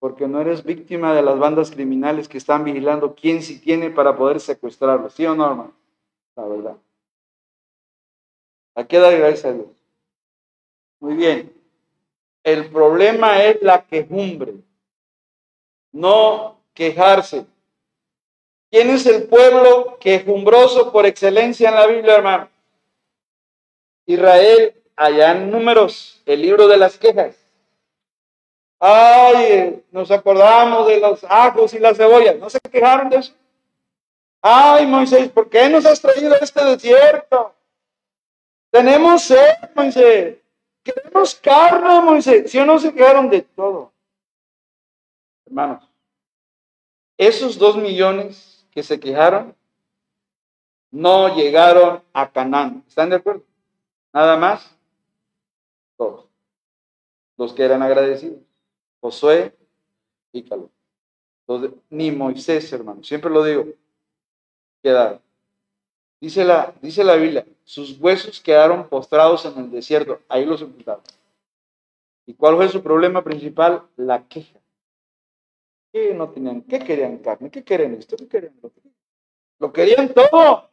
porque 0.00 0.26
no 0.26 0.40
eres 0.40 0.64
víctima 0.64 1.14
de 1.14 1.22
las 1.22 1.38
bandas 1.38 1.70
criminales 1.70 2.26
que 2.26 2.38
están 2.38 2.64
vigilando 2.64 3.14
quién 3.14 3.42
sí 3.42 3.60
tiene 3.60 3.90
para 3.90 4.16
poder 4.16 4.40
secuestrarlo. 4.40 5.10
¿Sí 5.10 5.26
o 5.26 5.34
no, 5.34 5.46
hermano? 5.46 5.74
La 6.34 6.44
verdad. 6.46 6.76
Aquí 8.74 8.96
dale 8.96 9.18
gracias 9.18 9.44
a 9.44 9.52
Dios. 9.52 9.68
Muy 11.00 11.14
bien. 11.14 11.52
El 12.42 12.70
problema 12.70 13.42
es 13.44 13.60
la 13.60 13.84
quejumbre, 13.84 14.54
no 15.92 16.58
quejarse. 16.72 17.44
¿Quién 18.70 18.88
es 18.88 19.04
el 19.04 19.24
pueblo 19.24 19.98
quejumbroso 20.00 20.90
por 20.90 21.04
excelencia 21.04 21.68
en 21.68 21.74
la 21.74 21.86
Biblia, 21.86 22.14
hermano? 22.14 22.48
Israel, 24.06 24.74
allá 24.96 25.32
en 25.32 25.50
números, 25.50 26.22
el 26.24 26.40
libro 26.40 26.66
de 26.68 26.78
las 26.78 26.96
quejas. 26.96 27.49
Ay, 28.80 29.84
nos 29.90 30.10
acordamos 30.10 30.86
de 30.86 30.98
los 30.98 31.22
ajos 31.24 31.74
y 31.74 31.78
las 31.78 31.98
cebollas. 31.98 32.36
¿No 32.38 32.48
se 32.48 32.58
quejaron 32.60 33.10
de 33.10 33.16
eso? 33.16 33.34
Ay, 34.40 34.86
Moisés, 34.86 35.28
¿por 35.28 35.50
qué 35.50 35.68
nos 35.68 35.84
has 35.84 36.00
traído 36.00 36.32
a 36.32 36.38
este 36.38 36.64
desierto? 36.64 37.54
Tenemos 38.70 39.22
sed, 39.22 39.70
Moisés. 39.74 40.38
Queremos 40.82 41.34
carne, 41.34 42.00
Moisés. 42.00 42.50
Si 42.50 42.58
no 42.64 42.78
se 42.78 42.94
quedaron 42.94 43.28
de 43.28 43.42
todo. 43.42 43.92
Hermanos, 45.44 45.86
esos 47.18 47.58
dos 47.58 47.76
millones 47.76 48.66
que 48.70 48.82
se 48.82 48.98
quejaron 48.98 49.54
no 50.90 51.34
llegaron 51.36 52.02
a 52.14 52.30
Canaán. 52.30 52.82
¿Están 52.88 53.10
de 53.10 53.16
acuerdo? 53.16 53.44
Nada 54.14 54.38
más. 54.38 54.74
Todos. 55.98 56.26
Los 57.36 57.52
que 57.52 57.64
eran 57.64 57.82
agradecidos. 57.82 58.49
Josué 59.00 59.54
y 60.32 60.42
Caleb. 60.42 60.68
Ni 61.88 62.10
Moisés, 62.10 62.72
hermano. 62.72 63.02
Siempre 63.02 63.30
lo 63.30 63.42
digo. 63.42 63.66
Quedaron. 64.82 65.20
Dice 66.20 66.44
la, 66.44 66.74
dice 66.82 67.02
la 67.02 67.16
Biblia, 67.16 67.46
sus 67.64 67.98
huesos 67.98 68.40
quedaron 68.40 68.88
postrados 68.88 69.46
en 69.46 69.56
el 69.58 69.70
desierto, 69.70 70.20
ahí 70.28 70.44
los 70.44 70.60
sepultaron. 70.60 71.02
¿Y 72.26 72.34
cuál 72.34 72.56
fue 72.56 72.68
su 72.68 72.82
problema 72.82 73.24
principal? 73.24 73.82
La 73.96 74.22
queja. 74.28 74.60
¿Qué 75.90 76.12
no 76.12 76.28
tenían? 76.28 76.60
¿Qué 76.62 76.78
querían 76.78 77.18
carne? 77.18 77.50
¿Qué 77.50 77.64
querían 77.64 77.94
esto? 77.94 78.16
¿Qué 78.16 78.28
querían 78.28 78.54
lo 78.62 78.70
Lo 79.58 79.72
querían 79.72 80.12
todo. 80.12 80.68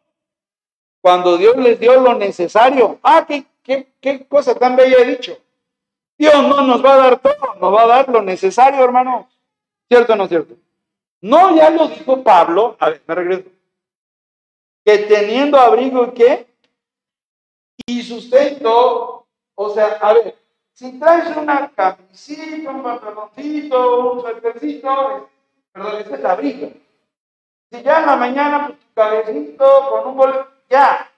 Cuando 1.01 1.37
Dios 1.37 1.55
les 1.57 1.79
dio 1.79 1.99
lo 2.01 2.13
necesario. 2.15 2.99
Ah, 3.01 3.25
qué, 3.25 3.45
qué, 3.63 3.87
qué 4.01 4.27
cosa 4.27 4.53
tan 4.53 4.75
bella 4.75 4.97
he 4.99 5.05
dicho. 5.05 5.37
Dios 6.17 6.33
no 6.47 6.61
nos 6.61 6.83
va 6.83 6.93
a 6.93 6.97
dar 6.97 7.19
todo, 7.19 7.55
nos 7.59 7.73
va 7.73 7.83
a 7.83 7.87
dar 7.87 8.09
lo 8.09 8.21
necesario, 8.21 8.83
hermano. 8.83 9.29
¿Cierto 9.87 10.13
o 10.13 10.15
no 10.15 10.27
cierto? 10.27 10.55
No, 11.21 11.55
ya 11.55 11.69
lo 11.69 11.87
dijo 11.87 12.23
Pablo. 12.23 12.75
A 12.79 12.89
ver, 12.89 13.01
me 13.07 13.15
regreso 13.15 13.57
que 14.87 14.99
teniendo 14.99 15.59
abrigo 15.59 16.05
y 16.05 16.11
qué? 16.11 16.47
Y 17.85 18.01
sustento, 18.03 19.27
o 19.53 19.69
sea, 19.69 19.97
a 19.99 20.13
ver, 20.13 20.37
si 20.71 20.97
traes 20.97 21.35
una 21.35 21.69
camisita, 21.75 22.71
un 22.71 22.83
pantaloncito, 22.83 24.13
un 24.13 24.21
suétercito, 24.21 25.29
perdón, 25.73 25.97
ese 25.99 26.15
es 26.15 26.23
abrigo. 26.23 26.71
Si 27.69 27.83
ya 27.83 27.99
en 27.99 28.05
la 28.05 28.15
mañana, 28.15 28.67
pues 28.67 28.79
tu 28.79 28.93
cabecito 28.93 29.89
con 29.89 30.07
un 30.07 30.15
boleto, 30.15 30.47
ya. 30.69 31.11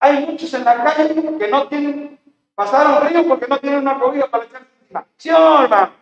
Hay 0.00 0.24
muchos 0.24 0.54
en 0.54 0.64
la 0.64 0.82
calle 0.82 1.14
que 1.38 1.48
no 1.48 1.68
tienen, 1.68 2.17
pasaron 2.58 3.08
río 3.08 3.24
porque 3.28 3.46
no 3.46 3.60
tienen 3.60 3.78
una 3.82 4.00
comida 4.00 4.28
para 4.28 4.44
echarse 4.44 4.66
encima. 4.80 5.06
¿Sí 5.16 5.28
hermano? 5.28 5.92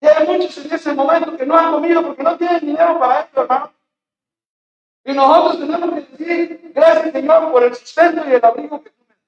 Y 0.00 0.06
hay 0.06 0.26
muchos 0.26 0.64
en 0.64 0.72
ese 0.72 0.94
momento 0.94 1.36
que 1.36 1.44
no 1.44 1.54
han 1.54 1.70
comido 1.70 2.02
porque 2.02 2.22
no 2.22 2.38
tienen 2.38 2.60
dinero 2.60 2.98
para 2.98 3.20
esto, 3.20 3.42
hermano. 3.42 3.70
Y 5.04 5.12
nosotros 5.12 5.60
tenemos 5.60 5.90
que 5.90 6.16
decir, 6.16 6.72
gracias 6.74 7.12
Señor 7.12 7.52
por 7.52 7.62
el 7.62 7.74
sustento 7.74 8.26
y 8.26 8.32
el 8.32 8.42
abrigo 8.42 8.82
que 8.82 8.88
tú 8.88 9.02
me 9.06 9.14
das. 9.14 9.22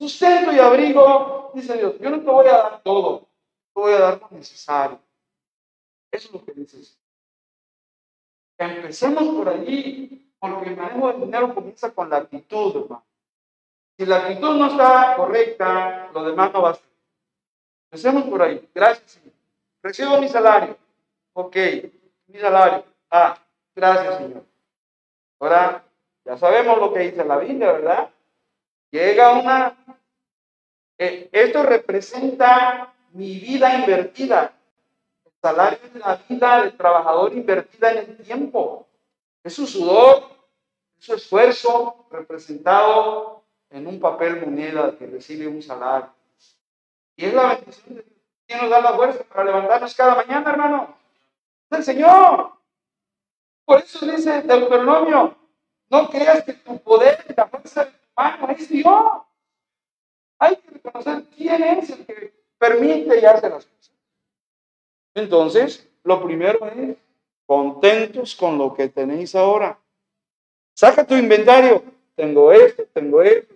Sustento 0.00 0.52
y 0.52 0.58
abrigo, 0.58 1.52
dice 1.54 1.76
Dios, 1.78 1.94
yo 2.00 2.10
no 2.10 2.18
te 2.18 2.26
voy 2.26 2.46
a 2.48 2.52
dar 2.52 2.82
todo, 2.82 3.28
te 3.72 3.80
voy 3.80 3.92
a 3.92 4.00
dar 4.00 4.20
lo 4.20 4.28
necesario. 4.36 5.00
Eso 6.10 6.26
es 6.26 6.34
lo 6.34 6.44
que 6.44 6.52
dices. 6.52 6.98
Empecemos 8.58 9.22
por 9.22 9.50
allí, 9.50 10.34
porque 10.40 10.70
el 10.70 10.76
manejo 10.76 11.12
del 11.12 11.20
dinero 11.20 11.54
comienza 11.54 11.94
con 11.94 12.10
la 12.10 12.16
actitud, 12.16 12.74
hermano. 12.74 13.07
Si 13.98 14.06
la 14.06 14.18
actitud 14.18 14.54
no 14.54 14.66
está 14.68 15.16
correcta, 15.16 16.08
lo 16.14 16.24
demás 16.24 16.52
no 16.52 16.62
va 16.62 16.70
a 16.70 16.74
ser. 16.74 16.84
Empecemos 17.90 18.24
por 18.30 18.42
ahí. 18.42 18.68
Gracias, 18.72 19.10
Señor. 19.10 19.32
Recibo 19.82 20.20
mi 20.20 20.28
salario. 20.28 20.78
Ok, 21.32 21.56
mi 22.28 22.38
salario. 22.38 22.84
Ah, 23.10 23.36
Gracias, 23.78 24.16
Señor. 24.18 24.44
Ahora, 25.38 25.84
ya 26.24 26.36
sabemos 26.36 26.78
lo 26.78 26.92
que 26.92 26.98
dice 26.98 27.24
la 27.24 27.38
Biblia, 27.38 27.72
¿verdad? 27.72 28.10
Llega 28.90 29.32
una... 29.34 29.76
Eh, 30.98 31.28
esto 31.30 31.62
representa 31.62 32.92
mi 33.12 33.38
vida 33.38 33.78
invertida. 33.78 34.52
El 35.24 35.32
salario 35.40 35.78
es 35.84 35.94
la 35.94 36.20
vida 36.28 36.62
del 36.62 36.76
trabajador 36.76 37.32
invertida 37.34 37.92
en 37.92 37.98
el 37.98 38.16
tiempo. 38.16 38.88
Es 39.44 39.54
su 39.54 39.64
sudor, 39.64 40.24
es 40.98 41.04
su 41.04 41.14
esfuerzo 41.14 42.08
representado 42.10 43.37
en 43.70 43.86
un 43.86 44.00
papel 44.00 44.40
moneda 44.40 44.96
que 44.96 45.06
recibe 45.06 45.46
un 45.46 45.62
salario. 45.62 46.12
Y 47.16 47.26
es 47.26 47.34
la 47.34 47.54
bendición 47.54 47.96
de 47.96 48.02
Dios. 48.02 48.18
¿Quién 48.46 48.60
nos 48.60 48.70
da 48.70 48.80
la 48.80 48.94
fuerza 48.94 49.24
para 49.24 49.44
levantarnos 49.44 49.94
cada 49.94 50.14
mañana, 50.14 50.50
hermano? 50.50 50.96
Es 51.70 51.78
el 51.78 51.84
Señor. 51.84 52.52
Por 53.64 53.80
eso 53.80 54.06
dice 54.06 54.42
Deuteronomio, 54.42 55.36
no 55.90 56.08
creas 56.08 56.42
que 56.44 56.54
tu 56.54 56.78
poder 56.78 57.24
y 57.28 57.34
la 57.34 57.46
fuerza 57.46 57.84
de 57.84 57.90
tu 57.90 57.98
mano 58.16 58.48
es 58.50 58.68
Dios. 58.68 59.04
Hay 60.38 60.56
que 60.56 60.70
reconocer 60.70 61.24
quién 61.36 61.62
es 61.62 61.90
el 61.90 62.06
que 62.06 62.32
permite 62.56 63.20
y 63.20 63.24
hace 63.24 63.50
las 63.50 63.66
cosas. 63.66 63.92
Entonces, 65.14 65.86
lo 66.04 66.22
primero 66.24 66.66
es 66.68 66.96
contentos 67.44 68.34
con 68.36 68.56
lo 68.56 68.72
que 68.72 68.88
tenéis 68.88 69.34
ahora. 69.34 69.78
Saca 70.74 71.06
tu 71.06 71.14
inventario. 71.14 71.97
Tengo 72.18 72.50
esto, 72.50 72.84
tengo 72.92 73.22
esto. 73.22 73.54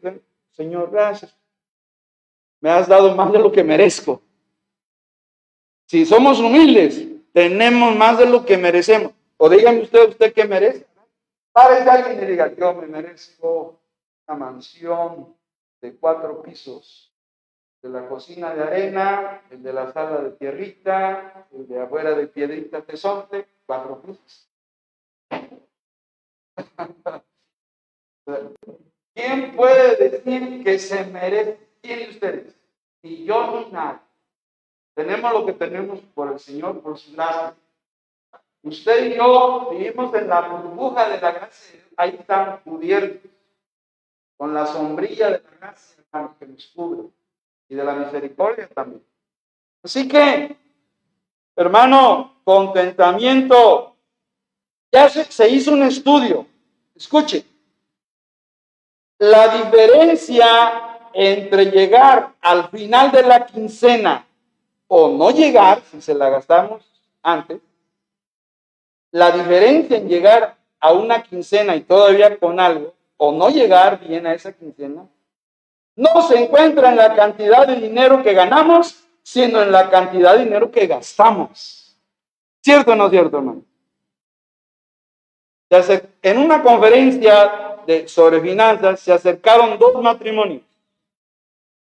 Señor, 0.52 0.92
gracias. 0.92 1.36
Me 2.60 2.70
has 2.70 2.86
dado 2.86 3.12
más 3.16 3.32
de 3.32 3.40
lo 3.40 3.50
que 3.50 3.64
merezco. 3.64 4.22
Si 5.88 6.06
somos 6.06 6.38
humildes, 6.38 7.08
tenemos 7.32 7.96
más 7.96 8.18
de 8.18 8.26
lo 8.26 8.46
que 8.46 8.56
merecemos. 8.56 9.14
O 9.36 9.48
dígame 9.48 9.80
usted, 9.80 10.10
¿usted 10.10 10.32
qué 10.32 10.44
merece? 10.44 10.86
Párese 11.50 11.90
alguien 11.90 12.22
y 12.22 12.26
diga, 12.26 12.54
yo 12.54 12.72
me 12.74 12.86
merezco 12.86 13.80
una 14.28 14.38
mansión 14.38 15.34
de 15.80 15.96
cuatro 15.96 16.40
pisos. 16.40 17.12
De 17.82 17.88
la 17.88 18.08
cocina 18.08 18.54
de 18.54 18.62
arena, 18.62 19.42
el 19.50 19.60
de 19.60 19.72
la 19.72 19.92
sala 19.92 20.20
de 20.20 20.30
tierrita, 20.36 21.48
el 21.50 21.66
de 21.66 21.80
afuera 21.80 22.14
de 22.14 22.28
piedrita 22.28 22.80
tesonte, 22.82 23.44
cuatro 23.66 24.00
pisos. 24.00 24.48
¿Quién 29.14 29.54
puede 29.56 29.96
decir 29.96 30.64
que 30.64 30.78
se 30.78 31.04
merece? 31.04 31.58
¿Quién 31.82 32.10
ustedes? 32.10 32.54
Ni 33.02 33.24
yo 33.24 33.60
ni 33.60 33.72
nadie. 33.72 34.00
Tenemos 34.94 35.32
lo 35.32 35.46
que 35.46 35.52
tenemos 35.52 36.00
por 36.14 36.32
el 36.32 36.38
Señor, 36.38 36.80
por 36.80 36.98
su 36.98 37.12
gracia. 37.12 37.54
Usted 38.62 39.10
y 39.10 39.16
yo 39.16 39.70
vivimos 39.70 40.14
en 40.14 40.28
la 40.28 40.48
burbuja 40.48 41.08
de 41.08 41.20
la 41.20 41.32
gracia. 41.32 41.80
Ahí 41.96 42.16
están 42.18 42.60
cubiertos 42.62 43.30
con 44.36 44.54
la 44.54 44.66
sombrilla 44.66 45.30
de 45.30 45.42
la 45.42 45.50
gracia 45.58 46.02
que 46.38 46.46
nos 46.46 46.66
cubre 46.68 47.08
y 47.68 47.74
de 47.74 47.84
la 47.84 47.94
misericordia 47.94 48.68
también. 48.68 49.02
Así 49.82 50.06
que, 50.06 50.56
hermano, 51.56 52.40
contentamiento. 52.44 53.96
Ya 54.92 55.08
se, 55.08 55.24
se 55.24 55.48
hizo 55.48 55.72
un 55.72 55.82
estudio. 55.82 56.46
Escuche, 56.94 57.44
la 59.22 59.56
diferencia 59.56 60.98
entre 61.12 61.66
llegar 61.66 62.34
al 62.40 62.68
final 62.70 63.12
de 63.12 63.22
la 63.22 63.46
quincena 63.46 64.26
o 64.88 65.10
no 65.10 65.30
llegar, 65.30 65.80
si 65.92 66.02
se 66.02 66.12
la 66.12 66.28
gastamos 66.28 66.82
antes, 67.22 67.60
la 69.12 69.30
diferencia 69.30 69.98
en 69.98 70.08
llegar 70.08 70.56
a 70.80 70.92
una 70.92 71.22
quincena 71.22 71.76
y 71.76 71.82
todavía 71.82 72.36
con 72.36 72.58
algo, 72.58 72.94
o 73.16 73.30
no 73.30 73.48
llegar 73.48 74.00
bien 74.00 74.26
a 74.26 74.34
esa 74.34 74.52
quincena, 74.52 75.06
no 75.94 76.22
se 76.22 76.42
encuentra 76.42 76.90
en 76.90 76.96
la 76.96 77.14
cantidad 77.14 77.64
de 77.64 77.76
dinero 77.76 78.24
que 78.24 78.34
ganamos, 78.34 79.04
sino 79.22 79.62
en 79.62 79.70
la 79.70 79.88
cantidad 79.88 80.36
de 80.36 80.46
dinero 80.46 80.68
que 80.68 80.88
gastamos. 80.88 81.96
¿Cierto 82.60 82.90
o 82.90 82.96
no 82.96 83.08
cierto, 83.08 83.36
hermano? 83.36 83.62
En 86.22 86.38
una 86.38 86.60
conferencia 86.60 87.71
de, 87.86 88.08
sobre 88.08 88.40
finanzas 88.40 89.00
se 89.00 89.12
acercaron 89.12 89.78
dos 89.78 90.02
matrimonios. 90.02 90.62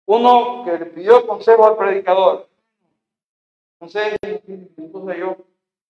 Uno 0.06 0.64
que 0.64 0.78
le 0.78 0.86
pidió 0.86 1.26
consejo 1.26 1.66
al 1.66 1.76
predicador. 1.76 2.46
Consejo, 3.78 4.16
yo 4.76 5.36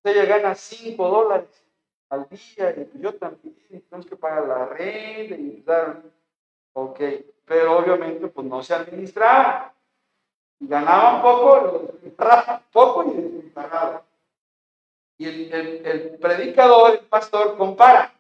ella 0.05 0.25
gana 0.27 0.55
5 0.55 1.09
dólares 1.09 1.65
al 2.11 2.29
día 2.29 2.71
y 2.71 3.01
yo 3.01 3.15
también, 3.15 3.57
tenemos 3.69 4.07
que 4.07 4.17
pagar 4.17 4.47
la 4.47 4.67
renta 4.67 5.35
y 5.35 5.65
ok, 6.75 7.01
pero 7.45 7.79
obviamente 7.79 8.29
pues 8.29 8.47
no 8.47 8.63
se 8.63 8.75
administraba. 8.75 9.73
Ganaban 10.61 11.23
poco, 11.23 11.93
poco 12.73 13.05
y 13.05 13.53
Y 15.19 15.27
el, 15.27 15.87
el 15.87 16.19
predicador, 16.19 16.93
el 16.93 17.01
pastor, 17.01 17.57
compara. 17.57 18.14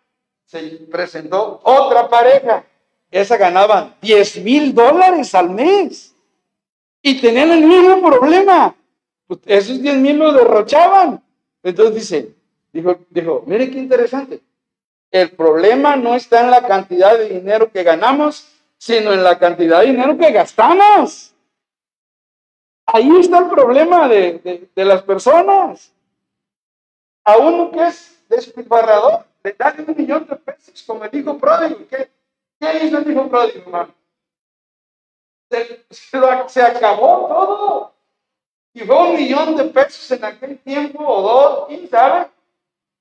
Se 0.46 0.60
presentó 0.90 1.60
otra 1.62 2.08
pareja. 2.08 2.64
Esa 3.10 3.36
ganaba 3.36 3.94
10 4.00 4.42
mil 4.42 4.74
dólares 4.74 5.34
al 5.34 5.50
mes. 5.50 6.14
Y 7.02 7.20
tenían 7.20 7.50
el 7.50 7.64
mismo 7.64 8.02
problema. 8.02 8.74
Pues 9.26 9.40
esos 9.46 9.80
10 9.80 9.96
mil 9.96 10.18
lo 10.18 10.32
derrochaban. 10.32 11.22
Entonces 11.62 11.94
dice, 11.94 12.34
dijo, 12.72 12.98
dijo, 13.10 13.44
mire 13.46 13.70
qué 13.70 13.78
interesante. 13.78 14.40
El 15.10 15.30
problema 15.30 15.94
no 15.96 16.14
está 16.14 16.40
en 16.42 16.50
la 16.50 16.66
cantidad 16.66 17.16
de 17.16 17.28
dinero 17.28 17.70
que 17.70 17.84
ganamos, 17.84 18.48
sino 18.76 19.12
en 19.12 19.22
la 19.22 19.38
cantidad 19.38 19.80
de 19.80 19.86
dinero 19.86 20.18
que 20.18 20.32
gastamos. 20.32 21.32
Ahí 22.86 23.10
está 23.18 23.38
el 23.38 23.46
problema 23.46 24.08
de, 24.08 24.68
las 24.74 25.02
personas. 25.02 25.92
A 27.24 27.38
uno 27.38 27.70
que 27.70 27.86
es 27.86 28.22
despilfarrador, 28.28 29.24
le 29.44 29.52
dan 29.52 29.84
un 29.86 29.96
millón 29.96 30.26
de 30.26 30.36
pesos, 30.36 30.82
como 30.82 31.04
el 31.04 31.14
hijo 31.14 31.38
pródigo. 31.38 31.86
¿Qué, 31.88 32.10
qué 32.58 32.86
hizo 32.86 32.98
el 32.98 33.10
hijo 33.10 33.28
pródigo, 33.28 33.60
hermano? 33.60 33.94
Se, 35.50 35.84
se 36.48 36.62
acabó 36.62 37.28
todo. 37.28 37.94
Y 38.72 38.80
fue 38.80 38.96
un 38.96 39.14
millón 39.14 39.54
de 39.54 39.64
pesos 39.66 40.10
en 40.10 40.24
aquel 40.24 40.58
tiempo, 40.58 41.04
o 41.06 41.22
dos, 41.22 41.68
quién 41.68 41.88
sabe. 41.88 42.28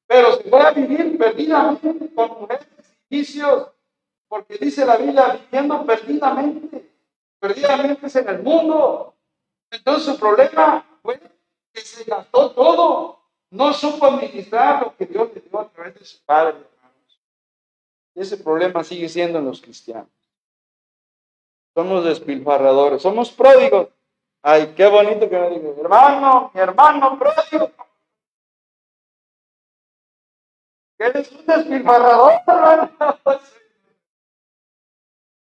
Pero 0.06 0.36
se 0.36 0.50
fue 0.50 0.62
a 0.62 0.72
vivir 0.72 1.18
perdidamente 1.18 2.14
con 2.14 2.28
mujeres 2.42 2.68
y 3.10 3.18
vicios, 3.18 3.70
porque 4.28 4.58
dice 4.58 4.86
la 4.86 4.98
Biblia, 4.98 5.40
viviendo 5.50 5.86
perdidamente. 5.86 6.92
Perdidamente 7.40 8.06
es 8.06 8.16
en 8.18 8.30
el 8.30 8.44
mundo. 8.44 9.16
Entonces 9.72 10.14
su 10.14 10.20
problema 10.20 10.86
fue 11.02 11.20
que 11.72 11.82
se 11.82 12.04
gastó 12.04 12.52
todo. 12.52 13.20
No 13.50 13.74
supo 13.74 14.06
administrar 14.08 14.82
lo 14.82 14.96
que 14.96 15.06
Dios 15.06 15.30
le 15.34 15.43
dio 15.54 15.62
a 15.62 15.70
través 15.70 16.10
su 16.10 16.24
padre, 16.26 16.58
hermanos. 16.58 17.22
Ese 18.16 18.38
problema 18.38 18.84
sigue 18.84 19.08
siendo 19.08 19.40
en 19.40 19.46
los 19.46 19.62
cristianos. 19.62 20.10
Somos 21.76 22.04
despilfarradores, 22.04 23.02
somos 23.02 23.32
pródigos. 23.32 23.90
Ay, 24.42 24.74
qué 24.76 24.88
bonito 24.88 25.30
que 25.30 25.40
me 25.40 25.50
diga, 25.50 25.70
hermano, 25.80 26.52
mi 26.54 26.60
hermano 26.60 27.18
pródigo. 27.18 27.72
Eres 30.98 31.32
un 31.32 31.46
despilfarrador, 31.46 32.34
hermano. 32.48 32.92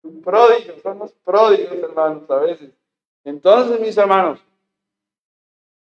Un 0.03 0.21
pródigo, 0.21 0.73
somos 0.81 1.11
pródigos, 1.11 1.73
hermanos, 1.73 2.29
a 2.29 2.35
veces. 2.37 2.71
Entonces, 3.25 3.77
mis 3.81 3.97
hermanos, 3.97 4.39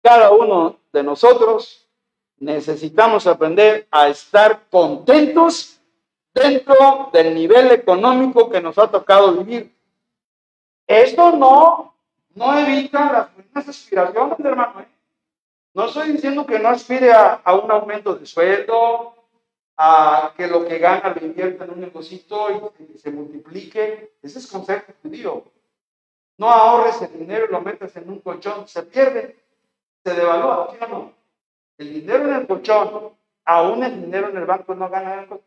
cada 0.01 0.31
uno 0.31 0.79
de 0.93 1.03
nosotros 1.03 1.86
necesitamos 2.39 3.27
aprender 3.27 3.87
a 3.91 4.07
estar 4.07 4.67
contentos 4.69 5.79
dentro 6.33 7.09
del 7.11 7.33
nivel 7.33 7.71
económico 7.71 8.49
que 8.49 8.61
nos 8.61 8.77
ha 8.77 8.89
tocado 8.89 9.33
vivir. 9.33 9.75
Esto 10.85 11.31
no 11.31 11.87
no 12.37 12.55
evita 12.55 13.11
las 13.11 13.33
buenas 13.33 13.67
aspiraciones, 13.67 14.39
hermano. 14.39 14.81
¿eh? 14.81 14.87
No 15.73 15.85
estoy 15.85 16.11
diciendo 16.11 16.45
que 16.45 16.59
no 16.59 16.69
aspire 16.69 17.11
a, 17.11 17.41
un 17.55 17.71
aumento 17.71 18.13
de 18.13 18.27
sueldo, 18.27 19.15
a 19.75 20.33
que 20.37 20.47
lo 20.47 20.65
que 20.65 20.77
gana 20.77 21.15
lo 21.19 21.25
invierta 21.25 21.65
en 21.65 21.71
un 21.71 21.81
negocio 21.81 22.17
y 22.17 22.97
se 22.97 23.11
multiplique. 23.11 24.13
Ese 24.21 24.37
es 24.37 24.47
concepto 24.47 24.93
judío. 25.01 25.45
No 26.37 26.47
ahorres 26.49 27.01
el 27.01 27.17
dinero 27.17 27.47
y 27.49 27.51
lo 27.51 27.61
metes 27.61 27.95
en 27.95 28.07
un 28.07 28.19
colchón, 28.19 28.67
se 28.67 28.83
pierde, 28.83 29.35
se 30.03 30.13
devalúa, 30.13 30.69
¿sí? 30.71 30.77
El 31.77 31.93
dinero 31.93 32.27
en 32.27 32.35
el 32.35 32.47
colchón, 32.47 33.13
aún 33.45 33.83
el 33.83 34.01
dinero 34.01 34.29
en 34.29 34.37
el 34.37 34.45
banco 34.45 34.75
no 34.75 34.89
gana 34.89 35.19
algo. 35.19 35.41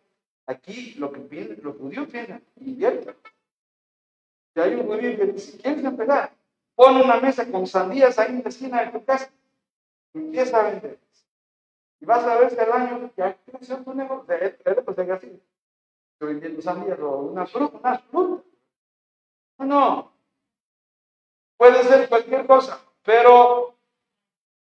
Aquí 0.47 0.95
lo 0.95 1.13
que 1.13 1.21
piden, 1.21 1.59
los 1.63 1.77
judíos 1.77 2.09
piden, 2.09 2.43
invierte. 2.57 3.15
Si 4.55 4.61
hay 4.61 4.75
un 4.75 4.87
judío 4.87 5.17
que 5.17 5.27
dice, 5.27 5.59
¿quieres 5.59 5.85
empezar? 5.85 6.33
Pon 6.75 6.97
una 6.97 7.21
mesa 7.21 7.51
con 7.51 7.67
sandías 7.67 8.19
ahí 8.19 8.31
en 8.31 8.43
la 8.43 8.49
esquina 8.49 8.85
de 8.85 8.93
tu 8.93 9.05
casa 9.05 9.31
empieza 10.15 10.61
a 10.61 10.71
vender. 10.71 10.99
Y 12.01 12.05
vas 12.07 12.25
a 12.25 12.39
ver 12.39 12.51
si 12.51 12.59
al 12.59 12.73
año 12.73 13.11
ya 13.17 13.37
creció 13.45 13.79
tu 13.79 13.95
negocio. 13.95 14.35
Él, 14.35 14.57
pues 14.85 14.99
así. 14.99 15.43
Estoy 16.15 16.29
vendiendo 16.35 16.63
sandías 16.63 16.99
o 17.01 17.19
una 17.19 17.47
fruta, 17.47 17.79
una 17.79 17.99
fruta. 17.99 18.45
No, 19.59 19.67
no. 19.67 20.13
Puede 21.57 21.85
ser 21.85 22.09
cualquier 22.09 22.47
cosa, 22.47 22.81
pero 23.05 23.70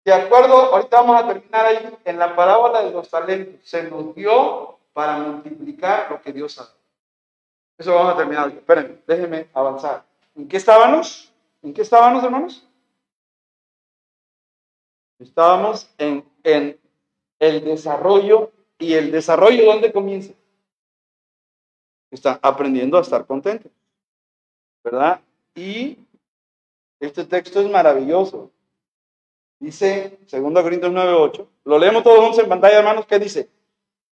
de 0.09 0.15
acuerdo, 0.15 0.55
ahorita 0.73 1.01
vamos 1.01 1.21
a 1.21 1.27
terminar 1.27 1.65
ahí 1.65 1.97
en 2.03 2.17
la 2.17 2.35
parábola 2.35 2.81
de 2.81 2.91
los 2.91 3.09
talentos. 3.09 3.67
Se 3.67 3.83
nos 3.83 4.15
dio 4.15 4.79
para 4.91 5.19
multiplicar 5.19 6.09
lo 6.09 6.19
que 6.19 6.33
Dios 6.33 6.55
dado. 6.55 6.71
Eso 7.77 7.93
vamos 7.93 8.13
a 8.13 8.17
terminar. 8.17 8.49
Espérenme, 8.49 8.97
déjenme 9.05 9.47
avanzar. 9.53 10.03
¿En 10.35 10.47
qué 10.47 10.57
estábamos? 10.57 11.31
¿En 11.61 11.73
qué 11.73 11.83
estábamos, 11.83 12.23
hermanos? 12.23 12.67
Estábamos 15.19 15.87
en, 15.99 16.27
en 16.43 16.79
el 17.37 17.63
desarrollo. 17.63 18.51
¿Y 18.79 18.93
el 18.95 19.11
desarrollo 19.11 19.65
dónde 19.65 19.93
comienza? 19.93 20.33
Está 22.09 22.39
aprendiendo 22.41 22.97
a 22.97 23.01
estar 23.01 23.25
contento. 23.27 23.69
¿Verdad? 24.83 25.21
Y 25.53 25.99
este 26.99 27.25
texto 27.25 27.61
es 27.61 27.69
maravilloso. 27.69 28.49
Dice 29.59 30.19
2 30.31 30.63
Corintios 30.63 30.91
9:8. 30.91 31.47
Lo 31.65 31.77
leemos 31.77 32.03
todos 32.03 32.19
juntos 32.19 32.39
en 32.39 32.49
pantalla, 32.49 32.79
hermanos. 32.79 33.05
¿Qué 33.05 33.19
dice? 33.19 33.49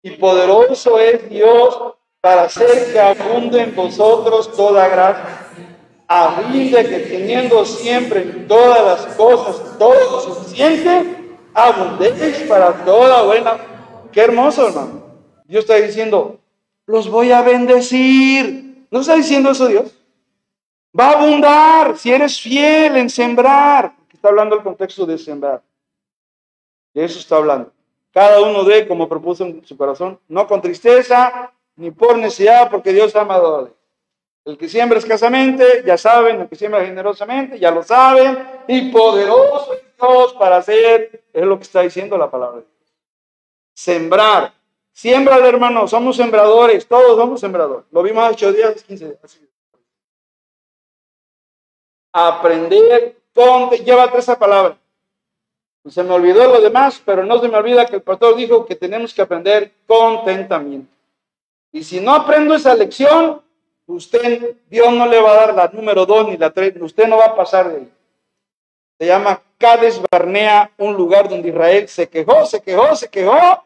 Y 0.01 0.11
poderoso 0.11 0.99
es 0.99 1.29
Dios 1.29 1.79
para 2.21 2.43
hacer 2.43 2.91
que 2.91 2.99
abunde 2.99 3.61
en 3.61 3.75
vosotros 3.75 4.51
toda 4.55 4.87
gracia 4.87 5.45
a 6.07 6.31
fin 6.51 6.71
de 6.71 6.87
que 6.87 6.99
teniendo 6.99 7.65
siempre 7.65 8.21
en 8.21 8.47
todas 8.47 9.05
las 9.07 9.15
cosas 9.15 9.77
todo 9.77 10.21
suficiente, 10.21 11.35
abundéis 11.53 12.37
para 12.47 12.73
toda 12.85 13.23
buena. 13.23 13.57
Qué 14.11 14.21
hermoso, 14.21 14.67
hermano. 14.67 15.03
Dios 15.45 15.63
está 15.63 15.75
diciendo, 15.75 16.39
los 16.85 17.09
voy 17.09 17.31
a 17.31 17.41
bendecir. 17.41 18.87
¿No 18.91 19.01
está 19.01 19.15
diciendo 19.15 19.51
eso 19.51 19.67
Dios? 19.67 19.95
Va 20.97 21.09
a 21.09 21.23
abundar 21.23 21.97
si 21.97 22.11
eres 22.11 22.39
fiel 22.39 22.97
en 22.97 23.09
sembrar. 23.09 23.93
Está 24.25 24.31
hablando 24.31 24.55
el 24.55 24.63
contexto 24.63 25.05
de 25.05 25.19
sembrar. 25.19 25.61
De 26.95 27.05
eso 27.05 27.19
está 27.19 27.35
hablando. 27.35 27.71
Cada 28.11 28.41
uno 28.41 28.63
de, 28.63 28.87
como 28.87 29.07
propuso 29.07 29.45
en 29.45 29.63
su 29.63 29.77
corazón, 29.77 30.19
no 30.27 30.47
con 30.47 30.63
tristeza 30.63 31.53
ni 31.75 31.91
por 31.91 32.17
necesidad, 32.17 32.71
porque 32.71 32.91
Dios 32.91 33.15
ha 33.15 33.21
amado 33.21 33.71
El 34.43 34.57
que 34.57 34.67
siembra 34.67 34.97
escasamente, 34.97 35.83
ya 35.85 35.95
saben, 35.95 36.41
el 36.41 36.49
que 36.49 36.55
siembra 36.55 36.83
generosamente, 36.83 37.59
ya 37.59 37.69
lo 37.69 37.83
saben, 37.83 38.63
y 38.67 38.91
poderoso 38.91 39.73
es 39.73 39.83
Dios 39.95 40.33
para 40.33 40.57
hacer, 40.57 41.23
es 41.31 41.45
lo 41.45 41.57
que 41.57 41.63
está 41.63 41.81
diciendo 41.81 42.17
la 42.17 42.31
palabra 42.31 42.61
de 42.61 42.65
Dios. 42.65 42.95
Sembrar. 43.75 44.53
Siembra, 44.91 45.37
hermano, 45.37 45.87
somos 45.87 46.15
sembradores, 46.15 46.87
todos 46.87 47.15
somos 47.15 47.39
sembradores. 47.39 47.85
Lo 47.91 48.01
vimos 48.01 48.23
hace 48.23 48.47
8 48.47 48.53
días, 48.53 48.83
15 48.85 49.05
días. 49.05 49.39
Aprender, 52.11 53.21
ponte, 53.35 53.83
llévate 53.83 54.17
esa 54.17 54.39
palabra. 54.39 54.77
Se 55.87 56.01
me 56.01 56.13
olvidó 56.13 56.47
lo 56.47 56.61
demás, 56.61 56.99
pero 57.05 57.23
no 57.23 57.39
se 57.39 57.47
me 57.47 57.57
olvida 57.57 57.85
que 57.85 57.97
el 57.97 58.01
pastor 58.01 58.35
dijo 58.35 58.65
que 58.65 58.75
tenemos 58.75 59.13
que 59.13 59.21
aprender 59.21 59.71
contentamiento. 59.85 60.91
Y 61.71 61.83
si 61.83 61.99
no 61.99 62.15
aprendo 62.15 62.55
esa 62.55 62.73
lección, 62.73 63.41
usted, 63.85 64.55
Dios 64.67 64.91
no 64.93 65.05
le 65.05 65.21
va 65.21 65.31
a 65.33 65.35
dar 65.35 65.53
la 65.53 65.67
número 65.67 66.07
dos 66.07 66.27
ni 66.27 66.37
la 66.37 66.49
tres, 66.49 66.73
usted 66.81 67.07
no 67.07 67.17
va 67.17 67.25
a 67.25 67.35
pasar 67.35 67.69
de 67.69 67.77
ahí. 67.77 67.91
Se 68.97 69.05
llama 69.05 69.41
Cades 69.59 70.01
Barnea, 70.09 70.71
un 70.77 70.95
lugar 70.95 71.29
donde 71.29 71.49
Israel 71.49 71.87
se 71.87 72.07
quejó, 72.07 72.45
se 72.45 72.61
quejó, 72.61 72.95
se 72.95 73.09
quejó, 73.09 73.63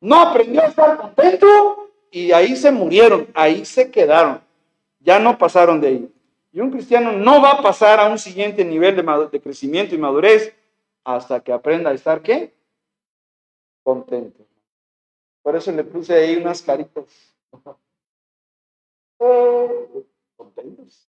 no 0.00 0.22
aprendió 0.22 0.62
a 0.62 0.66
estar 0.66 0.96
contento 0.96 1.90
y 2.10 2.32
ahí 2.32 2.56
se 2.56 2.70
murieron, 2.70 3.26
ahí 3.34 3.64
se 3.64 3.90
quedaron, 3.90 4.40
ya 5.00 5.18
no 5.18 5.36
pasaron 5.36 5.80
de 5.80 5.88
ahí. 5.88 6.11
Y 6.52 6.60
un 6.60 6.70
cristiano 6.70 7.12
no 7.12 7.40
va 7.40 7.52
a 7.52 7.62
pasar 7.62 7.98
a 7.98 8.08
un 8.08 8.18
siguiente 8.18 8.62
nivel 8.62 8.94
de, 8.94 9.40
crecimiento 9.40 9.94
y 9.94 9.98
madurez 9.98 10.54
hasta 11.02 11.42
que 11.42 11.50
aprenda 11.50 11.90
a 11.90 11.94
estar 11.94 12.20
qué? 12.22 12.54
Contento. 13.82 14.46
Por 15.42 15.56
eso 15.56 15.72
le 15.72 15.82
puse 15.82 16.14
ahí 16.14 16.36
unas 16.36 16.60
caritas. 16.60 17.04
Contentos. 20.36 21.08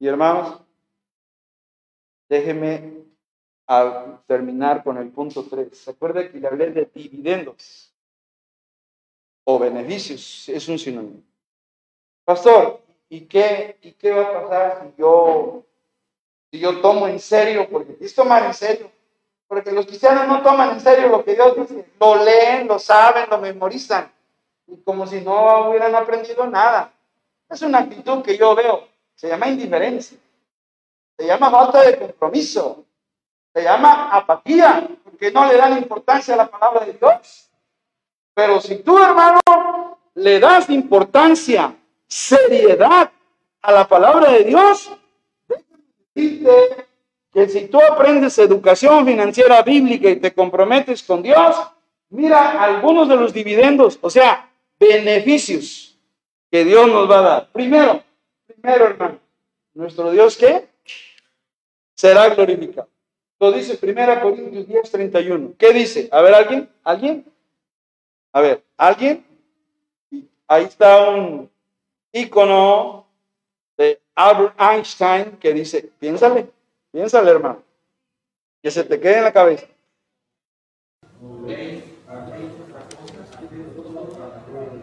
Y 0.00 0.08
hermanos, 0.08 0.60
déjeme 2.28 3.04
al 3.66 4.20
terminar 4.26 4.82
con 4.82 4.98
el 4.98 5.10
punto 5.10 5.44
3. 5.44 5.78
¿Se 5.78 5.90
acuerda 5.92 6.28
que 6.30 6.40
le 6.40 6.48
hablé 6.48 6.70
de 6.70 6.90
dividendos 6.92 7.94
o 9.44 9.58
beneficios? 9.58 10.48
Es 10.48 10.68
un 10.68 10.78
sinónimo. 10.78 11.22
Pastor, 12.24 12.83
¿y 13.14 13.26
qué, 13.26 13.78
¿y 13.82 13.92
qué 13.92 14.10
va 14.10 14.22
a 14.22 14.42
pasar 14.42 14.82
si 14.82 15.00
yo 15.00 15.62
si 16.50 16.58
yo 16.58 16.80
tomo 16.80 17.06
en 17.08 17.18
serio, 17.18 17.68
porque 17.70 17.96
es 18.00 18.14
tomar 18.14 18.44
en 18.44 18.54
serio, 18.54 18.90
porque 19.48 19.72
los 19.72 19.86
cristianos 19.86 20.26
no 20.26 20.42
toman 20.42 20.70
en 20.70 20.80
serio 20.80 21.08
lo 21.08 21.24
que 21.24 21.34
Dios 21.34 21.56
dice, 21.56 21.86
lo 21.98 22.24
leen, 22.24 22.68
lo 22.68 22.78
saben, 22.78 23.28
lo 23.28 23.38
memorizan, 23.38 24.12
y 24.66 24.76
como 24.78 25.06
si 25.06 25.20
no 25.20 25.70
hubieran 25.70 25.94
aprendido 25.94 26.46
nada. 26.46 26.92
Es 27.48 27.62
una 27.62 27.80
actitud 27.80 28.22
que 28.22 28.36
yo 28.36 28.54
veo, 28.54 28.88
se 29.14 29.28
llama 29.28 29.48
indiferencia, 29.48 30.18
se 31.16 31.26
llama 31.26 31.50
falta 31.50 31.82
de 31.82 31.98
compromiso, 31.98 32.84
se 33.52 33.62
llama 33.62 34.10
apatía, 34.10 34.88
porque 35.04 35.30
no 35.30 35.46
le 35.46 35.56
dan 35.56 35.76
importancia 35.78 36.34
a 36.34 36.38
la 36.38 36.46
palabra 36.48 36.84
de 36.84 36.92
Dios. 36.94 37.50
Pero 38.32 38.60
si 38.60 38.76
tú, 38.76 38.98
hermano, 38.98 39.40
le 40.14 40.40
das 40.40 40.70
importancia, 40.70 41.74
seriedad 42.06 43.10
a 43.62 43.72
la 43.72 43.88
palabra 43.88 44.32
de 44.32 44.44
Dios, 44.44 44.90
que 46.14 47.48
si 47.48 47.66
tú 47.68 47.80
aprendes 47.80 48.38
educación 48.38 49.06
financiera 49.06 49.62
bíblica 49.62 50.10
y 50.10 50.16
te 50.16 50.32
comprometes 50.32 51.02
con 51.02 51.22
Dios, 51.22 51.56
mira 52.10 52.62
algunos 52.62 53.08
de 53.08 53.16
los 53.16 53.32
dividendos, 53.32 53.98
o 54.00 54.10
sea, 54.10 54.50
beneficios 54.78 55.98
que 56.50 56.64
Dios 56.64 56.86
nos 56.88 57.10
va 57.10 57.18
a 57.18 57.22
dar. 57.22 57.52
Primero, 57.52 58.02
primero, 58.46 58.86
hermano, 58.86 59.18
nuestro 59.74 60.10
Dios 60.12 60.36
qué? 60.36 60.68
Será 61.94 62.28
glorificado. 62.28 62.88
Lo 63.40 63.50
dice 63.50 63.78
1 63.80 64.20
Corintios 64.20 64.68
10, 64.68 64.90
31. 64.90 65.54
¿Qué 65.58 65.72
dice? 65.72 66.08
A 66.12 66.20
ver, 66.22 66.34
¿alguien? 66.34 66.70
¿Alguien? 66.84 67.24
A 68.32 68.40
ver, 68.40 68.62
¿alguien? 68.76 69.24
Ahí 70.46 70.64
está 70.64 71.10
un 71.10 71.50
icono 72.14 73.06
de 73.76 74.00
Albert 74.14 74.54
Einstein 74.58 75.36
que 75.38 75.52
dice, 75.52 75.90
piénsale, 75.98 76.46
piénsale 76.92 77.30
hermano, 77.30 77.62
que 78.62 78.70
se 78.70 78.84
te 78.84 78.98
quede 79.00 79.18
en 79.18 79.24
la 79.24 79.32
cabeza. 79.32 79.66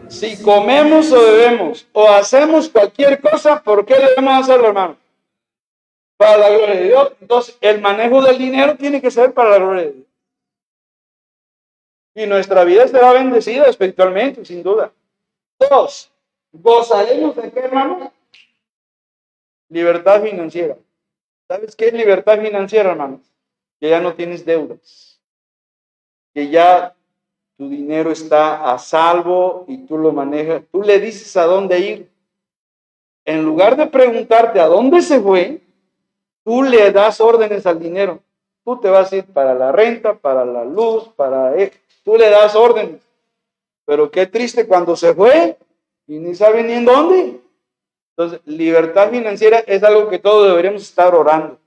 Si 0.08 0.42
comemos 0.42 1.10
o 1.10 1.20
bebemos 1.20 1.86
o 1.92 2.06
hacemos 2.06 2.68
cualquier 2.68 3.18
cosa, 3.20 3.62
¿por 3.62 3.86
qué 3.86 3.94
debemos 3.94 4.42
hacerlo, 4.42 4.68
hermano? 4.68 4.96
Para 6.18 6.36
la 6.36 6.50
gloria 6.50 6.74
de 6.74 6.84
Dios. 6.84 7.12
Entonces, 7.18 7.56
el 7.62 7.80
manejo 7.80 8.20
del 8.22 8.36
dinero 8.36 8.76
tiene 8.76 9.00
que 9.00 9.10
ser 9.10 9.32
para 9.32 9.50
la 9.50 9.56
gloria 9.56 9.82
de 9.84 9.92
Dios. 9.92 10.06
Y 12.14 12.26
nuestra 12.26 12.62
vida 12.64 12.86
será 12.86 13.12
bendecida 13.14 13.64
espiritualmente, 13.66 14.44
sin 14.44 14.62
duda. 14.62 14.92
Dos, 15.58 16.11
gozaremos 16.52 17.34
de 17.36 17.50
qué, 17.50 17.60
hermano? 17.60 18.12
Libertad 19.68 20.22
financiera. 20.22 20.76
¿Sabes 21.48 21.74
qué 21.74 21.88
es 21.88 21.92
libertad 21.92 22.40
financiera, 22.40 22.90
hermanos? 22.90 23.20
Que 23.80 23.90
ya 23.90 24.00
no 24.00 24.14
tienes 24.14 24.44
deudas. 24.44 25.20
Que 26.34 26.48
ya 26.48 26.94
tu 27.56 27.68
dinero 27.68 28.10
está 28.10 28.72
a 28.72 28.78
salvo 28.78 29.64
y 29.68 29.86
tú 29.86 29.98
lo 29.98 30.12
manejas. 30.12 30.62
Tú 30.70 30.82
le 30.82 30.98
dices 30.98 31.36
a 31.36 31.44
dónde 31.44 31.78
ir. 31.80 32.10
En 33.24 33.44
lugar 33.44 33.76
de 33.76 33.86
preguntarte 33.86 34.60
a 34.60 34.66
dónde 34.66 35.00
se 35.00 35.20
fue, 35.20 35.60
tú 36.44 36.62
le 36.62 36.90
das 36.90 37.20
órdenes 37.20 37.66
al 37.66 37.78
dinero. 37.78 38.20
Tú 38.64 38.78
te 38.80 38.88
vas 38.88 39.12
a 39.12 39.16
ir 39.16 39.26
para 39.26 39.54
la 39.54 39.72
renta, 39.72 40.14
para 40.14 40.44
la 40.44 40.64
luz, 40.64 41.08
para... 41.16 41.56
E, 41.56 41.72
tú 42.04 42.16
le 42.16 42.30
das 42.30 42.54
órdenes. 42.54 43.00
Pero 43.84 44.10
qué 44.10 44.26
triste 44.26 44.66
cuando 44.66 44.96
se 44.96 45.14
fue 45.14 45.56
y 46.06 46.18
ni 46.18 46.34
sabe 46.34 46.62
ni 46.62 46.72
en 46.74 46.84
dónde. 46.84 47.40
Entonces, 48.16 48.40
libertad 48.44 49.10
financiera 49.10 49.60
es 49.60 49.82
algo 49.82 50.08
que 50.08 50.18
todos 50.18 50.48
deberíamos 50.48 50.82
estar 50.82 51.14
orando. 51.14 51.58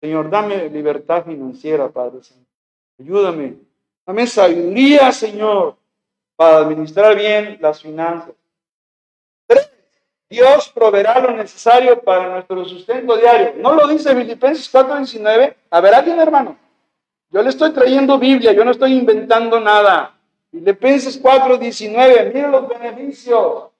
Señor, 0.00 0.30
dame 0.30 0.68
libertad 0.70 1.24
financiera, 1.24 1.88
Padre 1.88 2.22
Señor. 2.22 2.46
Ayúdame. 2.98 3.56
Dame 4.06 4.26
sabiduría, 4.26 5.12
Señor, 5.12 5.76
para 6.36 6.58
administrar 6.58 7.16
bien 7.16 7.58
las 7.60 7.82
finanzas. 7.82 8.34
Tres, 9.46 9.70
Dios 10.28 10.68
proveerá 10.70 11.20
lo 11.20 11.32
necesario 11.32 12.00
para 12.00 12.30
nuestro 12.30 12.64
sustento 12.64 13.16
diario. 13.16 13.54
¿No 13.58 13.74
lo 13.74 13.86
dice 13.86 14.14
Filipenses 14.14 14.72
4:19? 14.72 15.54
A 15.70 15.80
ver, 15.80 15.94
alguien, 15.94 16.18
hermano. 16.18 16.56
Yo 17.30 17.42
le 17.42 17.50
estoy 17.50 17.70
trayendo 17.72 18.18
Biblia, 18.18 18.52
yo 18.52 18.64
no 18.64 18.72
estoy 18.72 18.94
inventando 18.94 19.60
nada. 19.60 20.14
Filipenses 20.50 21.20
4:19, 21.22 22.32
mire 22.34 22.48
los 22.48 22.68
beneficios. 22.68 23.70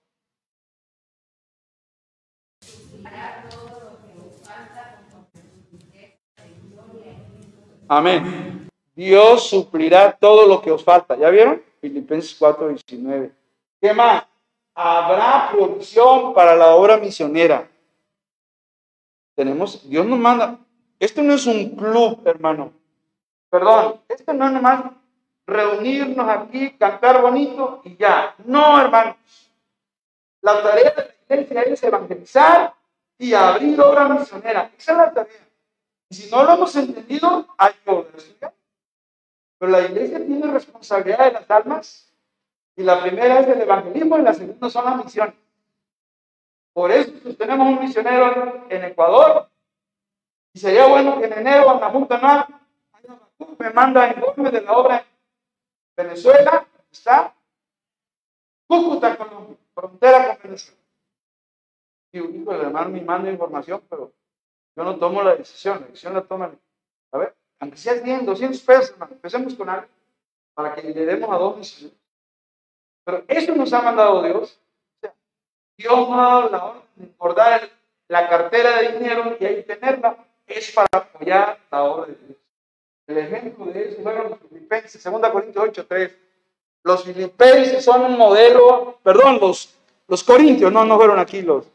Amén. 7.89 8.68
Dios 8.95 9.49
suplirá 9.49 10.12
todo 10.12 10.47
lo 10.47 10.62
que 10.62 10.71
os 10.71 10.85
falta. 10.85 11.16
¿Ya 11.16 11.29
vieron? 11.29 11.61
Filipenses 11.81 12.37
4, 12.39 12.68
19. 12.68 13.33
¿Qué 13.81 13.93
más? 13.93 14.25
Habrá 14.75 15.51
provisión 15.51 16.33
para 16.33 16.55
la 16.55 16.75
obra 16.77 16.99
misionera. 16.99 17.68
Tenemos, 19.35 19.89
Dios 19.89 20.07
nos 20.07 20.18
manda. 20.18 20.59
Esto 21.01 21.23
no 21.23 21.35
es 21.35 21.47
un 21.47 21.75
club, 21.75 22.21
hermano. 22.27 22.73
Perdón, 23.49 24.01
esto 24.07 24.33
no 24.35 24.47
es 24.47 24.53
nomás 24.53 24.85
reunirnos 25.51 26.28
aquí, 26.28 26.72
cantar 26.72 27.20
bonito 27.20 27.80
y 27.84 27.96
ya. 27.96 28.34
No, 28.44 28.80
hermanos. 28.80 29.16
La 30.42 30.62
tarea 30.62 30.94
de 30.94 31.36
la 31.36 31.36
iglesia 31.36 31.62
es 31.62 31.82
evangelizar 31.82 32.74
y 33.18 33.34
abrir 33.34 33.80
obra 33.80 34.09
misionera. 34.09 34.70
Esa 34.76 34.92
es 34.92 34.98
la 34.98 35.12
tarea. 35.12 35.48
Y 36.09 36.14
si 36.14 36.30
no 36.30 36.42
lo 36.44 36.55
hemos 36.55 36.74
entendido, 36.76 37.46
hay 37.59 37.72
que 37.84 38.07
estudiar. 38.16 38.55
Pero 39.59 39.72
la 39.72 39.82
iglesia 39.82 40.18
tiene 40.18 40.51
responsabilidad 40.51 41.26
de 41.26 41.32
las 41.32 41.51
almas. 41.51 42.12
Y 42.76 42.82
la 42.82 43.03
primera 43.03 43.40
es 43.40 43.48
el 43.48 43.61
evangelismo 43.61 44.18
y 44.18 44.22
la 44.22 44.32
segunda 44.32 44.70
son 44.70 44.84
las 44.84 45.05
misiones. 45.05 45.34
Por 46.72 46.90
eso 46.90 47.12
tenemos 47.36 47.66
un 47.66 47.80
misionero 47.80 48.66
en 48.70 48.84
Ecuador. 48.84 49.48
Y 50.53 50.59
sería 50.59 50.86
bueno 50.86 51.18
que 51.20 51.26
en 51.26 51.32
enero, 51.34 51.74
en 51.74 51.80
la 51.80 51.90
Junta 51.90 52.16
Anual, 52.16 52.46
me 53.59 53.70
manda 53.70 54.09
informe 54.09 54.51
de 54.51 54.62
la 54.62 54.72
obra 54.72 55.05
Venezuela. 56.05 56.66
Está 56.90 57.34
Cúcuta, 58.70 59.16
Colombia, 59.16 59.57
frontera 59.74 60.28
con 60.28 60.42
Venezuela. 60.44 60.80
Digo, 62.12 62.28
hijo, 62.30 62.53
el 62.53 62.61
hermano 62.61 62.90
me 62.90 63.01
manda 63.01 63.30
información, 63.30 63.82
pero 63.90 64.12
yo 64.76 64.84
no 64.84 64.96
tomo 64.96 65.22
la 65.22 65.34
decisión, 65.34 65.80
la 65.80 65.86
decisión 65.88 66.14
la 66.14 66.22
toma. 66.22 66.53
A 67.12 67.18
ver, 67.18 67.34
aunque 67.59 67.76
sea 67.76 67.94
100, 67.94 68.26
200 68.26 68.61
pesos, 68.61 68.90
hermano, 68.90 69.12
empecemos 69.12 69.55
con 69.55 69.68
algo 69.68 69.88
para 70.55 70.74
que 70.74 70.82
le 70.82 71.05
demos 71.05 71.30
a 71.30 71.38
dos 71.38 71.59
misiones. 71.59 71.96
Pero 73.05 73.24
eso 73.26 73.55
nos 73.57 73.72
ha 73.72 73.82
mandado 73.82 74.22
Dios. 74.22 74.61
Dios 75.76 76.09
nos 76.09 76.18
ha 76.18 76.22
dado 76.22 76.51
la 76.51 76.64
orden 76.64 76.82
de 76.94 77.07
engordar 77.07 77.70
la 78.09 78.28
cartera 78.28 78.82
de 78.82 78.92
dinero 78.92 79.36
y 79.40 79.44
ahí 79.44 79.62
tenerla. 79.64 80.16
Es 80.46 80.72
para 80.72 80.88
apoyar 80.92 81.59
la 81.70 81.82
obra 81.84 82.07
de 82.07 82.14
Dios. 82.14 82.39
El 83.11 83.19
ejemplo 83.19 83.67
de 83.67 83.89
eso 83.89 84.03
fueron 84.05 84.31
los 84.31 84.39
filipenses, 84.49 85.03
2 85.03 85.31
Corintios 85.33 85.65
8, 85.69 85.87
3. 85.89 86.17
Los 86.85 87.05
filipenses 87.05 87.85
son 87.85 88.03
un 88.03 88.17
modelo, 88.17 88.99
perdón, 89.03 89.39
los, 89.41 89.75
los 90.07 90.23
corintios, 90.23 90.73
no, 90.73 90.85
no 90.85 90.97
fueron 90.97 91.19
aquí 91.19 91.43
los 91.43 91.67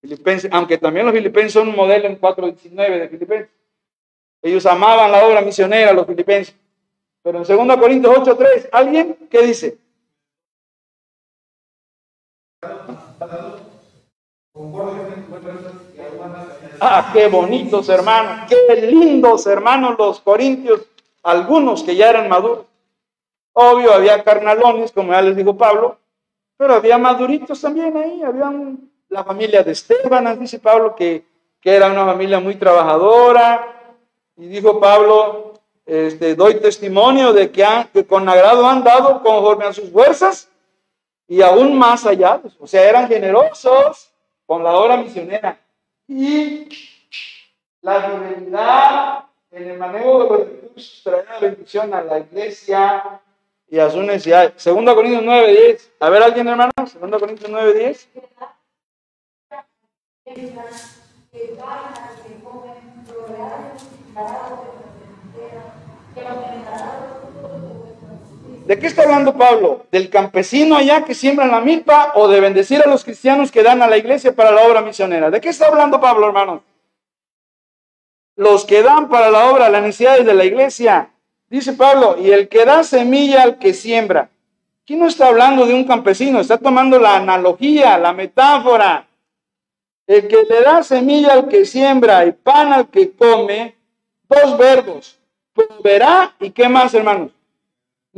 filipenses, 0.00 0.48
aunque 0.52 0.78
también 0.78 1.04
los 1.04 1.14
filipenses 1.16 1.52
son 1.52 1.68
un 1.68 1.74
modelo 1.74 2.06
en 2.06 2.20
4.19 2.20 3.00
de 3.00 3.08
filipenses. 3.08 3.50
Ellos 4.40 4.64
amaban 4.66 5.10
la 5.10 5.26
obra 5.26 5.40
misionera, 5.40 5.92
los 5.92 6.06
filipenses. 6.06 6.54
Pero 7.24 7.38
en 7.38 7.66
2 7.66 7.76
Corintios 7.76 8.14
8:3, 8.16 8.68
¿alguien 8.70 9.16
qué 9.28 9.42
dice? 9.42 9.78
Ah, 16.80 17.10
qué 17.12 17.28
bonitos 17.28 17.88
hermanos, 17.88 18.48
qué 18.48 18.76
lindos 18.86 19.46
hermanos 19.46 19.96
los 19.98 20.20
corintios, 20.20 20.82
algunos 21.22 21.82
que 21.82 21.96
ya 21.96 22.10
eran 22.10 22.28
maduros. 22.28 22.66
Obvio, 23.52 23.92
había 23.92 24.22
carnalones, 24.22 24.92
como 24.92 25.12
ya 25.12 25.22
les 25.22 25.36
dijo 25.36 25.56
Pablo, 25.56 25.98
pero 26.56 26.74
había 26.74 26.98
maduritos 26.98 27.60
también 27.60 27.96
ahí, 27.96 28.22
había 28.22 28.52
la 29.08 29.24
familia 29.24 29.62
de 29.62 29.72
Esteban, 29.72 30.38
dice 30.38 30.58
Pablo, 30.58 30.94
que, 30.94 31.24
que 31.60 31.74
era 31.74 31.90
una 31.90 32.04
familia 32.04 32.40
muy 32.40 32.54
trabajadora. 32.54 33.74
Y 34.36 34.46
dijo 34.46 34.78
Pablo, 34.78 35.54
este, 35.86 36.34
doy 36.34 36.60
testimonio 36.60 37.32
de 37.32 37.50
que, 37.50 37.64
han, 37.64 37.88
que 37.88 38.06
con 38.06 38.28
agrado 38.28 38.66
han 38.66 38.84
dado 38.84 39.22
conforme 39.22 39.64
a 39.64 39.72
sus 39.72 39.90
fuerzas 39.90 40.48
y 41.26 41.42
aún 41.42 41.76
más 41.78 42.06
allá, 42.06 42.40
o 42.58 42.66
sea, 42.66 42.88
eran 42.88 43.08
generosos 43.08 44.10
con 44.46 44.62
la 44.62 44.76
obra 44.76 44.96
misionera. 44.96 45.58
Y 46.08 46.68
la 47.82 48.02
fidelidad 48.02 49.24
en 49.50 49.70
el 49.70 49.78
manejo 49.78 50.22
de 50.22 50.28
los 50.28 50.38
recursos 50.38 51.00
traerá 51.04 51.38
bendición 51.38 51.92
a 51.92 52.02
la 52.02 52.20
iglesia 52.20 53.20
y 53.68 53.78
a 53.78 53.90
su 53.90 54.02
necesidad. 54.02 54.54
Segundo 54.56 54.94
Corintios 54.94 55.22
9, 55.22 55.50
10. 55.50 55.92
A 56.00 56.08
ver, 56.08 56.22
alguien, 56.22 56.48
hermano. 56.48 56.72
Segundo 56.86 57.20
Corintios 57.20 57.50
9, 57.50 57.74
10. 57.74 58.08
¿De 68.68 68.78
qué 68.78 68.86
está 68.86 69.04
hablando 69.04 69.34
Pablo? 69.34 69.86
¿Del 69.90 70.10
campesino 70.10 70.76
allá 70.76 71.02
que 71.02 71.14
siembra 71.14 71.46
la 71.46 71.62
milpa 71.62 72.12
o 72.16 72.28
de 72.28 72.38
bendecir 72.38 72.82
a 72.82 72.86
los 72.86 73.02
cristianos 73.02 73.50
que 73.50 73.62
dan 73.62 73.80
a 73.80 73.86
la 73.86 73.96
iglesia 73.96 74.34
para 74.34 74.50
la 74.50 74.60
obra 74.66 74.82
misionera? 74.82 75.30
¿De 75.30 75.40
qué 75.40 75.48
está 75.48 75.68
hablando 75.68 75.98
Pablo, 76.02 76.26
hermanos? 76.26 76.60
Los 78.36 78.66
que 78.66 78.82
dan 78.82 79.08
para 79.08 79.30
la 79.30 79.50
obra, 79.50 79.70
las 79.70 79.80
necesidades 79.80 80.26
de 80.26 80.34
la 80.34 80.44
iglesia. 80.44 81.08
Dice 81.48 81.72
Pablo, 81.72 82.18
y 82.20 82.30
el 82.30 82.50
que 82.50 82.66
da 82.66 82.84
semilla 82.84 83.42
al 83.42 83.58
que 83.58 83.72
siembra. 83.72 84.28
Aquí 84.82 84.96
no 84.96 85.06
está 85.06 85.28
hablando 85.28 85.64
de 85.64 85.72
un 85.72 85.84
campesino, 85.84 86.38
está 86.38 86.58
tomando 86.58 86.98
la 86.98 87.16
analogía, 87.16 87.96
la 87.96 88.12
metáfora. 88.12 89.08
El 90.06 90.28
que 90.28 90.42
le 90.42 90.60
da 90.60 90.82
semilla 90.82 91.32
al 91.32 91.48
que 91.48 91.64
siembra 91.64 92.26
y 92.26 92.32
pan 92.32 92.74
al 92.74 92.90
que 92.90 93.12
come, 93.12 93.76
dos 94.28 94.58
verbos, 94.58 95.18
proveerá 95.54 96.34
y 96.38 96.50
qué 96.50 96.68
más, 96.68 96.92
hermanos 96.92 97.30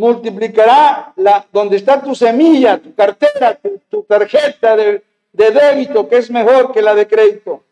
multiplicará 0.00 1.12
la, 1.16 1.46
donde 1.52 1.76
está 1.76 2.02
tu 2.02 2.14
semilla, 2.14 2.78
tu 2.78 2.94
cartera, 2.94 3.58
tu, 3.90 4.02
tarjeta 4.02 4.74
de, 4.74 5.02
de, 5.32 5.50
débito, 5.50 6.08
que 6.08 6.16
es 6.16 6.30
mejor 6.30 6.72
que 6.72 6.80
la 6.80 6.94
de 6.94 7.06
crédito. 7.06 7.62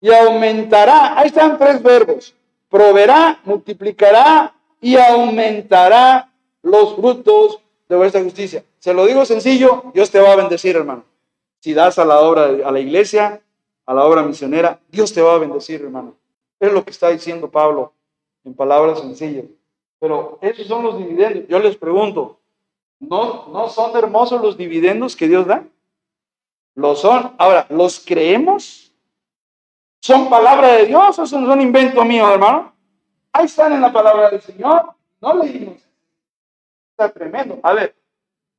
Y 0.00 0.12
aumentará, 0.12 1.18
ahí 1.18 1.28
están 1.28 1.56
tres 1.56 1.80
verbos, 1.82 2.34
proveerá, 2.68 3.40
multiplicará 3.44 4.52
y 4.80 4.96
aumentará 4.96 6.30
los 6.62 6.96
frutos 6.96 7.60
de 7.88 7.96
vuestra 7.96 8.22
justicia. 8.22 8.64
Se 8.80 8.92
lo 8.92 9.06
digo 9.06 9.24
sencillo, 9.24 9.84
Dios 9.94 10.10
te 10.10 10.20
va 10.20 10.32
a 10.32 10.36
bendecir, 10.36 10.74
hermano. 10.76 11.04
Si 11.60 11.72
das 11.72 11.98
a 11.98 12.04
la 12.04 12.20
obra, 12.20 12.46
a 12.64 12.70
la 12.70 12.80
iglesia, 12.80 13.40
a 13.86 13.94
la 13.94 14.04
obra 14.04 14.22
misionera, 14.22 14.80
Dios 14.90 15.12
te 15.12 15.22
va 15.22 15.34
a 15.34 15.38
bendecir, 15.38 15.82
hermano. 15.82 16.16
Es 16.58 16.72
lo 16.72 16.84
que 16.84 16.90
está 16.90 17.10
diciendo 17.10 17.48
Pablo 17.48 17.92
en 18.44 18.54
palabras 18.54 19.00
sencillas. 19.00 19.44
Pero 19.98 20.38
esos 20.40 20.66
son 20.66 20.84
los 20.84 20.98
dividendos. 20.98 21.48
Yo 21.48 21.58
les 21.58 21.76
pregunto, 21.76 22.38
¿no, 23.00 23.48
¿no 23.48 23.68
son 23.68 23.96
hermosos 23.96 24.40
los 24.40 24.56
dividendos 24.56 25.16
que 25.16 25.28
Dios 25.28 25.46
da? 25.46 25.64
Lo 26.74 26.94
son. 26.94 27.34
Ahora, 27.38 27.66
¿los 27.70 27.98
creemos? 28.04 28.92
¿Son 30.00 30.30
palabra 30.30 30.74
de 30.74 30.86
Dios 30.86 31.18
o 31.18 31.26
son 31.26 31.60
invento 31.60 32.04
mío, 32.04 32.32
hermano? 32.32 32.72
Ahí 33.32 33.46
están 33.46 33.72
en 33.72 33.80
la 33.80 33.92
palabra 33.92 34.30
del 34.30 34.40
Señor. 34.40 34.94
No 35.20 35.34
leímos. 35.34 35.76
Está 36.90 37.08
tremendo. 37.12 37.58
A 37.62 37.72
ver, 37.72 37.96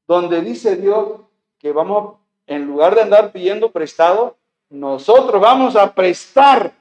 donde 0.07 0.41
dice 0.41 0.75
Dios 0.75 1.21
que 1.57 1.71
vamos, 1.71 2.17
en 2.47 2.65
lugar 2.65 2.95
de 2.95 3.01
andar 3.01 3.31
pidiendo 3.31 3.71
prestado, 3.71 4.37
nosotros 4.69 5.41
vamos 5.41 5.75
a 5.75 5.93
prestar 5.93 6.73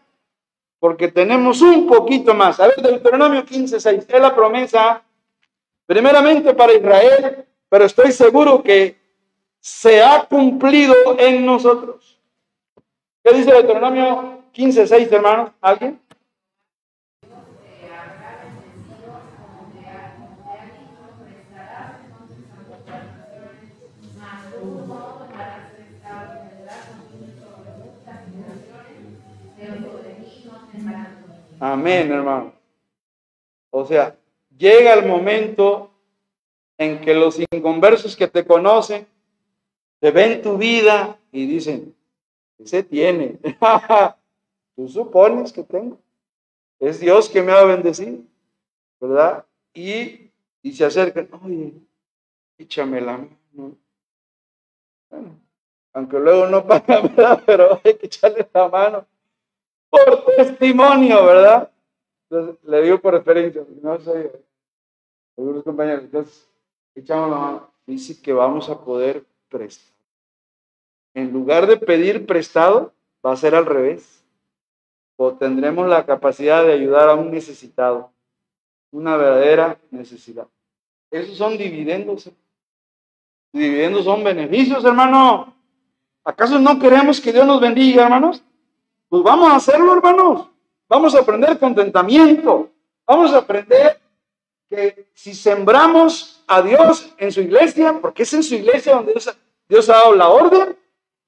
porque 0.79 1.09
tenemos 1.09 1.61
un 1.63 1.87
poquito 1.87 2.35
más. 2.35 2.61
A 2.61 2.69
ver, 2.69 2.77
Deuteronomio 2.77 3.45
15, 3.45 3.81
6, 3.81 4.07
es 4.09 4.21
la 4.21 4.35
promesa 4.35 5.03
primeramente 5.87 6.55
para 6.55 6.75
Israel, 6.75 7.45
pero 7.69 7.85
estoy 7.85 8.13
seguro 8.13 8.63
que 8.63 8.97
se 9.61 10.03
ha 10.03 10.25
cumplido 10.25 10.95
en 11.19 11.45
nosotros. 11.45 12.21
¿Qué 13.25 13.33
dice 13.35 13.53
Deuteronomio 13.53 14.45
15, 14.53 14.87
6, 14.87 15.13
hermanos? 15.13 15.51
¿Alguien? 15.61 16.01
Amén, 31.61 32.11
hermano. 32.13 32.53
O 33.71 33.85
sea, 33.85 34.17
llega 34.57 34.95
el 34.95 35.07
momento 35.07 35.91
en 36.77 37.01
que 37.01 37.15
los 37.15 37.39
inconversos 37.51 38.17
que 38.17 38.29
te 38.29 38.47
conocen 38.47 39.07
te 40.01 40.11
ven 40.11 40.41
tu 40.43 40.57
vida 40.57 41.19
y 41.33 41.47
dicen, 41.47 41.95
ese 42.59 42.83
tiene. 42.83 43.39
Tú 44.77 44.89
supones 44.89 45.53
que 45.53 45.65
tengo. 45.65 45.99
Es 46.79 47.01
Dios 47.01 47.29
que 47.29 47.43
me 47.43 47.51
ha 47.51 47.65
bendecido, 47.65 48.19
¿verdad? 49.01 49.45
Y, 49.75 50.31
y 50.63 50.73
se 50.73 50.85
acercan, 50.85 51.29
oye, 51.43 51.73
échame 52.57 53.01
la 53.01 53.19
mano. 53.19 53.77
Bueno, 55.11 55.41
aunque 55.93 56.21
luego 56.21 56.47
no 56.47 56.65
paga, 56.65 57.01
¿verdad? 57.03 57.43
Pero 57.45 57.81
hay 57.83 57.95
que 57.95 58.07
echarle 58.07 58.49
la 58.55 58.69
mano 58.69 59.07
por 59.91 60.25
testimonio, 60.37 61.25
¿verdad? 61.25 61.71
Entonces, 62.31 62.63
le 62.65 62.83
digo 62.83 63.01
por 63.01 63.15
experiencia, 63.15 63.65
no 63.83 63.99
sé, 64.01 64.33
algunos 65.37 65.63
compañeros, 65.63 66.05
entonces, 66.05 66.49
echamos 66.95 67.31
la 67.31 67.37
mano, 67.37 67.71
dice 67.87 68.21
que 68.21 68.33
vamos 68.33 68.69
a 68.69 68.79
poder 68.79 69.25
prestar. 69.49 69.95
En 71.15 71.33
lugar 71.33 71.67
de 71.67 71.77
pedir 71.77 72.27
prestado, 72.27 72.93
va 73.25 73.33
a 73.33 73.37
ser 73.37 73.55
al 73.55 73.67
revés. 73.67 74.25
O 75.17 75.33
tendremos 75.33 75.89
la 75.89 76.07
capacidad 76.07 76.65
de 76.65 76.73
ayudar 76.73 77.09
a 77.09 77.15
un 77.15 77.33
necesitado, 77.33 78.13
una 78.93 79.17
verdadera 79.17 79.79
necesidad. 79.91 80.47
Esos 81.11 81.37
son 81.37 81.59
dividendos. 81.59 82.31
Dividendos 83.53 84.05
son 84.05 84.23
beneficios, 84.23 84.85
hermano. 84.85 85.55
¿Acaso 86.25 86.59
no 86.61 86.79
queremos 86.79 87.21
que 87.21 87.33
Dios 87.33 87.47
nos 87.47 87.61
bendiga, 87.61 88.05
hermanos? 88.05 88.45
Pues 89.09 89.23
vamos 89.23 89.51
a 89.51 89.57
hacerlo, 89.57 89.95
hermanos. 89.95 90.49
Vamos 90.89 91.15
a 91.15 91.21
aprender 91.21 91.59
contentamiento. 91.59 92.71
Vamos 93.07 93.33
a 93.33 93.39
aprender 93.39 94.01
que 94.69 95.07
si 95.15 95.35
sembramos 95.35 96.43
a 96.47 96.61
Dios 96.61 97.15
en 97.17 97.33
su 97.33 97.41
iglesia, 97.41 97.99
porque 98.01 98.25
es 98.25 98.35
en 98.35 98.43
su 98.43 98.55
iglesia 98.55 98.95
donde 98.95 99.15
Dios, 99.69 99.89
ha 99.89 99.93
dado 99.93 100.15
la 100.15 100.29
orden 100.29 100.77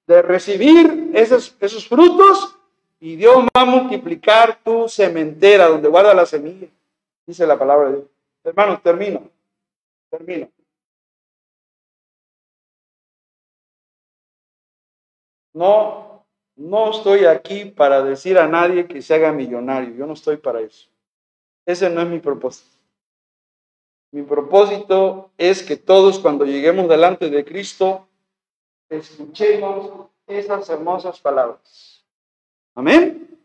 de 0.06 0.22
recibir 0.22 1.10
esos, 1.14 1.88
frutos, 1.88 2.56
y 2.98 3.16
Dios 3.16 3.44
va 3.56 3.62
a 3.62 3.64
multiplicar 3.64 4.58
tu 4.62 4.88
cementera 4.88 5.68
donde 5.68 5.88
guarda 5.88 6.12
la 6.12 6.26
semilla. 6.26 6.68
Dice 7.26 7.46
la 7.46 7.58
palabra 7.58 7.88
de 7.88 7.96
Dios. 7.96 8.08
Hermanos, 8.44 8.82
termino. 8.82 9.22
Termino. 10.10 10.48
No 15.54 16.09
No 16.60 16.90
estoy 16.90 17.24
aquí 17.24 17.64
para 17.64 18.02
decir 18.02 18.36
a 18.36 18.46
nadie 18.46 18.86
que 18.86 19.00
se 19.00 19.14
haga 19.14 19.32
millonario. 19.32 19.94
Yo 19.94 20.04
no 20.04 20.12
estoy 20.12 20.36
para 20.36 20.60
eso. 20.60 20.90
Ese 21.64 21.88
no 21.88 22.02
es 22.02 22.06
mi 22.06 22.18
propósito. 22.18 22.76
Mi 24.12 24.22
propósito 24.22 25.30
es 25.38 25.62
que 25.62 25.78
todos 25.78 26.18
cuando 26.18 26.44
lleguemos 26.44 26.86
delante 26.86 27.30
de 27.30 27.46
Cristo 27.46 28.06
escuchemos 28.90 30.08
esas 30.26 30.68
hermosas 30.68 31.18
palabras. 31.18 32.04
Amén. 32.74 33.38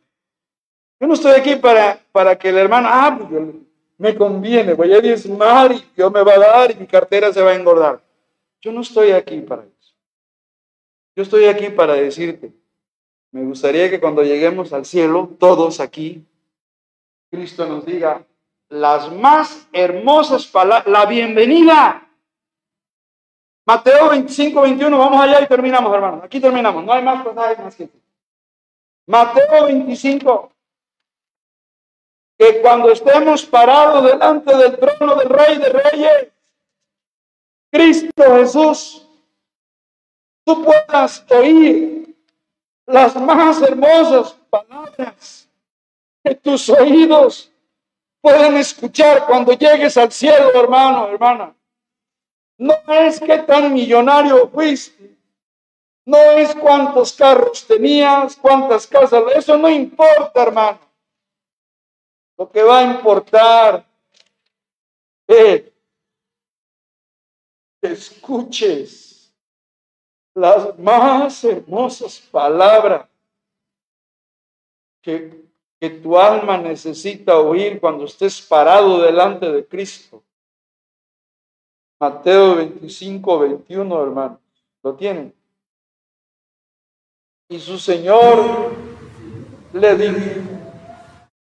Yo 0.99 1.07
no 1.07 1.13
estoy 1.13 1.39
aquí 1.39 1.55
para, 1.55 1.97
para 2.11 2.37
que 2.37 2.49
el 2.49 2.57
hermano, 2.57 2.89
ah, 2.91 3.17
pues 3.17 3.45
me 3.97 4.13
conviene, 4.13 4.73
voy 4.73 4.91
a 4.91 4.99
diezmar 4.99 5.71
y 5.71 5.85
Dios 5.95 6.11
me 6.11 6.21
va 6.21 6.33
a 6.33 6.39
dar 6.39 6.71
y 6.71 6.75
mi 6.75 6.85
cartera 6.85 7.31
se 7.31 7.41
va 7.41 7.51
a 7.51 7.55
engordar. 7.55 8.01
Yo 8.59 8.73
no 8.73 8.81
estoy 8.81 9.11
aquí 9.11 9.39
para 9.39 9.63
eso. 9.63 9.93
Yo 11.15 11.23
estoy 11.23 11.45
aquí 11.45 11.69
para 11.69 11.93
decirte, 11.93 12.51
me 13.35 13.43
gustaría 13.43 13.89
que 13.89 13.99
cuando 13.99 14.23
lleguemos 14.23 14.71
al 14.71 14.85
cielo, 14.85 15.29
todos 15.37 15.81
aquí, 15.81 16.25
Cristo 17.29 17.65
nos 17.65 17.85
diga 17.85 18.25
las 18.69 19.11
más 19.11 19.67
hermosas 19.73 20.47
palabras, 20.47 20.87
la 20.87 21.05
bienvenida. 21.05 22.07
Mateo 23.67 24.11
25, 24.11 24.61
21, 24.61 24.97
vamos 24.97 25.21
allá 25.21 25.41
y 25.41 25.47
terminamos, 25.47 25.93
hermanos. 25.93 26.23
Aquí 26.23 26.39
terminamos, 26.39 26.85
no 26.85 26.93
hay 26.93 27.03
más 27.03 27.25
pasajes 27.25 27.59
más 27.59 27.75
que 27.75 27.89
Mateo 29.05 29.65
25, 29.65 30.53
que 32.39 32.61
cuando 32.61 32.89
estemos 32.89 33.45
parados 33.45 34.05
delante 34.05 34.55
del 34.55 34.77
trono 34.77 35.13
del 35.15 35.27
Rey 35.27 35.57
de 35.57 35.69
Reyes, 35.73 36.27
Cristo 37.69 38.23
Jesús, 38.37 39.09
tú 40.45 40.63
puedas 40.63 41.25
oír 41.31 42.04
las 42.85 43.15
más 43.15 43.61
hermosas 43.61 44.33
palabras 44.49 45.49
que 46.23 46.35
tus 46.35 46.69
oídos 46.69 47.51
pueden 48.21 48.57
escuchar 48.57 49.25
cuando 49.25 49.53
llegues 49.53 49.97
al 49.97 50.11
cielo, 50.11 50.51
hermano, 50.53 51.07
hermana. 51.07 51.55
No 52.57 52.73
es 52.87 53.19
que 53.19 53.37
tan 53.39 53.73
millonario 53.73 54.49
fuiste, 54.49 55.15
no 56.05 56.17
es 56.17 56.55
cuántos 56.55 57.13
carros 57.13 57.65
tenías, 57.67 58.35
cuántas 58.35 58.87
casas, 58.87 59.23
eso 59.35 59.57
no 59.57 59.69
importa, 59.69 60.41
hermano. 60.41 60.79
Lo 62.37 62.49
que 62.51 62.63
va 62.63 62.79
a 62.79 62.83
importar 62.83 63.85
es 65.27 65.63
escuches 67.81 69.14
las 70.35 70.77
más 70.77 71.43
hermosas 71.43 72.19
palabras 72.19 73.07
que, 75.01 75.43
tu 76.01 76.17
alma 76.17 76.57
necesita 76.57 77.37
oír 77.37 77.79
cuando 77.79 78.05
estés 78.05 78.41
parado 78.41 79.03
delante 79.03 79.51
de 79.51 79.63
Cristo. 79.67 80.23
Mateo 81.99 82.55
25, 82.55 83.39
21, 83.39 84.01
hermano. 84.03 84.39
¿Lo 84.81 84.95
tienen? 84.95 85.31
Y 87.49 87.59
su 87.59 87.77
Señor 87.77 88.71
le 89.73 89.95
dijo, 89.95 90.55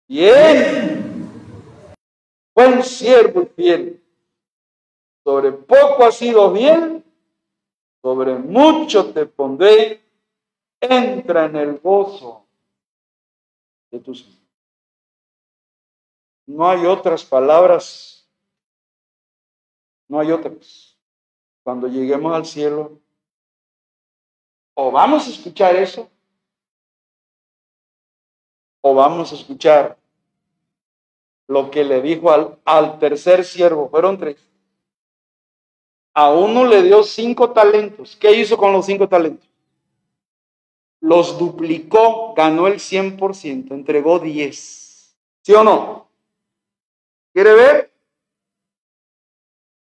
Bien, 0.08 1.30
buen 2.54 2.82
siervo 2.82 3.42
y 3.42 3.46
fiel. 3.46 4.02
Sobre 5.22 5.52
poco 5.52 6.04
has 6.04 6.16
sido 6.16 6.50
bien, 6.50 6.99
sobre 8.02 8.36
mucho 8.36 9.12
te 9.12 9.26
pondré. 9.26 10.02
Entra 10.80 11.44
en 11.44 11.56
el 11.56 11.78
gozo 11.78 12.46
de 13.90 13.98
tus 13.98 14.26
No 16.46 16.68
hay 16.68 16.86
otras 16.86 17.22
palabras, 17.24 18.26
no 20.08 20.18
hay 20.18 20.32
otras. 20.32 20.96
Cuando 21.62 21.86
lleguemos 21.86 22.34
al 22.34 22.46
cielo, 22.46 22.98
o 24.74 24.90
vamos 24.90 25.26
a 25.26 25.30
escuchar 25.30 25.76
eso, 25.76 26.08
o 28.80 28.94
vamos 28.94 29.30
a 29.32 29.34
escuchar 29.34 29.98
lo 31.46 31.70
que 31.70 31.84
le 31.84 32.00
dijo 32.00 32.30
al, 32.30 32.58
al 32.64 32.98
tercer 32.98 33.44
siervo, 33.44 33.90
fueron 33.90 34.16
tres. 34.16 34.49
A 36.14 36.30
uno 36.30 36.64
le 36.64 36.82
dio 36.82 37.02
cinco 37.02 37.50
talentos. 37.50 38.16
¿Qué 38.16 38.32
hizo 38.32 38.56
con 38.56 38.72
los 38.72 38.86
cinco 38.86 39.08
talentos? 39.08 39.48
Los 41.00 41.38
duplicó, 41.38 42.34
ganó 42.34 42.66
el 42.66 42.74
100%, 42.74 43.70
entregó 43.72 44.18
10. 44.18 45.16
¿Sí 45.42 45.54
o 45.54 45.64
no? 45.64 46.08
¿Quiere 47.32 47.54
ver? 47.54 47.92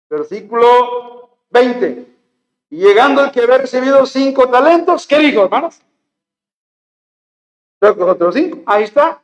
Versículo 0.09 1.38
20. 1.49 2.07
Y 2.70 2.78
llegando 2.78 3.24
el 3.24 3.32
que 3.32 3.41
había 3.41 3.57
recibido 3.57 4.05
cinco 4.05 4.49
talentos, 4.49 5.05
¿qué 5.05 5.20
dijo, 5.20 5.43
hermanos? 5.43 5.80
Otros 7.82 8.34
cinco. 8.34 8.59
Ahí 8.66 8.84
está 8.84 9.24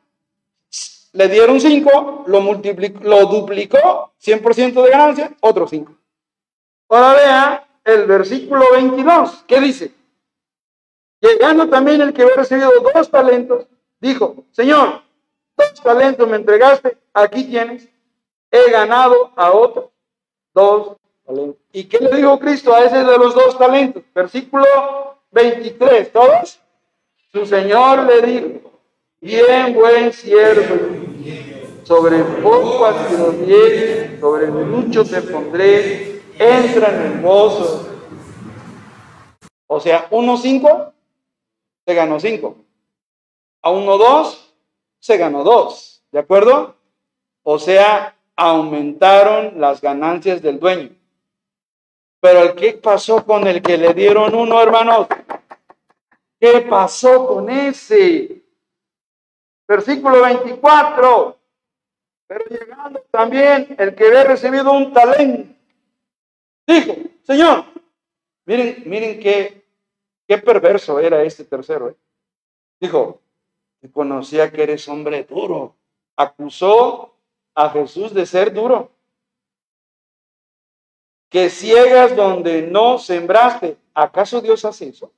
le 1.14 1.28
dieron 1.28 1.60
5, 1.60 2.26
lo, 2.28 2.42
multiplicó, 2.42 3.00
lo 3.04 3.26
duplicó, 3.26 4.14
100% 4.24 4.84
de 4.84 4.90
ganancia, 4.90 5.32
otro 5.42 5.68
5. 5.68 5.94
Ahora 6.90 7.14
vea 7.14 7.68
el 7.86 8.06
versículo 8.06 8.66
22, 8.72 9.44
¿qué 9.48 9.60
dice? 9.62 9.92
Llegando 11.22 11.70
también 11.70 12.02
el 12.02 12.14
que 12.14 12.24
había 12.24 12.36
recibido 12.36 12.72
dos 12.94 13.10
talentos, 13.10 13.68
dijo, 14.00 14.44
Señor, 14.52 15.02
dos 15.56 15.74
talentos 15.82 16.28
me 16.28 16.38
entregaste, 16.38 16.98
aquí 17.14 17.44
tienes, 17.44 17.88
he 18.52 18.72
ganado 18.72 19.32
a 19.36 19.52
otro 19.52 19.92
dos 20.54 20.98
talentos. 21.26 21.62
¿Y 21.72 21.84
qué 21.84 22.00
le 22.00 22.16
dijo 22.16 22.40
Cristo 22.40 22.74
a 22.74 22.84
ese 22.84 22.98
de 22.98 23.18
los 23.18 23.36
dos 23.36 23.58
talentos? 23.58 24.04
Versículo 24.16 24.66
23, 25.32 26.12
¿todos? 26.12 26.60
Su 27.32 27.46
Señor 27.46 28.04
le 28.06 28.22
dijo, 28.22 28.72
bien 29.22 29.76
buen 29.76 30.12
siervo 30.12 30.76
sobre 31.84 32.20
poco 32.42 32.86
has 32.86 33.10
sido 33.10 33.34
sobre 34.20 34.48
mucho 34.48 35.04
te 35.04 35.22
pondré, 35.24 36.09
entra 36.40 37.06
en 37.06 37.22
gozo. 37.22 37.88
O 39.68 39.80
sea, 39.80 40.08
uno 40.10 40.38
cinco, 40.38 40.94
se 41.86 41.94
ganó 41.94 42.20
cinco. 42.20 42.56
A 43.62 43.70
uno 43.70 43.98
dos, 43.98 44.56
se 45.00 45.18
ganó 45.18 45.44
dos. 45.44 46.02
¿De 46.12 46.20
acuerdo? 46.20 46.76
O 47.44 47.60
sea, 47.60 48.16
aumentaron 48.36 49.60
las 49.60 49.82
ganancias 49.82 50.42
del 50.42 50.60
dueño. 50.60 50.90
Pero 52.22 52.56
¿qué 52.56 52.74
pasó 52.74 53.24
con 53.26 53.46
el 53.48 53.62
que 53.62 53.78
le 53.78 53.94
dieron 53.94 54.34
uno, 54.34 54.62
hermanos? 54.62 55.08
¿Qué 56.40 56.62
pasó 56.62 57.28
con 57.28 57.50
ese? 57.50 58.42
Versículo 59.68 60.22
24. 60.22 61.38
Pero 62.28 62.46
llegando 62.46 63.02
también 63.12 63.76
el 63.78 63.96
que 63.96 64.08
había 64.08 64.24
recibido 64.24 64.72
un 64.72 64.94
talento, 64.94 65.59
dijo, 66.74 66.96
Señor, 67.24 67.66
miren, 68.46 68.84
miren 68.86 69.20
qué, 69.20 69.66
qué 70.28 70.38
perverso 70.38 71.00
era 71.00 71.24
este 71.24 71.46
tercero. 71.46 71.90
¿eh? 71.90 71.96
Dijo, 72.80 73.22
te 73.80 73.92
conocía 73.92 74.52
que 74.52 74.64
eres 74.64 74.88
hombre 74.88 75.24
duro. 75.24 75.76
Acusó 76.16 77.16
a 77.56 77.70
Jesús 77.70 78.14
de 78.14 78.26
ser 78.26 78.54
duro. 78.54 78.92
Que 81.30 81.50
ciegas 81.50 82.16
donde 82.16 82.64
no 82.64 82.98
sembraste. 82.98 83.78
¿Acaso 83.94 84.42
Dios 84.42 84.66
hace 84.66 84.90
eso? 84.90 85.12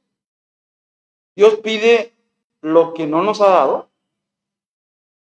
Dios 1.35 1.55
pide 1.63 2.13
lo 2.61 2.93
que 2.93 3.07
no 3.07 3.23
nos 3.23 3.41
ha 3.41 3.49
dado 3.49 3.89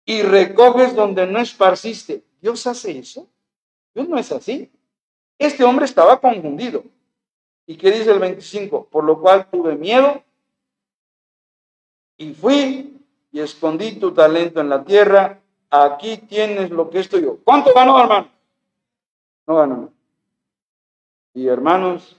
y 0.05 0.23
recoges 0.23 0.95
donde 0.95 1.27
no 1.27 1.41
esparciste. 1.41 2.25
¿Dios 2.41 2.67
hace 2.67 2.99
eso? 2.99 3.29
Dios 3.95 4.09
no 4.09 4.19
es 4.19 4.33
así. 4.33 4.71
Este 5.39 5.65
hombre 5.65 5.85
estaba 5.85 6.21
confundido. 6.21 6.85
¿Y 7.67 7.77
qué 7.77 7.91
dice 7.91 8.11
el 8.11 8.19
25? 8.19 8.87
Por 8.87 9.05
lo 9.05 9.21
cual 9.21 9.49
tuve 9.51 9.77
miedo 9.77 10.23
y 12.17 12.35
fui 12.35 13.01
y 13.33 13.41
escondí 13.41 13.97
tu 13.99 14.13
talento 14.13 14.61
en 14.61 14.69
la 14.69 14.85
tierra. 14.85 15.41
Aquí 15.71 16.19
tienes 16.19 16.71
lo 16.71 16.91
que 16.91 17.01
estoy 17.01 17.23
yo. 17.23 17.39
¿Cuánto 17.45 17.73
ganó, 17.73 18.01
hermano? 18.01 18.29
No 19.47 19.57
ganó. 19.57 19.93
Y 21.35 21.47
hermanos, 21.47 22.17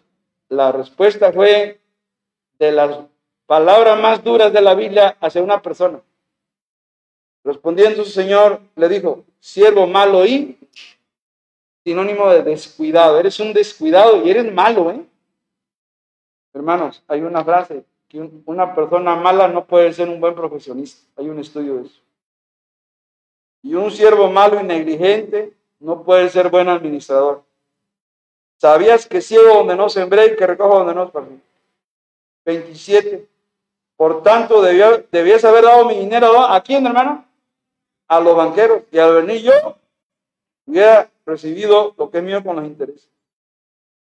la 0.49 0.72
respuesta 0.72 1.32
fue 1.32 1.80
de 2.57 2.72
las 2.72 2.97
palabras 3.45 3.99
más 3.99 4.24
duras 4.24 4.51
de 4.51 4.61
la 4.61 4.74
Biblia 4.74 5.18
hacia 5.20 5.43
una 5.43 5.61
persona. 5.61 6.01
Respondiendo 7.43 8.03
su 8.03 8.11
señor, 8.11 8.61
le 8.76 8.89
dijo, 8.89 9.26
siervo 9.39 9.86
malo 9.86 10.26
y 10.26 10.57
sinónimo 11.84 12.29
de 12.29 12.43
descuidado. 12.43 13.19
Eres 13.19 13.39
un 13.39 13.53
descuidado 13.53 14.25
y 14.25 14.29
eres 14.29 14.51
malo, 14.51 14.91
¿eh? 14.91 15.05
Hermanos, 16.53 17.03
hay 17.07 17.21
una 17.21 17.43
frase 17.43 17.84
que 18.07 18.29
una 18.45 18.75
persona 18.75 19.15
mala 19.15 19.47
no 19.47 19.65
puede 19.65 19.91
ser 19.91 20.07
un 20.07 20.19
buen 20.19 20.36
profesionista. 20.36 21.01
Hay 21.17 21.29
un 21.29 21.39
estudio 21.39 21.77
de 21.77 21.88
eso. 21.88 21.99
Y 23.63 23.73
un 23.73 23.89
siervo 23.89 24.29
malo 24.29 24.59
y 24.59 24.63
negligente 24.63 25.53
no 25.79 26.03
puede 26.03 26.29
ser 26.29 26.49
buen 26.49 26.69
administrador. 26.69 27.43
¿Sabías 28.57 29.07
que 29.07 29.19
ciego 29.19 29.55
donde 29.55 29.75
no 29.75 29.89
sembré 29.89 30.27
y 30.27 30.36
que 30.36 30.45
recojo 30.45 30.77
donde 30.77 30.93
no 30.93 31.03
esparcí? 31.05 31.39
27. 32.45 33.27
Por 33.95 34.21
tanto, 34.21 34.61
debías 34.61 35.43
haber 35.43 35.63
dado 35.63 35.86
mi 35.86 35.95
dinero 35.95 36.39
a 36.39 36.61
quién, 36.61 36.86
hermano? 36.86 37.25
A 38.07 38.19
los 38.19 38.36
banqueros. 38.36 38.84
Y 38.91 38.99
al 38.99 39.25
venir 39.25 39.41
yo, 39.41 39.75
recibido 41.26 41.93
lo 41.97 42.09
que 42.09 42.19
es 42.19 42.24
mío 42.24 42.43
con 42.43 42.55
los 42.55 42.65
intereses. 42.65 43.09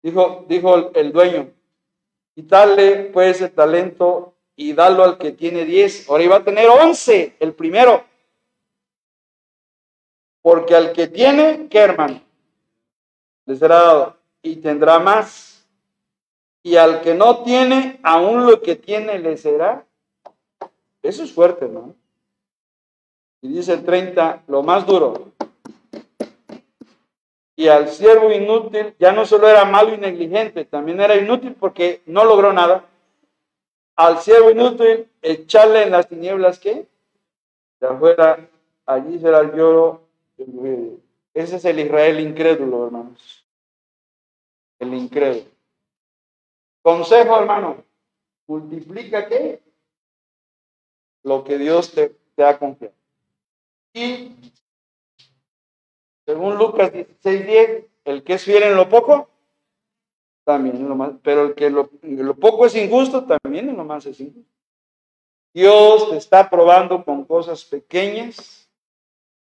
Dijo, 0.02 0.46
dijo 0.48 0.92
el, 0.94 1.12
dueño, 1.12 1.52
quitarle 2.34 3.10
pues 3.12 3.42
el 3.42 3.52
talento 3.52 4.34
y 4.56 4.74
darlo 4.74 5.04
al 5.04 5.18
que 5.18 5.32
tiene 5.32 5.66
10. 5.66 6.10
Ahora 6.10 6.24
iba 6.24 6.36
a 6.38 6.44
tener 6.44 6.70
11, 6.70 7.36
el 7.40 7.54
primero. 7.54 8.04
Porque 10.42 10.76
al 10.76 10.94
que 10.94 11.08
tiene, 11.08 11.68
¿qué 11.70 11.80
hermano? 11.80 12.22
Le 13.46 13.56
será 13.56 13.76
dado 13.76 14.18
y 14.42 14.58
tendrá 14.58 15.00
más. 15.00 15.68
Y 16.64 16.76
al 16.76 17.02
que 17.02 17.14
no 17.14 17.44
tiene, 17.44 18.00
aún 18.04 18.46
lo 18.46 18.62
que 18.62 18.76
tiene 18.76 19.20
le 19.20 19.38
será. 19.38 19.86
Eso 21.02 21.24
es 21.24 21.32
fuerte, 21.32 21.68
¿no? 21.68 21.96
Y 23.42 23.50
dice 23.50 23.74
el 23.74 23.86
30, 23.86 24.44
lo 24.48 24.64
más 24.64 24.86
duro. 24.86 25.32
Y 27.60 27.68
al 27.68 27.90
siervo 27.90 28.32
inútil 28.32 28.96
ya 29.00 29.12
no 29.12 29.26
solo 29.26 29.50
era 29.50 29.66
malo 29.66 29.94
y 29.94 29.98
negligente, 29.98 30.64
también 30.64 31.02
era 31.02 31.18
inútil 31.18 31.58
porque 31.60 32.02
no 32.06 32.24
logró 32.24 32.54
nada. 32.54 32.86
Al 33.98 34.20
siervo 34.20 34.50
inútil 34.50 35.10
echarle 35.22 35.84
en 35.84 35.92
las 35.92 36.08
tinieblas 36.08 36.58
que 36.58 36.88
de 37.82 37.88
afuera, 37.88 38.50
allí 38.86 39.20
será 39.20 39.40
el 39.40 39.52
lloro. 39.52 40.04
Ese 41.34 41.58
es 41.58 41.66
el 41.66 41.82
Israel 41.82 42.22
incrédulo, 42.22 42.86
hermanos. 42.86 43.46
El 44.80 44.94
incrédulo. 44.94 45.52
Consejo, 46.82 47.40
hermano, 47.42 47.84
multiplica 48.48 49.28
qué? 49.28 49.62
Lo 51.24 51.44
que 51.44 51.58
Dios 51.58 51.92
te, 51.92 52.16
te 52.38 52.44
ha 52.46 52.58
confiado. 52.58 52.94
Y 53.94 54.32
según 56.30 56.60
Lucas 56.60 56.94
16:10, 56.94 57.88
el 58.06 58.24
que 58.24 58.34
es 58.34 58.44
fiel 58.44 58.62
en 58.62 58.76
lo 58.76 58.88
poco, 58.88 59.30
también 60.44 60.76
en 60.76 60.88
lo 60.88 60.96
más, 60.96 61.14
pero 61.24 61.48
el 61.48 61.56
que 61.56 61.72
lo, 61.72 61.90
lo 62.04 62.36
poco 62.36 62.68
es 62.68 62.76
injusto, 62.76 63.26
también 63.26 63.68
en 63.68 63.76
lo 63.76 63.84
más 63.84 64.06
es 64.06 64.20
injusto. 64.20 64.48
Dios 65.56 66.12
te 66.12 66.18
está 66.18 66.48
probando 66.48 67.04
con 67.04 67.26
cosas 67.26 67.66
pequeñas. 67.66 68.70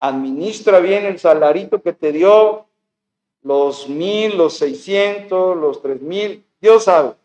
Administra 0.00 0.80
bien 0.80 1.04
el 1.04 1.18
salarito 1.18 1.82
que 1.82 1.92
te 1.92 2.10
dio, 2.10 2.64
los 3.42 3.90
mil, 3.90 4.38
los 4.38 4.56
seiscientos, 4.56 5.54
los 5.54 5.82
tres 5.82 6.00
mil. 6.00 6.42
Dios 6.58 6.84
sabe. 6.84 7.16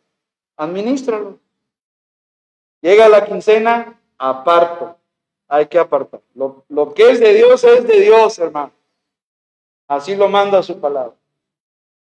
Administralo. 0.58 1.40
Llega 2.82 3.08
la 3.08 3.24
quincena, 3.24 3.98
aparto. 4.18 4.98
Hay 5.48 5.68
que 5.68 5.80
apartar. 5.80 6.20
Lo, 6.36 6.66
lo 6.68 6.94
que 6.94 7.12
es 7.12 7.22
de 7.22 7.34
Dios 7.34 7.64
es 7.64 7.88
de 7.88 8.02
Dios, 8.02 8.38
hermano. 8.40 8.74
Así 9.88 10.16
lo 10.16 10.28
manda 10.28 10.62
su 10.64 10.80
palabra. 10.80 11.16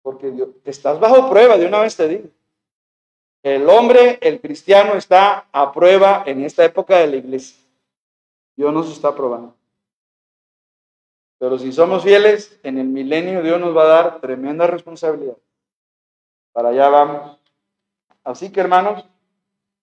Porque 0.02 0.30
Dios, 0.30 0.48
estás 0.64 0.98
bajo 0.98 1.28
prueba, 1.28 1.56
de 1.56 1.66
una 1.66 1.80
vez 1.80 1.96
te 1.96 2.08
digo. 2.08 2.28
El 3.42 3.68
hombre, 3.68 4.18
el 4.20 4.40
cristiano, 4.40 4.94
está 4.94 5.46
a 5.52 5.72
prueba 5.72 6.24
en 6.26 6.44
esta 6.44 6.64
época 6.64 6.98
de 6.98 7.06
la 7.06 7.16
iglesia. 7.16 7.56
Dios 8.56 8.72
nos 8.72 8.90
está 8.90 9.14
probando. 9.14 9.54
Pero 11.38 11.58
si 11.58 11.72
somos 11.72 12.02
fieles, 12.02 12.58
en 12.64 12.78
el 12.78 12.88
milenio 12.88 13.42
Dios 13.42 13.60
nos 13.60 13.76
va 13.76 13.84
a 13.84 13.86
dar 14.02 14.20
tremenda 14.20 14.66
responsabilidad. 14.66 15.36
Para 16.52 16.70
allá 16.70 16.88
vamos. 16.88 17.38
Así 18.24 18.50
que 18.50 18.60
hermanos, 18.60 19.04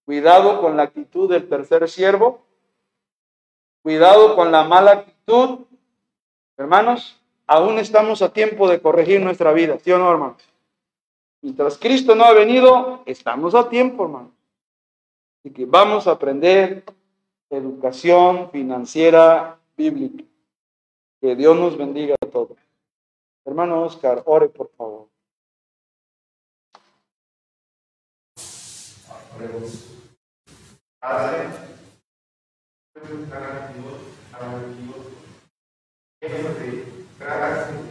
cuidado 0.03 0.59
con 0.59 0.75
la 0.75 0.83
actitud 0.83 1.29
del 1.29 1.47
tercer 1.47 1.87
siervo. 1.89 2.43
Cuidado 3.81 4.35
con 4.35 4.51
la 4.51 4.65
mala 4.65 4.91
actitud. 4.91 5.59
Hermanos, 6.57 7.21
aún 7.47 7.79
estamos 7.79 8.21
a 8.21 8.33
tiempo 8.33 8.67
de 8.67 8.81
corregir 8.81 9.21
nuestra 9.21 9.53
vida, 9.53 9.77
¿sí 9.79 9.91
o 9.91 9.97
no, 9.97 10.09
hermano? 10.11 10.37
Mientras 11.41 11.77
Cristo 11.77 12.15
no 12.15 12.23
ha 12.23 12.33
venido, 12.33 13.03
estamos 13.05 13.53
a 13.53 13.69
tiempo, 13.69 14.05
hermano. 14.05 14.31
Así 15.39 15.53
que 15.53 15.65
vamos 15.65 16.07
a 16.07 16.11
aprender 16.11 16.83
educación 17.49 18.49
financiera 18.49 19.59
bíblica. 19.77 20.23
Que 21.21 21.35
Dios 21.35 21.55
nos 21.55 21.77
bendiga 21.77 22.15
a 22.19 22.25
todos. 22.25 22.57
Hermano 23.45 23.83
Oscar, 23.83 24.23
ore 24.25 24.49
por 24.49 24.71
favor. 24.71 25.07
Padre, 30.99 31.49
gracia. 37.19 37.85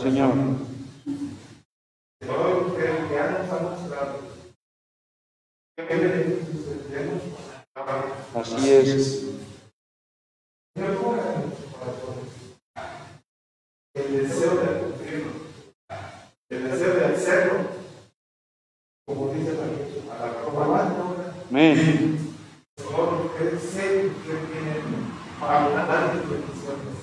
Señor. 0.00 0.32
Así 8.34 8.70
es. 8.70 9.24
El 13.92 14.22
deseo 14.22 14.54
de 14.54 14.80
cumplirlo, 14.80 15.32
el 16.48 16.70
deseo 16.70 16.94
de 16.94 17.04
hacerlo, 17.06 17.58
como 19.06 19.32
dice 19.34 19.54
la, 19.54 20.14
a 20.14 20.26
la 20.26 20.40
Roma. 20.42 20.80
Amén. 21.50 22.34
Todo 22.76 23.10
lo 23.10 23.36
que 23.36 23.58
sé 23.58 24.10
que 24.24 24.34
tiene 24.52 24.72
abundantes 25.40 26.30
bendiciones. 26.30 26.98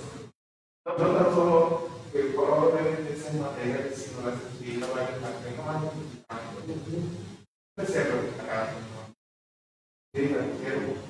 No 0.86 0.94
tan 0.94 1.36
solo 1.36 1.90
que 2.12 2.20
probablemente 2.34 3.14
es 3.14 3.26
en 3.28 3.42
materia, 3.42 3.92
sino 3.94 4.30
la 4.30 4.38
sensibilidad 4.38 4.90
para 4.90 5.08
que 5.08 5.20
la 5.20 5.30
No 7.78 7.86
sé 7.86 8.00
lo 8.06 8.22
que 8.22 8.42
acá. 8.42 8.74
Diga, 10.14 10.40
quiero 10.62 11.08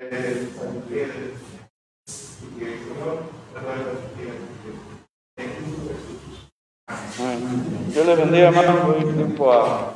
el 0.00 0.50
sabiduría 0.56 1.06
de 1.06 1.34
y 2.42 2.58
que 2.58 2.64
el 2.72 2.78
Señor 2.80 3.22
nos 3.54 3.62
da 3.62 3.76
la 3.76 3.84
sabiduría 3.84 4.34
en 5.36 5.48
Cristo 5.52 5.80
Jesús. 5.88 6.22
Dios 7.92 8.06
le 8.06 8.16
bendiga, 8.16 8.48
hermano, 8.48 8.94
por 9.50 9.89